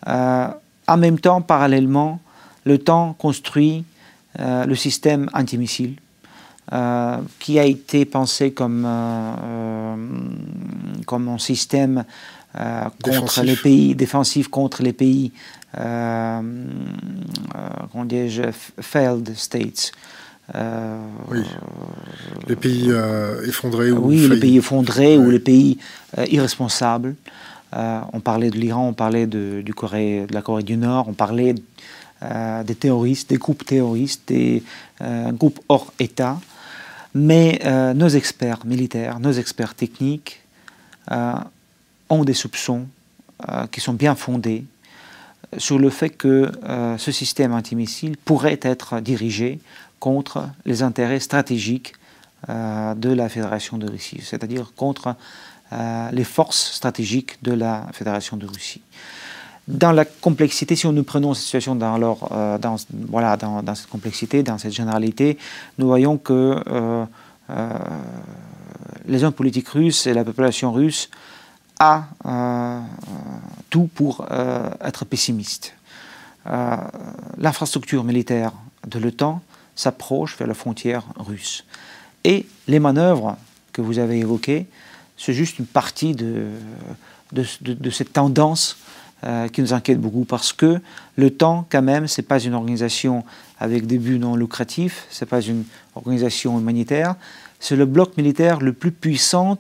Euh, 0.07 0.49
en 0.87 0.97
même 0.97 1.19
temps, 1.19 1.41
parallèlement, 1.41 2.21
le 2.65 2.79
temps 2.79 3.15
construit 3.15 3.85
euh, 4.39 4.67
le 4.67 4.75
système 4.75 5.31
antimissile, 5.33 5.97
qui 7.39 7.59
a 7.59 7.65
été 7.65 8.05
pensé 8.05 8.53
comme, 8.53 8.89
comme 11.07 11.29
un 11.29 11.39
système 11.39 12.05
contre 13.03 13.43
les 13.43 13.57
pays 13.57 13.95
défensif 13.95 14.49
contre 14.49 14.83
les 14.83 14.93
pays 14.93 15.33
euh, 15.79 16.41
failed 18.81 19.35
states 19.37 19.93
euh, 20.55 20.99
oui. 21.29 21.41
Les 22.47 22.57
pays 22.57 22.87
euh, 22.91 23.45
effondrés 23.47 23.91
ou 23.91 24.07
Oui, 24.07 24.29
les 24.29 24.39
pays 24.39 24.59
effondrés 24.59 25.19
ou 25.19 25.31
les 25.31 25.41
pays 25.41 25.79
euh, 26.19 26.27
irresponsables. 26.31 27.17
on 27.73 28.21
parlait 28.21 28.51
de 28.51 28.57
l'Iran, 28.57 28.89
on 28.89 28.93
parlait 28.93 29.27
de, 29.27 29.61
du 29.63 29.75
Corée, 29.75 30.27
de 30.29 30.35
la 30.35 30.43
Corée 30.43 30.63
du 30.63 30.77
Nord, 30.77 31.09
on 31.09 31.15
parlait 31.15 31.55
des 32.65 32.75
terroristes, 32.75 33.29
des 33.29 33.37
groupes 33.37 33.65
terroristes, 33.67 34.23
des 34.29 34.63
groupes 35.33 35.61
hors 35.69 35.93
État. 35.99 36.39
Mais 37.19 37.61
nos 37.95 38.09
experts 38.09 38.67
militaires, 38.67 39.21
nos 39.21 39.33
experts 39.33 39.75
techniques 39.75 40.43
ont 41.11 42.25
des 42.25 42.35
soupçons 42.35 42.87
qui 43.71 43.81
sont 43.81 43.95
bien 43.95 44.15
fondés 44.15 44.65
sur 45.57 45.79
le 45.79 45.89
fait 45.89 46.11
que 46.11 46.53
ce 46.99 47.13
système 47.13 47.55
antimissile 47.55 48.17
pourrait 48.19 48.61
être 48.63 49.01
dirigé 49.01 49.61
contre 49.99 50.49
les 50.65 50.83
intérêts 50.83 51.21
stratégiques 51.21 51.95
euh, 52.49 52.95
de 52.95 53.11
la 53.11 53.29
Fédération 53.29 53.79
de 53.79 53.91
Russie, 53.91 54.21
c'est-à-dire 54.23 54.73
contre 54.77 55.17
euh, 55.73 56.11
les 56.13 56.23
forces 56.23 56.73
stratégiques 56.73 57.43
de 57.43 57.53
la 57.53 57.87
Fédération 57.93 58.37
de 58.37 58.47
Russie. 58.47 58.83
Dans 59.69 59.93
la 59.93 60.05
complexité, 60.05 60.77
si 60.77 60.87
nous 60.87 61.03
prenons 61.03 61.35
cette 61.35 61.45
situation 61.45 61.75
dans, 61.75 62.19
euh, 62.31 62.77
cette 63.75 63.89
complexité, 63.89 64.43
dans 64.43 64.59
cette 64.59 64.73
généralité, 64.73 65.39
nous 65.79 65.87
voyons 65.87 66.19
que 66.19 66.63
les 69.07 69.25
hommes 69.25 69.33
politiques 69.33 69.69
russes 69.69 70.07
et 70.07 70.15
la 70.15 70.25
population 70.25 70.73
russe 70.73 71.11
a 71.81 72.05
tout 73.71 73.89
pour 73.95 74.27
être 74.81 75.05
pessimistes. 75.05 75.75
L'infrastructure 77.39 78.05
militaire 78.05 78.53
de 78.87 78.99
l'OTAN 78.99 79.43
s'approche 79.75 80.37
vers 80.39 80.49
la 80.49 80.55
frontière 80.55 81.05
russe. 81.17 81.65
Et 82.25 82.47
les 82.67 82.81
manœuvres 82.81 83.37
que 83.73 83.83
vous 83.83 83.99
avez 83.99 84.19
évoquées, 84.19 84.67
c'est 85.17 85.33
juste 85.33 85.59
une 85.59 85.67
partie 85.67 86.15
de, 86.15 86.51
cette 87.91 88.13
tendance 88.13 88.79
euh, 89.25 89.49
qui 89.49 89.63
nous 89.63 89.73
inquiète 89.73 90.01
beaucoup 90.01 90.25
parce 90.25 90.53
que 90.53 90.81
le 91.17 91.31
temps, 91.31 91.67
quand 91.71 91.83
même, 91.83 92.07
ce 92.07 92.21
n'est 92.21 92.27
pas 92.27 92.39
une 92.39 92.55
organisation 92.55 93.25
avec 93.59 93.87
des 93.87 93.99
buts 93.99 94.19
non 94.19 94.37
lucratifs, 94.37 95.07
ce 95.11 95.25
n'est 95.25 95.29
pas 95.29 95.41
une 95.41 95.65
organisation 95.95 96.59
humanitaire, 96.59 97.15
c'est 97.59 97.77
le 97.77 97.87
bloc 97.87 98.17
militaire 98.17 98.61
le 98.61 98.73
plus 98.73 98.93
puissant, 98.93 99.59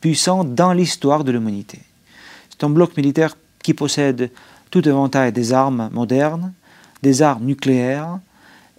puissant 0.00 0.44
dans 0.44 0.72
l'histoire 0.72 1.24
de 1.24 1.32
l'humanité. 1.32 1.80
C'est 2.48 2.64
un 2.64 2.70
bloc 2.70 2.96
militaire 2.96 3.36
qui 3.62 3.74
possède 3.74 4.30
tout 4.70 4.88
éventail 4.88 5.32
des 5.32 5.52
armes 5.52 5.90
modernes, 5.92 6.52
des 7.02 7.22
armes 7.22 7.44
nucléaires, 7.44 8.20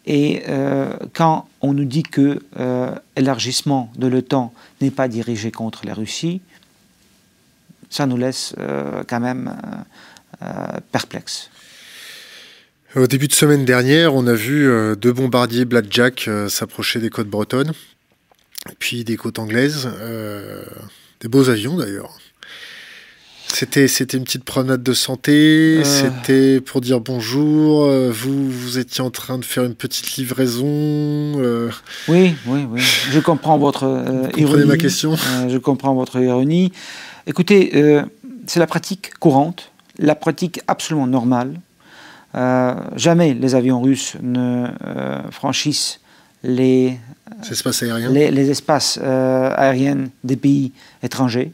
et 0.06 0.44
euh, 0.48 0.96
quand 1.14 1.48
on 1.62 1.74
nous 1.74 1.86
dit 1.86 2.04
que 2.04 2.42
euh, 2.60 2.96
l'élargissement 3.16 3.92
de 3.98 4.08
l'OTAN 4.08 4.54
n'est 4.82 4.92
pas 4.92 5.08
dirigé 5.08 5.52
contre 5.52 5.86
la 5.86 5.94
Russie, 5.94 6.42
ça 7.92 8.08
nous 8.08 8.18
laisse 8.18 8.56
euh, 8.58 9.04
quand 9.08 9.20
même 9.20 9.56
perplexe. 10.92 11.52
Au 12.96 13.06
début 13.06 13.28
de 13.28 13.34
semaine 13.34 13.64
dernière, 13.64 14.16
on 14.16 14.26
a 14.26 14.34
vu 14.34 14.68
deux 14.96 15.14
bombardiers 15.14 15.66
Blackjack 15.66 16.28
s'approcher 16.50 17.00
des 17.00 17.12
côtes 17.12 17.28
bretonnes, 17.28 17.74
puis 18.80 19.04
des 19.04 19.18
côtes 19.18 19.38
anglaises. 19.38 19.88
des 21.20 21.28
beaux 21.28 21.50
avions 21.50 21.78
d'ailleurs. 21.78 22.18
C'était, 23.54 23.88
c'était 23.88 24.18
une 24.18 24.24
petite 24.24 24.44
promenade 24.44 24.82
de 24.82 24.94
santé, 24.94 25.80
euh. 25.80 25.84
c'était 25.84 26.62
pour 26.62 26.80
dire 26.80 27.02
bonjour, 27.02 27.84
euh, 27.84 28.10
vous, 28.12 28.50
vous 28.50 28.80
étiez 28.80 29.04
en 29.04 29.12
train 29.12 29.38
de 29.38 29.46
faire 29.46 29.64
une 29.66 29.76
petite 29.76 30.16
livraison. 30.16 30.66
Euh. 30.68 31.70
Oui, 32.08 32.36
oui, 32.46 32.66
oui, 32.70 32.82
je 33.12 33.20
comprends 33.20 33.58
votre 33.58 34.30
ironie. 34.38 34.66
ma 34.66 34.78
question 34.78 35.16
Je 35.50 35.58
comprends 35.58 35.94
votre 35.94 36.20
ironie. 36.20 36.72
Écoutez, 37.28 38.04
c'est 38.48 38.60
la 38.60 38.68
pratique 38.68 39.14
courante, 39.20 39.72
la 39.98 40.16
pratique 40.16 40.62
absolument 40.68 41.08
normale. 41.08 41.60
jamais 42.96 43.34
les 43.34 43.56
avions 43.56 43.82
russes 43.82 44.16
ne 44.22 44.68
franchissent 45.32 46.00
les, 46.44 46.98
espaces 47.50 47.84
aériens, 47.84 48.10
les, 48.10 48.32
les 48.32 48.50
espaces 48.50 48.98
aériens 48.98 50.10
des 50.24 50.36
pays 50.36 50.72
étrangers. 51.04 51.52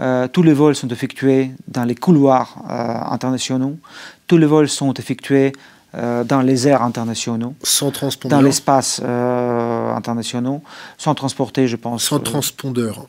Euh, 0.00 0.26
tous 0.26 0.42
les 0.42 0.52
vols 0.52 0.74
sont 0.74 0.88
effectués 0.88 1.52
dans 1.68 1.84
les 1.84 1.94
couloirs 1.94 2.56
euh, 2.68 3.14
internationaux. 3.14 3.78
Tous 4.26 4.38
les 4.38 4.46
vols 4.46 4.68
sont 4.68 4.94
effectués 4.94 5.52
euh, 5.94 6.24
dans 6.24 6.40
les 6.40 6.66
airs 6.68 6.82
internationaux. 6.82 7.54
Sans 7.62 7.90
transpondeur. 7.90 8.38
Dans 8.38 8.44
l'espace 8.44 9.00
international. 9.00 10.60
Sans 10.98 11.14
transporter, 11.14 11.68
je 11.68 11.76
pense. 11.76 12.04
Sans 12.04 12.20
transpondeur. 12.20 13.06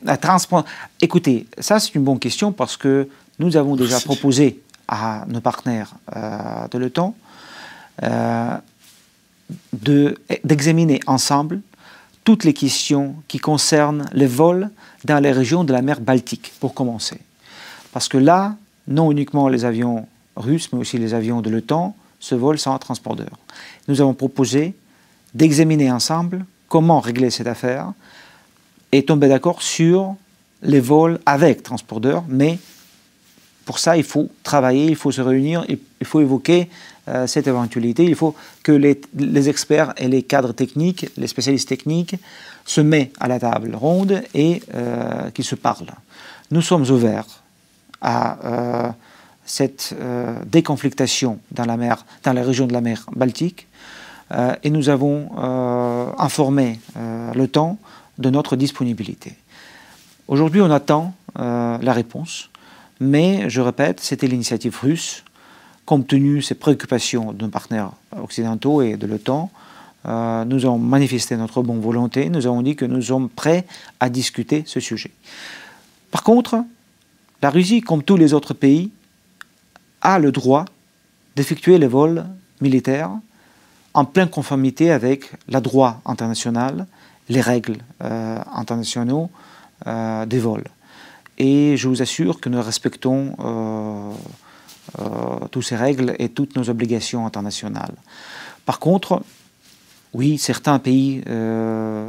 Écoutez, 1.00 1.46
ça 1.58 1.80
c'est 1.80 1.94
une 1.94 2.04
bonne 2.04 2.18
question 2.18 2.52
parce 2.52 2.76
que 2.76 3.08
nous 3.38 3.56
avons 3.56 3.76
déjà 3.76 4.00
proposé 4.00 4.60
à 4.86 5.24
nos 5.28 5.40
partenaires 5.40 5.94
de 6.14 6.78
l'OTAN 6.78 7.14
d'examiner 10.44 11.00
ensemble 11.06 11.60
toutes 12.24 12.44
les 12.44 12.54
questions 12.54 13.14
qui 13.28 13.38
concernent 13.38 14.06
les 14.12 14.26
vols 14.26 14.70
dans 15.04 15.22
les 15.22 15.30
régions 15.30 15.62
de 15.62 15.72
la 15.72 15.82
mer 15.82 16.00
Baltique, 16.00 16.52
pour 16.58 16.74
commencer. 16.74 17.18
Parce 17.92 18.08
que 18.08 18.16
là, 18.16 18.56
non 18.88 19.12
uniquement 19.12 19.48
les 19.48 19.64
avions 19.64 20.06
russes, 20.36 20.72
mais 20.72 20.78
aussi 20.78 20.98
les 20.98 21.14
avions 21.14 21.42
de 21.42 21.50
l'OTAN 21.50 21.94
se 22.24 22.34
volent 22.34 22.58
sans 22.58 22.78
transpondeur. 22.78 23.38
Nous 23.86 24.00
avons 24.00 24.14
proposé 24.14 24.74
d'examiner 25.34 25.92
ensemble 25.92 26.46
comment 26.68 27.00
régler 27.00 27.28
cette 27.28 27.46
affaire 27.46 27.92
et 28.92 29.04
tomber 29.04 29.28
d'accord 29.28 29.60
sur 29.60 30.14
les 30.62 30.80
vols 30.80 31.20
avec 31.26 31.62
transpondeur, 31.62 32.24
mais 32.28 32.58
pour 33.66 33.78
ça, 33.78 33.96
il 33.98 34.04
faut 34.04 34.30
travailler, 34.42 34.86
il 34.86 34.96
faut 34.96 35.10
se 35.10 35.20
réunir, 35.20 35.66
il 35.68 36.06
faut 36.06 36.20
évoquer 36.20 36.70
euh, 37.08 37.26
cette 37.26 37.46
éventualité. 37.46 38.04
Il 38.04 38.14
faut 38.14 38.34
que 38.62 38.72
les, 38.72 39.48
experts 39.48 39.92
et 39.98 40.08
les 40.08 40.22
cadres 40.22 40.52
techniques, 40.52 41.06
les 41.18 41.26
spécialistes 41.26 41.68
techniques, 41.68 42.16
se 42.64 42.80
mettent 42.80 43.14
à 43.20 43.28
la 43.28 43.38
table 43.38 43.74
ronde 43.74 44.22
et 44.34 44.62
euh, 44.74 45.30
qu'ils 45.30 45.44
se 45.44 45.54
parlent. 45.54 45.94
Nous 46.50 46.62
sommes 46.62 46.88
ouverts 46.90 47.42
à 48.00 48.94
euh, 49.44 49.46
cette 49.46 49.94
déconflictation 50.46 51.38
dans 51.50 51.64
la 51.64 51.76
mer, 51.76 52.04
dans 52.22 52.32
la 52.32 52.42
région 52.42 52.66
de 52.66 52.72
la 52.72 52.80
mer 52.80 53.06
Baltique, 53.14 53.66
et 54.62 54.70
nous 54.70 54.88
avons 54.88 55.30
informé 56.18 56.80
le 56.96 57.46
temps 57.46 57.78
de 58.18 58.30
notre 58.30 58.56
disponibilité. 58.56 59.34
Aujourd'hui, 60.28 60.62
on 60.62 60.70
attend 60.70 61.14
la 61.36 61.92
réponse. 61.92 62.48
Mais, 63.00 63.50
je 63.50 63.60
répète, 63.60 64.00
c'était 64.00 64.26
l'initiative 64.26 64.76
russe. 64.80 65.24
Compte 65.84 66.08
tenu 66.08 66.40
ces 66.40 66.54
préoccupations 66.54 67.32
de 67.32 67.44
nos 67.44 67.50
partenaires 67.50 67.92
occidentaux 68.18 68.80
et 68.80 68.96
de 68.96 69.06
l'OTAN, 69.06 69.50
euh, 70.06 70.44
nous 70.44 70.64
avons 70.66 70.78
manifesté 70.78 71.36
notre 71.36 71.62
bonne 71.62 71.80
volonté. 71.80 72.28
Nous 72.28 72.46
avons 72.46 72.62
dit 72.62 72.76
que 72.76 72.84
nous 72.84 73.02
sommes 73.02 73.28
prêts 73.28 73.64
à 74.00 74.08
discuter 74.08 74.64
ce 74.66 74.80
sujet. 74.80 75.10
Par 76.10 76.22
contre, 76.22 76.56
la 77.42 77.50
Russie, 77.50 77.80
comme 77.80 78.02
tous 78.02 78.16
les 78.16 78.34
autres 78.34 78.54
pays, 78.54 78.90
a 80.04 80.20
le 80.20 80.30
droit 80.30 80.64
d'effectuer 81.34 81.78
les 81.78 81.88
vols 81.88 82.24
militaires 82.60 83.10
en 83.94 84.04
pleine 84.04 84.28
conformité 84.28 84.92
avec 84.92 85.32
le 85.48 85.60
droit 85.60 86.00
international, 86.04 86.86
les 87.28 87.40
règles 87.40 87.78
euh, 88.02 88.38
internationaux 88.54 89.30
euh, 89.86 90.24
des 90.26 90.38
vols 90.38 90.64
et 91.38 91.76
je 91.76 91.88
vous 91.88 92.02
assure 92.02 92.40
que 92.40 92.48
nous 92.48 92.62
respectons 92.62 93.34
euh, 93.40 94.12
euh, 95.00 95.46
toutes 95.50 95.64
ces 95.64 95.76
règles 95.76 96.14
et 96.18 96.28
toutes 96.28 96.56
nos 96.56 96.70
obligations 96.70 97.26
internationales. 97.26 97.94
Par 98.66 98.78
contre, 98.78 99.22
oui, 100.12 100.38
certains 100.38 100.78
pays 100.78 101.22
de 101.26 102.06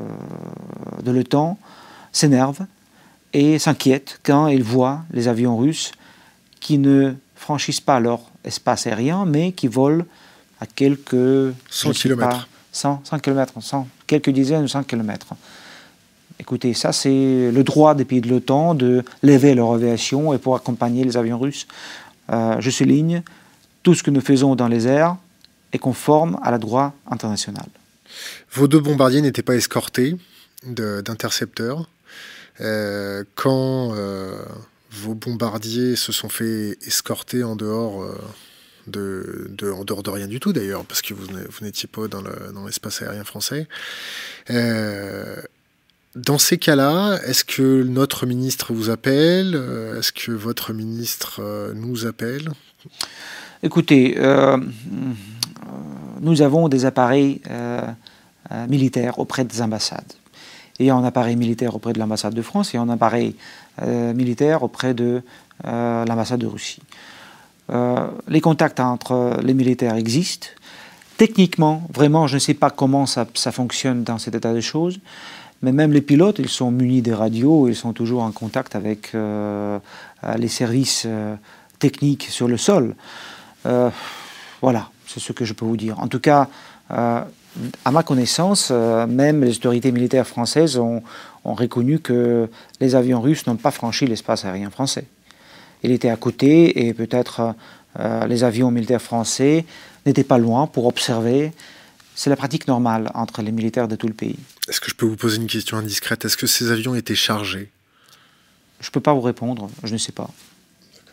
l'OTAN 1.03 1.57
s'énervent 2.11 2.67
et 3.33 3.57
s'inquiètent 3.57 4.19
quand 4.23 4.47
ils 4.47 4.63
voient 4.63 5.01
les 5.11 5.27
avions 5.27 5.57
russes 5.57 5.91
qui 6.59 6.77
ne 6.77 7.15
franchissent 7.45 7.81
pas 7.81 7.99
leur 7.99 8.21
espace 8.43 8.87
aérien, 8.87 9.25
mais 9.25 9.51
qui 9.51 9.67
volent 9.67 10.03
à 10.59 10.65
quelques 10.65 11.53
100 11.69 11.91
km. 11.91 12.47
100, 12.71 13.01
100 13.03 13.19
km, 13.19 13.53
100, 13.61 13.87
quelques 14.07 14.31
dizaines 14.31 14.63
ou 14.63 14.67
100 14.67 14.83
km. 14.83 15.27
Écoutez, 16.39 16.73
ça 16.73 16.91
c'est 16.91 17.51
le 17.51 17.63
droit 17.63 17.93
des 17.93 18.03
pays 18.03 18.19
de 18.19 18.29
l'OTAN 18.29 18.73
de 18.73 19.03
lever 19.21 19.53
leur 19.53 19.73
aviation 19.73 20.33
et 20.33 20.39
pour 20.39 20.55
accompagner 20.55 21.03
les 21.03 21.17
avions 21.17 21.37
russes. 21.37 21.67
Euh, 22.31 22.59
je 22.59 22.69
souligne, 22.71 23.21
tout 23.83 23.93
ce 23.93 24.01
que 24.01 24.09
nous 24.09 24.21
faisons 24.21 24.55
dans 24.55 24.67
les 24.67 24.87
airs 24.87 25.15
est 25.71 25.77
conforme 25.77 26.39
à 26.41 26.49
la 26.49 26.57
droit 26.57 26.93
international. 27.11 27.67
Vos 28.51 28.67
deux 28.67 28.79
bombardiers 28.79 29.21
n'étaient 29.21 29.43
pas 29.43 29.55
escortés 29.55 30.17
d'intercepteurs. 30.63 31.87
Euh, 32.59 33.23
quand 33.35 33.93
euh, 33.93 34.39
vos 35.01 35.15
bombardiers 35.15 35.95
se 35.95 36.11
sont 36.11 36.29
fait 36.29 36.77
escorter 36.85 37.43
en 37.43 37.55
dehors 37.55 38.05
de, 38.87 39.51
en 39.63 39.83
dehors 39.83 40.03
de 40.03 40.09
rien 40.09 40.27
du 40.27 40.39
tout 40.39 40.53
d'ailleurs, 40.53 40.85
parce 40.85 41.01
que 41.01 41.13
vous, 41.13 41.27
n'étiez 41.61 41.87
pas 41.87 42.07
dans 42.07 42.65
l'espace 42.65 43.01
aérien 43.01 43.23
français. 43.23 43.67
Dans 46.15 46.37
ces 46.37 46.57
cas-là, 46.57 47.19
est-ce 47.27 47.43
que 47.43 47.83
notre 47.83 48.25
ministre 48.25 48.71
vous 48.73 48.89
appelle 48.89 49.51
euh, 49.53 49.99
Est-ce 49.99 50.13
que 50.13 50.31
votre 50.31 50.71
ministre 50.71 51.41
euh, 51.43 51.73
nous 51.75 52.05
appelle? 52.05 52.51
Écoutez, 53.63 54.15
euh, 54.17 54.57
nous 56.21 56.41
avons 56.41 56.69
des 56.69 56.85
appareils 56.85 57.41
militaires 58.69 59.19
auprès 59.19 59.43
des 59.43 59.61
ambassades. 59.61 60.13
Il 60.79 60.85
y 60.85 60.89
a 60.89 60.95
un 60.95 61.03
appareil 61.03 61.35
militaire 61.35 61.75
auprès 61.75 61.91
de 61.91 61.99
l'ambassade 61.99 62.33
de 62.33 62.41
France 62.41 62.73
et 62.73 62.77
un 62.77 62.87
appareil 62.89 63.35
militaire 63.81 64.63
auprès 64.63 64.93
de 64.93 65.21
l'ambassade 65.63 66.39
de 66.39 66.47
Russie. 66.47 66.81
les 68.27 68.41
contacts 68.41 68.79
entre 68.79 69.39
les 69.43 69.53
militaires 69.53 69.95
existent. 69.95 70.47
Techniquement, 71.17 71.81
vraiment, 71.93 72.27
je 72.27 72.35
ne 72.35 72.39
sais 72.39 72.53
pas 72.53 72.69
comment 72.69 73.05
ça, 73.05 73.25
fonctionne 73.51 74.03
dans 74.03 74.17
cet 74.17 74.35
état 74.35 74.53
de 74.53 74.59
choses. 74.59 74.99
Mais 75.61 75.71
même 75.71 75.93
les 75.93 76.01
pilotes, 76.01 76.39
ils 76.39 76.49
sont 76.49 76.71
munis 76.71 77.01
des 77.01 77.13
radios, 77.13 77.69
ils 77.69 77.75
sont 77.75 77.93
toujours 77.93 78.23
en 78.23 78.31
contact 78.31 78.75
avec 78.75 79.15
euh, 79.15 79.79
euh, 80.23 80.33
les 80.35 80.49
services 80.49 81.03
euh, 81.05 81.35
techniques 81.79 82.27
sur 82.29 82.47
le 82.47 82.57
sol. 82.57 82.95
voilà, 84.61 84.89
c'est 85.07 85.19
ce 85.19 85.31
que 85.31 85.45
je 85.45 85.53
peux 85.53 85.65
vous 85.65 85.77
dire. 85.77 85.99
En 85.99 86.07
tout 86.07 86.19
cas, 86.19 86.49
à 87.83 87.91
ma 87.91 88.03
connaissance, 88.03 88.71
même 88.71 89.43
les 89.43 89.55
autorités 89.57 89.91
militaires 89.91 90.27
françaises 90.27 90.77
ont, 90.77 91.01
ont 91.43 91.53
reconnu 91.53 91.99
que 91.99 92.49
les 92.79 92.95
avions 92.95 93.21
russes 93.21 93.47
n'ont 93.47 93.55
pas 93.55 93.71
franchi 93.71 94.05
l'espace 94.07 94.45
aérien 94.45 94.69
français. 94.69 95.05
Il 95.83 95.91
était 95.91 96.09
à 96.09 96.17
côté 96.17 96.87
et 96.87 96.93
peut-être 96.93 97.55
les 98.27 98.43
avions 98.43 98.71
militaires 98.71 99.01
français 99.01 99.65
n'étaient 100.05 100.23
pas 100.23 100.37
loin 100.37 100.67
pour 100.67 100.85
observer 100.85 101.53
c'est 102.15 102.29
la 102.29 102.37
pratique 102.37 102.67
normale 102.67 103.11
entre 103.13 103.41
les 103.41 103.51
militaires 103.51 103.87
de 103.87 103.95
tout 103.95 104.07
le 104.07 104.13
pays. 104.13 104.39
Est-ce 104.69 104.79
que 104.79 104.89
je 104.89 104.95
peux 104.95 105.05
vous 105.05 105.17
poser 105.17 105.37
une 105.37 105.47
question 105.47 105.77
indiscrète? 105.77 106.23
Est-ce 106.25 106.37
que 106.37 106.47
ces 106.47 106.71
avions 106.71 106.95
étaient 106.95 107.13
chargés? 107.13 107.69
Je 108.79 108.87
ne 108.87 108.91
peux 108.91 109.01
pas 109.01 109.13
vous 109.13 109.21
répondre, 109.21 109.69
je 109.83 109.93
ne 109.93 109.97
sais 109.97 110.13
pas. 110.13 110.29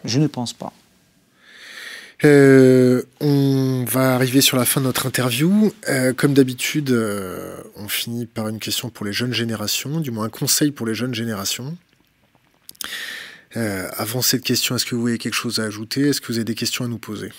Je 0.05 0.19
ne 0.21 0.29
pense 0.29 0.53
pas. 0.53 0.73
Euh, 2.25 3.03
on 3.21 3.85
va 3.89 4.15
arriver 4.15 4.41
sur 4.41 4.57
la 4.57 4.65
fin 4.65 4.81
de 4.81 4.87
notre 4.87 5.07
interview. 5.07 5.73
Euh, 5.89 6.13
comme 6.13 6.35
d'habitude, 6.35 6.91
euh, 6.91 7.57
on 7.77 7.89
finit 7.89 8.27
par 8.27 8.49
une 8.49 8.61
question 8.61 8.91
pour 8.91 9.05
les 9.05 9.13
jeunes 9.13 9.33
générations, 9.33 10.01
du 10.01 10.11
moins 10.13 10.27
un 10.27 10.31
conseil 10.31 10.71
pour 10.71 10.87
les 10.87 10.95
jeunes 10.95 11.15
générations. 11.15 11.77
avant 13.55 14.23
cette 14.23 14.45
question, 14.45 14.77
est-ce 14.77 14.87
que 14.87 14.95
vous 14.95 15.09
avez 15.09 15.19
quelque 15.19 15.35
chose 15.35 15.59
à 15.59 15.65
ajouter? 15.65 16.09
Est-ce 16.09 16.23
que 16.23 16.29
vous 16.29 16.39
avez 16.39 16.45
des 16.45 16.55
questions 16.55 16.87
à 16.87 16.89
nous 16.89 16.99
poser? 16.99 17.31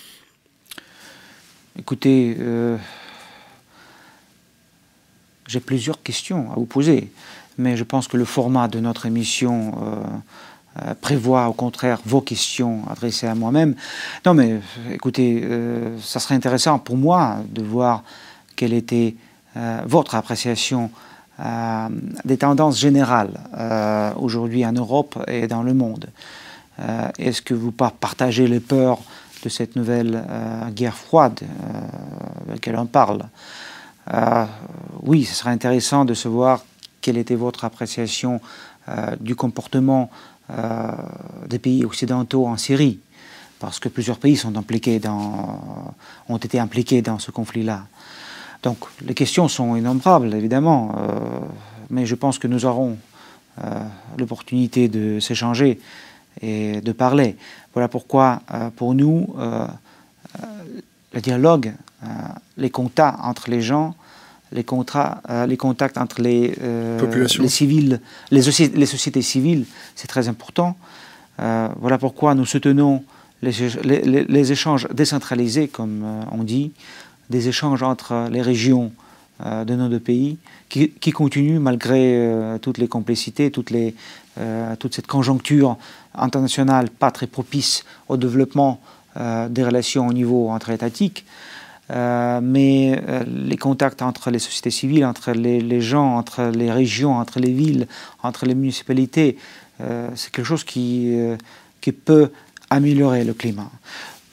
Écoutez, 1.80 2.38
j'ai 5.48 5.60
plusieurs 5.60 6.04
questions 6.04 6.52
à 6.52 6.56
vous 6.56 6.68
poser, 6.68 7.12
mais 7.58 7.78
je 7.78 7.84
pense 7.84 8.08
que 8.08 8.18
le 8.18 8.26
format 8.26 8.68
de 8.68 8.80
notre 8.80 9.08
émission 9.08 10.24
euh, 10.76 10.82
euh, 10.82 10.96
prévoit 11.00 11.50
au 11.50 11.54
contraire 11.54 12.00
vos 12.04 12.22
questions 12.22 12.82
adressées 12.90 13.28
à 13.28 13.36
moi-même. 13.36 13.76
Non, 14.26 14.34
mais 14.34 14.60
écoutez, 14.92 15.42
euh, 15.44 16.00
ça 16.02 16.20
serait 16.20 16.34
intéressant 16.34 16.80
pour 16.80 16.98
moi 16.98 17.38
de 17.50 17.62
voir 17.62 18.04
quelle 18.56 18.74
était 18.74 19.16
euh, 19.56 19.82
votre 19.86 20.16
appréciation 20.16 20.90
des 22.26 22.38
tendances 22.38 22.78
générales 22.78 23.32
aujourd'hui 24.18 24.64
en 24.68 24.72
Europe 24.72 25.18
et 25.28 25.48
dans 25.48 25.64
le 25.64 25.74
monde. 25.74 26.06
Est-ce 27.18 27.42
que 27.42 27.56
vous 27.56 27.72
partagez 27.72 28.46
les 28.46 28.60
peurs 28.60 29.00
de 29.44 29.50
cette 29.50 29.76
nouvelle 29.76 30.24
guerre 30.76 30.96
froide 30.96 31.40
de 32.46 32.52
laquelle 32.52 32.76
on 32.78 32.86
parle? 32.86 33.24
Oui, 35.02 35.24
ce 35.26 35.34
serait 35.34 35.50
intéressant 35.50 36.06
de 36.06 36.14
savoir 36.14 36.64
quelle 37.02 37.18
était 37.18 37.34
votre 37.34 37.66
appréciation 37.66 38.40
du 39.20 39.36
comportement 39.36 40.12
euh, 40.12 40.33
des 41.48 41.60
pays 41.60 41.86
occidentaux 41.86 42.48
en 42.48 42.58
Syrie, 42.58 43.00
parce 43.60 43.80
que 43.80 43.90
plusieurs 43.90 44.18
pays 44.18 44.36
sont 44.36 44.56
impliqués 44.58 45.00
dans, 45.00 45.94
ont 46.28 46.38
été 46.38 46.60
impliqués 46.60 47.02
dans 47.02 47.18
ce 47.18 47.32
conflit-là. 47.32 47.86
Donc 48.62 48.78
les 49.02 49.14
questions 49.14 49.48
sont 49.48 49.76
innombrables, 49.76 50.34
évidemment, 50.34 50.96
euh, 50.98 51.20
mais 51.90 52.06
je 52.06 52.16
pense 52.16 52.40
que 52.40 52.48
nous 52.48 52.66
aurons 52.66 52.98
euh, 53.64 53.84
l'opportunité 54.18 54.88
de 54.88 55.20
s'échanger 55.20 55.80
et 56.42 56.82
de 56.82 56.92
parler. 56.92 57.38
Voilà 57.74 57.88
pourquoi, 57.88 58.42
pour 58.76 58.96
nous, 58.96 59.36
le 61.14 61.22
dialogue, 61.22 61.74
les 62.58 62.70
contacts 62.70 63.20
entre 63.22 63.52
les 63.52 63.62
gens, 63.62 63.96
les, 64.54 64.64
contrats, 64.64 65.22
euh, 65.30 65.46
les 65.46 65.58
contacts 65.58 65.98
entre 65.98 66.22
les, 66.22 66.56
euh, 66.62 67.28
les 67.40 67.48
civils, 67.50 68.00
les, 68.32 68.42
les, 68.76 68.86
sociétés 68.86 69.22
civiles, 69.22 69.66
c'est 69.96 70.08
très 70.08 70.28
important. 70.28 70.78
Euh, 71.40 71.68
voilà 71.80 71.98
pourquoi 71.98 72.36
nous 72.36 72.46
soutenons 72.46 73.04
les, 73.42 73.52
les 73.84 74.52
échanges 74.52 74.88
décentralisés, 74.94 75.68
comme 75.68 76.06
on 76.32 76.44
dit, 76.44 76.72
des 77.30 77.50
échanges 77.50 77.84
entre 77.84 78.30
les 78.32 78.42
régions 78.42 78.92
de 79.44 79.76
nos 79.76 79.90
deux 79.90 80.00
pays, 80.00 80.38
qui, 80.70 80.92
qui 80.92 81.12
continuent 81.12 81.60
malgré 81.60 82.58
toutes 82.62 82.78
les 82.78 82.88
complexités, 82.88 83.52
toutes 83.52 83.72
les, 83.72 83.96
toute 84.80 84.96
cette 84.96 85.08
conjoncture 85.08 85.76
internationale 86.16 86.90
pas 86.90 87.12
très 87.12 87.28
propice 87.28 87.84
au 88.08 88.16
développement 88.16 88.80
des 89.18 89.64
relations 89.66 90.08
au 90.08 90.14
niveau 90.14 90.50
entre-étatiques. 90.50 91.26
Euh, 91.92 92.40
mais 92.42 93.02
euh, 93.10 93.24
les 93.28 93.58
contacts 93.58 94.02
entre 94.02 94.32
les 94.32 94.40
sociétés 94.40 94.72
civiles, 94.72 95.06
entre 95.06 95.32
les, 95.32 95.82
gens, 95.82 96.16
entre 96.16 96.44
les 96.44 96.72
régions, 96.72 97.16
entre 97.16 97.40
les 97.40 97.52
villes, 97.52 97.88
entre 98.22 98.46
les 98.46 98.56
municipalités, 98.56 99.38
euh, 99.82 100.10
c'est 100.16 100.32
quelque 100.32 100.46
chose 100.46 100.64
qui, 100.64 101.14
qui 101.82 101.92
peut 101.92 102.32
améliorer 102.70 103.24
le 103.24 103.34
climat. 103.34 103.70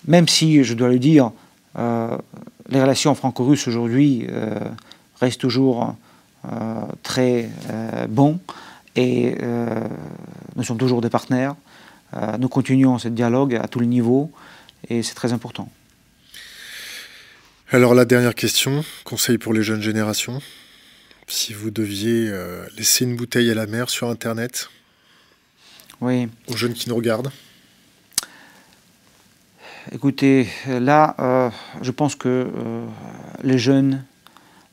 Même 0.06 0.28
si, 0.28 0.62
je 0.62 0.74
dois 0.74 0.88
le 0.88 0.98
dire, 0.98 1.32
les 1.76 2.80
relations 2.80 3.14
franco-russes 3.14 3.68
aujourd'hui 3.68 4.26
restent 5.20 5.40
toujours 5.40 5.94
très 7.02 7.50
bonnes 8.08 8.38
et 8.96 9.36
nous 10.56 10.62
sommes 10.62 10.78
toujours 10.78 11.02
des 11.02 11.10
partenaires. 11.10 11.54
nous 12.38 12.48
continuons 12.48 12.98
ce 12.98 13.08
dialogue 13.08 13.54
à 13.56 13.68
tous 13.68 13.80
les 13.80 13.86
niveaux 13.86 14.30
et 14.88 15.02
c'est 15.02 15.14
très 15.14 15.32
important. 15.32 15.68
Alors 17.72 17.94
la 17.94 18.04
dernière 18.04 18.34
question, 18.34 18.84
conseil 19.04 19.38
pour 19.38 19.52
les 19.52 19.62
jeunes 19.62 19.80
générations. 19.80 20.40
Si 21.28 21.52
vous 21.52 21.70
deviez 21.70 22.28
euh, 22.28 22.66
laisser 22.76 23.04
une 23.04 23.14
bouteille 23.14 23.48
à 23.48 23.54
la 23.54 23.66
mer 23.66 23.90
sur 23.90 24.10
Internet 24.10 24.68
oui. 26.00 26.28
aux 26.48 26.56
jeunes 26.56 26.72
qui 26.72 26.88
nous 26.88 26.96
regardent 26.96 27.30
Écoutez, 29.92 30.48
là, 30.66 31.14
euh, 31.20 31.48
je 31.80 31.92
pense 31.92 32.16
que 32.16 32.50
euh, 32.52 32.86
les 33.44 33.58
jeunes 33.58 34.02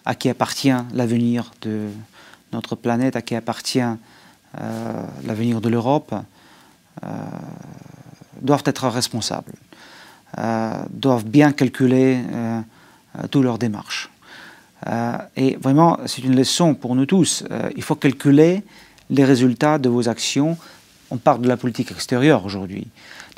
à 0.04 0.16
qui 0.16 0.28
appartient 0.28 0.74
l'avenir 0.92 1.52
de 1.62 1.90
notre 2.52 2.76
planète, 2.76 3.16
à 3.16 3.22
qui 3.22 3.36
appartient 3.36 3.80
l'avenir 5.24 5.62
de 5.62 5.70
l'Europe, 5.70 6.16
doivent 8.42 8.64
être 8.66 8.88
responsables, 8.88 9.54
doivent 10.90 11.26
bien 11.26 11.52
calculer 11.52 12.24
euh, 13.18 13.28
toute 13.28 13.44
leur 13.44 13.58
démarche. 13.58 14.10
Euh, 14.86 15.18
et 15.36 15.56
vraiment, 15.56 16.00
c'est 16.06 16.24
une 16.24 16.36
leçon 16.36 16.76
pour 16.76 16.96
nous 16.96 17.06
tous. 17.06 17.44
Euh, 17.50 17.70
il 17.76 17.84
faut 17.84 17.96
calculer 17.96 18.64
les 19.10 19.24
résultats 19.24 19.80
de 19.80 19.90
vos 19.90 20.10
actions. 20.10 20.58
On 21.10 21.18
parle 21.18 21.42
de 21.42 21.48
la 21.48 21.58
politique 21.58 21.92
extérieure 21.92 22.46
aujourd'hui. 22.46 22.88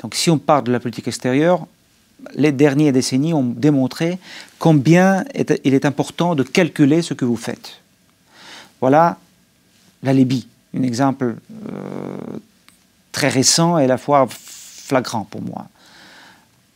Donc 0.02 0.14
si 0.14 0.30
on 0.30 0.38
parle 0.38 0.64
de 0.64 0.72
la 0.72 0.80
politique 0.80 1.08
extérieure, 1.08 1.66
les 2.34 2.52
dernières 2.52 2.92
décennies 2.92 3.32
ont 3.32 3.44
démontré 3.44 4.18
combien 4.58 5.24
il 5.64 5.72
est 5.72 5.86
important 5.86 6.34
de 6.34 6.42
calculer 6.42 7.00
ce 7.00 7.14
que 7.14 7.24
vous 7.24 7.36
faites. 7.36 7.80
Voilà 8.80 9.18
la 10.02 10.12
Libye, 10.12 10.46
un 10.76 10.82
exemple 10.82 11.36
très 13.12 13.28
récent 13.28 13.78
et 13.78 13.84
à 13.84 13.86
la 13.86 13.98
fois 13.98 14.26
flagrant 14.30 15.24
pour 15.24 15.40
moi. 15.40 15.68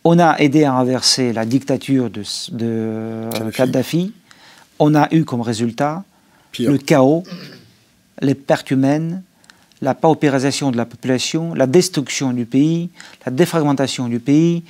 On 0.05 0.19
a 0.19 0.39
aidé 0.39 0.65
à 0.65 0.75
inverser 0.75 1.33
la 1.33 1.47
dictature 1.47 2.11
de, 2.11 3.29
Kadhafi. 3.55 4.13
On 4.79 4.95
a 4.95 5.09
eu 5.15 5.25
comme 5.25 5.41
résultat 5.41 6.05
le 6.59 6.77
chaos, 6.77 7.25
les 8.21 8.35
pertes 8.35 8.71
humaines, 8.71 9.23
la 9.81 9.95
paupérisation 9.95 10.71
de 10.71 10.77
la 10.77 10.85
population, 10.85 11.55
la 11.55 11.67
destruction 11.67 12.33
du 12.33 12.45
pays, 12.45 12.91
la 13.25 13.33
défragmentation 13.33 14.09
du 14.09 14.21
pays. 14.21 14.63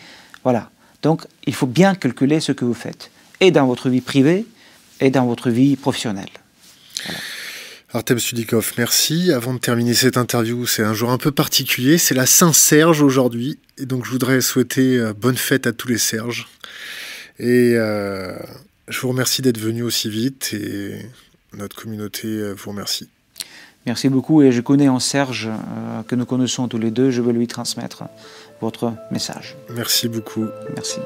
Voilà. 0.45 0.71
Donc, 1.03 1.27
il 1.47 1.55
faut 1.55 1.67
bien 1.67 1.95
calculer 1.95 2.41
ce 2.41 2.53
que 2.53 2.65
vous 2.65 2.75
faites, 2.75 3.11
et 3.41 3.51
dans 3.51 3.67
votre 3.67 3.91
vie 3.91 4.01
privée, 4.01 4.47
et 5.01 5.11
dans 5.11 5.27
votre 5.27 5.51
vie 5.51 5.77
professionnelle. 5.77 6.31
Artem 7.95 8.19
Sudikov, 8.19 8.73
merci. 8.77 9.31
Avant 9.31 9.55
de 9.55 9.61
terminer 9.61 9.95
cette 9.95 10.17
interview, 10.17 10.67
c'est 10.67 10.83
un 10.83 10.95
jour 10.95 11.11
un 11.11 11.17
peu 11.17 11.31
particulier, 11.31 11.97
c'est 11.97 12.17
la 12.17 12.27
Saint-Serge 12.27 13.03
aujourd'hui, 13.03 13.61
et 13.79 13.87
donc 13.87 14.05
je 14.05 14.11
voudrais 14.11 14.41
souhaiter 14.41 14.99
euh, 14.99 15.13
bonne 15.13 15.37
fête 15.37 15.69
à 15.69 15.73
tous 15.73 15.87
les 15.87 15.99
Serges. 15.99 16.49
Et 17.39 17.75
euh, 17.77 18.37
je 18.89 19.01
vous 19.01 19.11
remercie 19.11 19.43
d'être 19.43 19.59
venu 19.59 19.85
aussi 19.85 20.11
vite, 20.11 20.53
et 20.55 21.09
notre 21.57 21.77
communauté 21.77 22.27
euh, 22.27 22.53
vous 22.55 22.73
remercie. 22.73 23.09
Merci 23.87 24.09
beaucoup, 24.09 24.43
et 24.43 24.51
je 24.51 24.61
connais 24.61 24.89
en 24.89 24.99
Serge, 24.99 25.49
que 26.09 26.17
nous 26.17 26.27
connaissons 26.27 26.67
tous 26.67 26.79
les 26.79 26.91
deux, 26.91 27.13
je 27.13 27.23
veux 27.23 27.33
lui 27.33 27.47
transmettre 27.47 28.05
votre 28.61 28.93
message. 29.13 29.57
Merci 29.71 30.09
beaucoup. 30.09 30.47
Merci. 30.75 30.99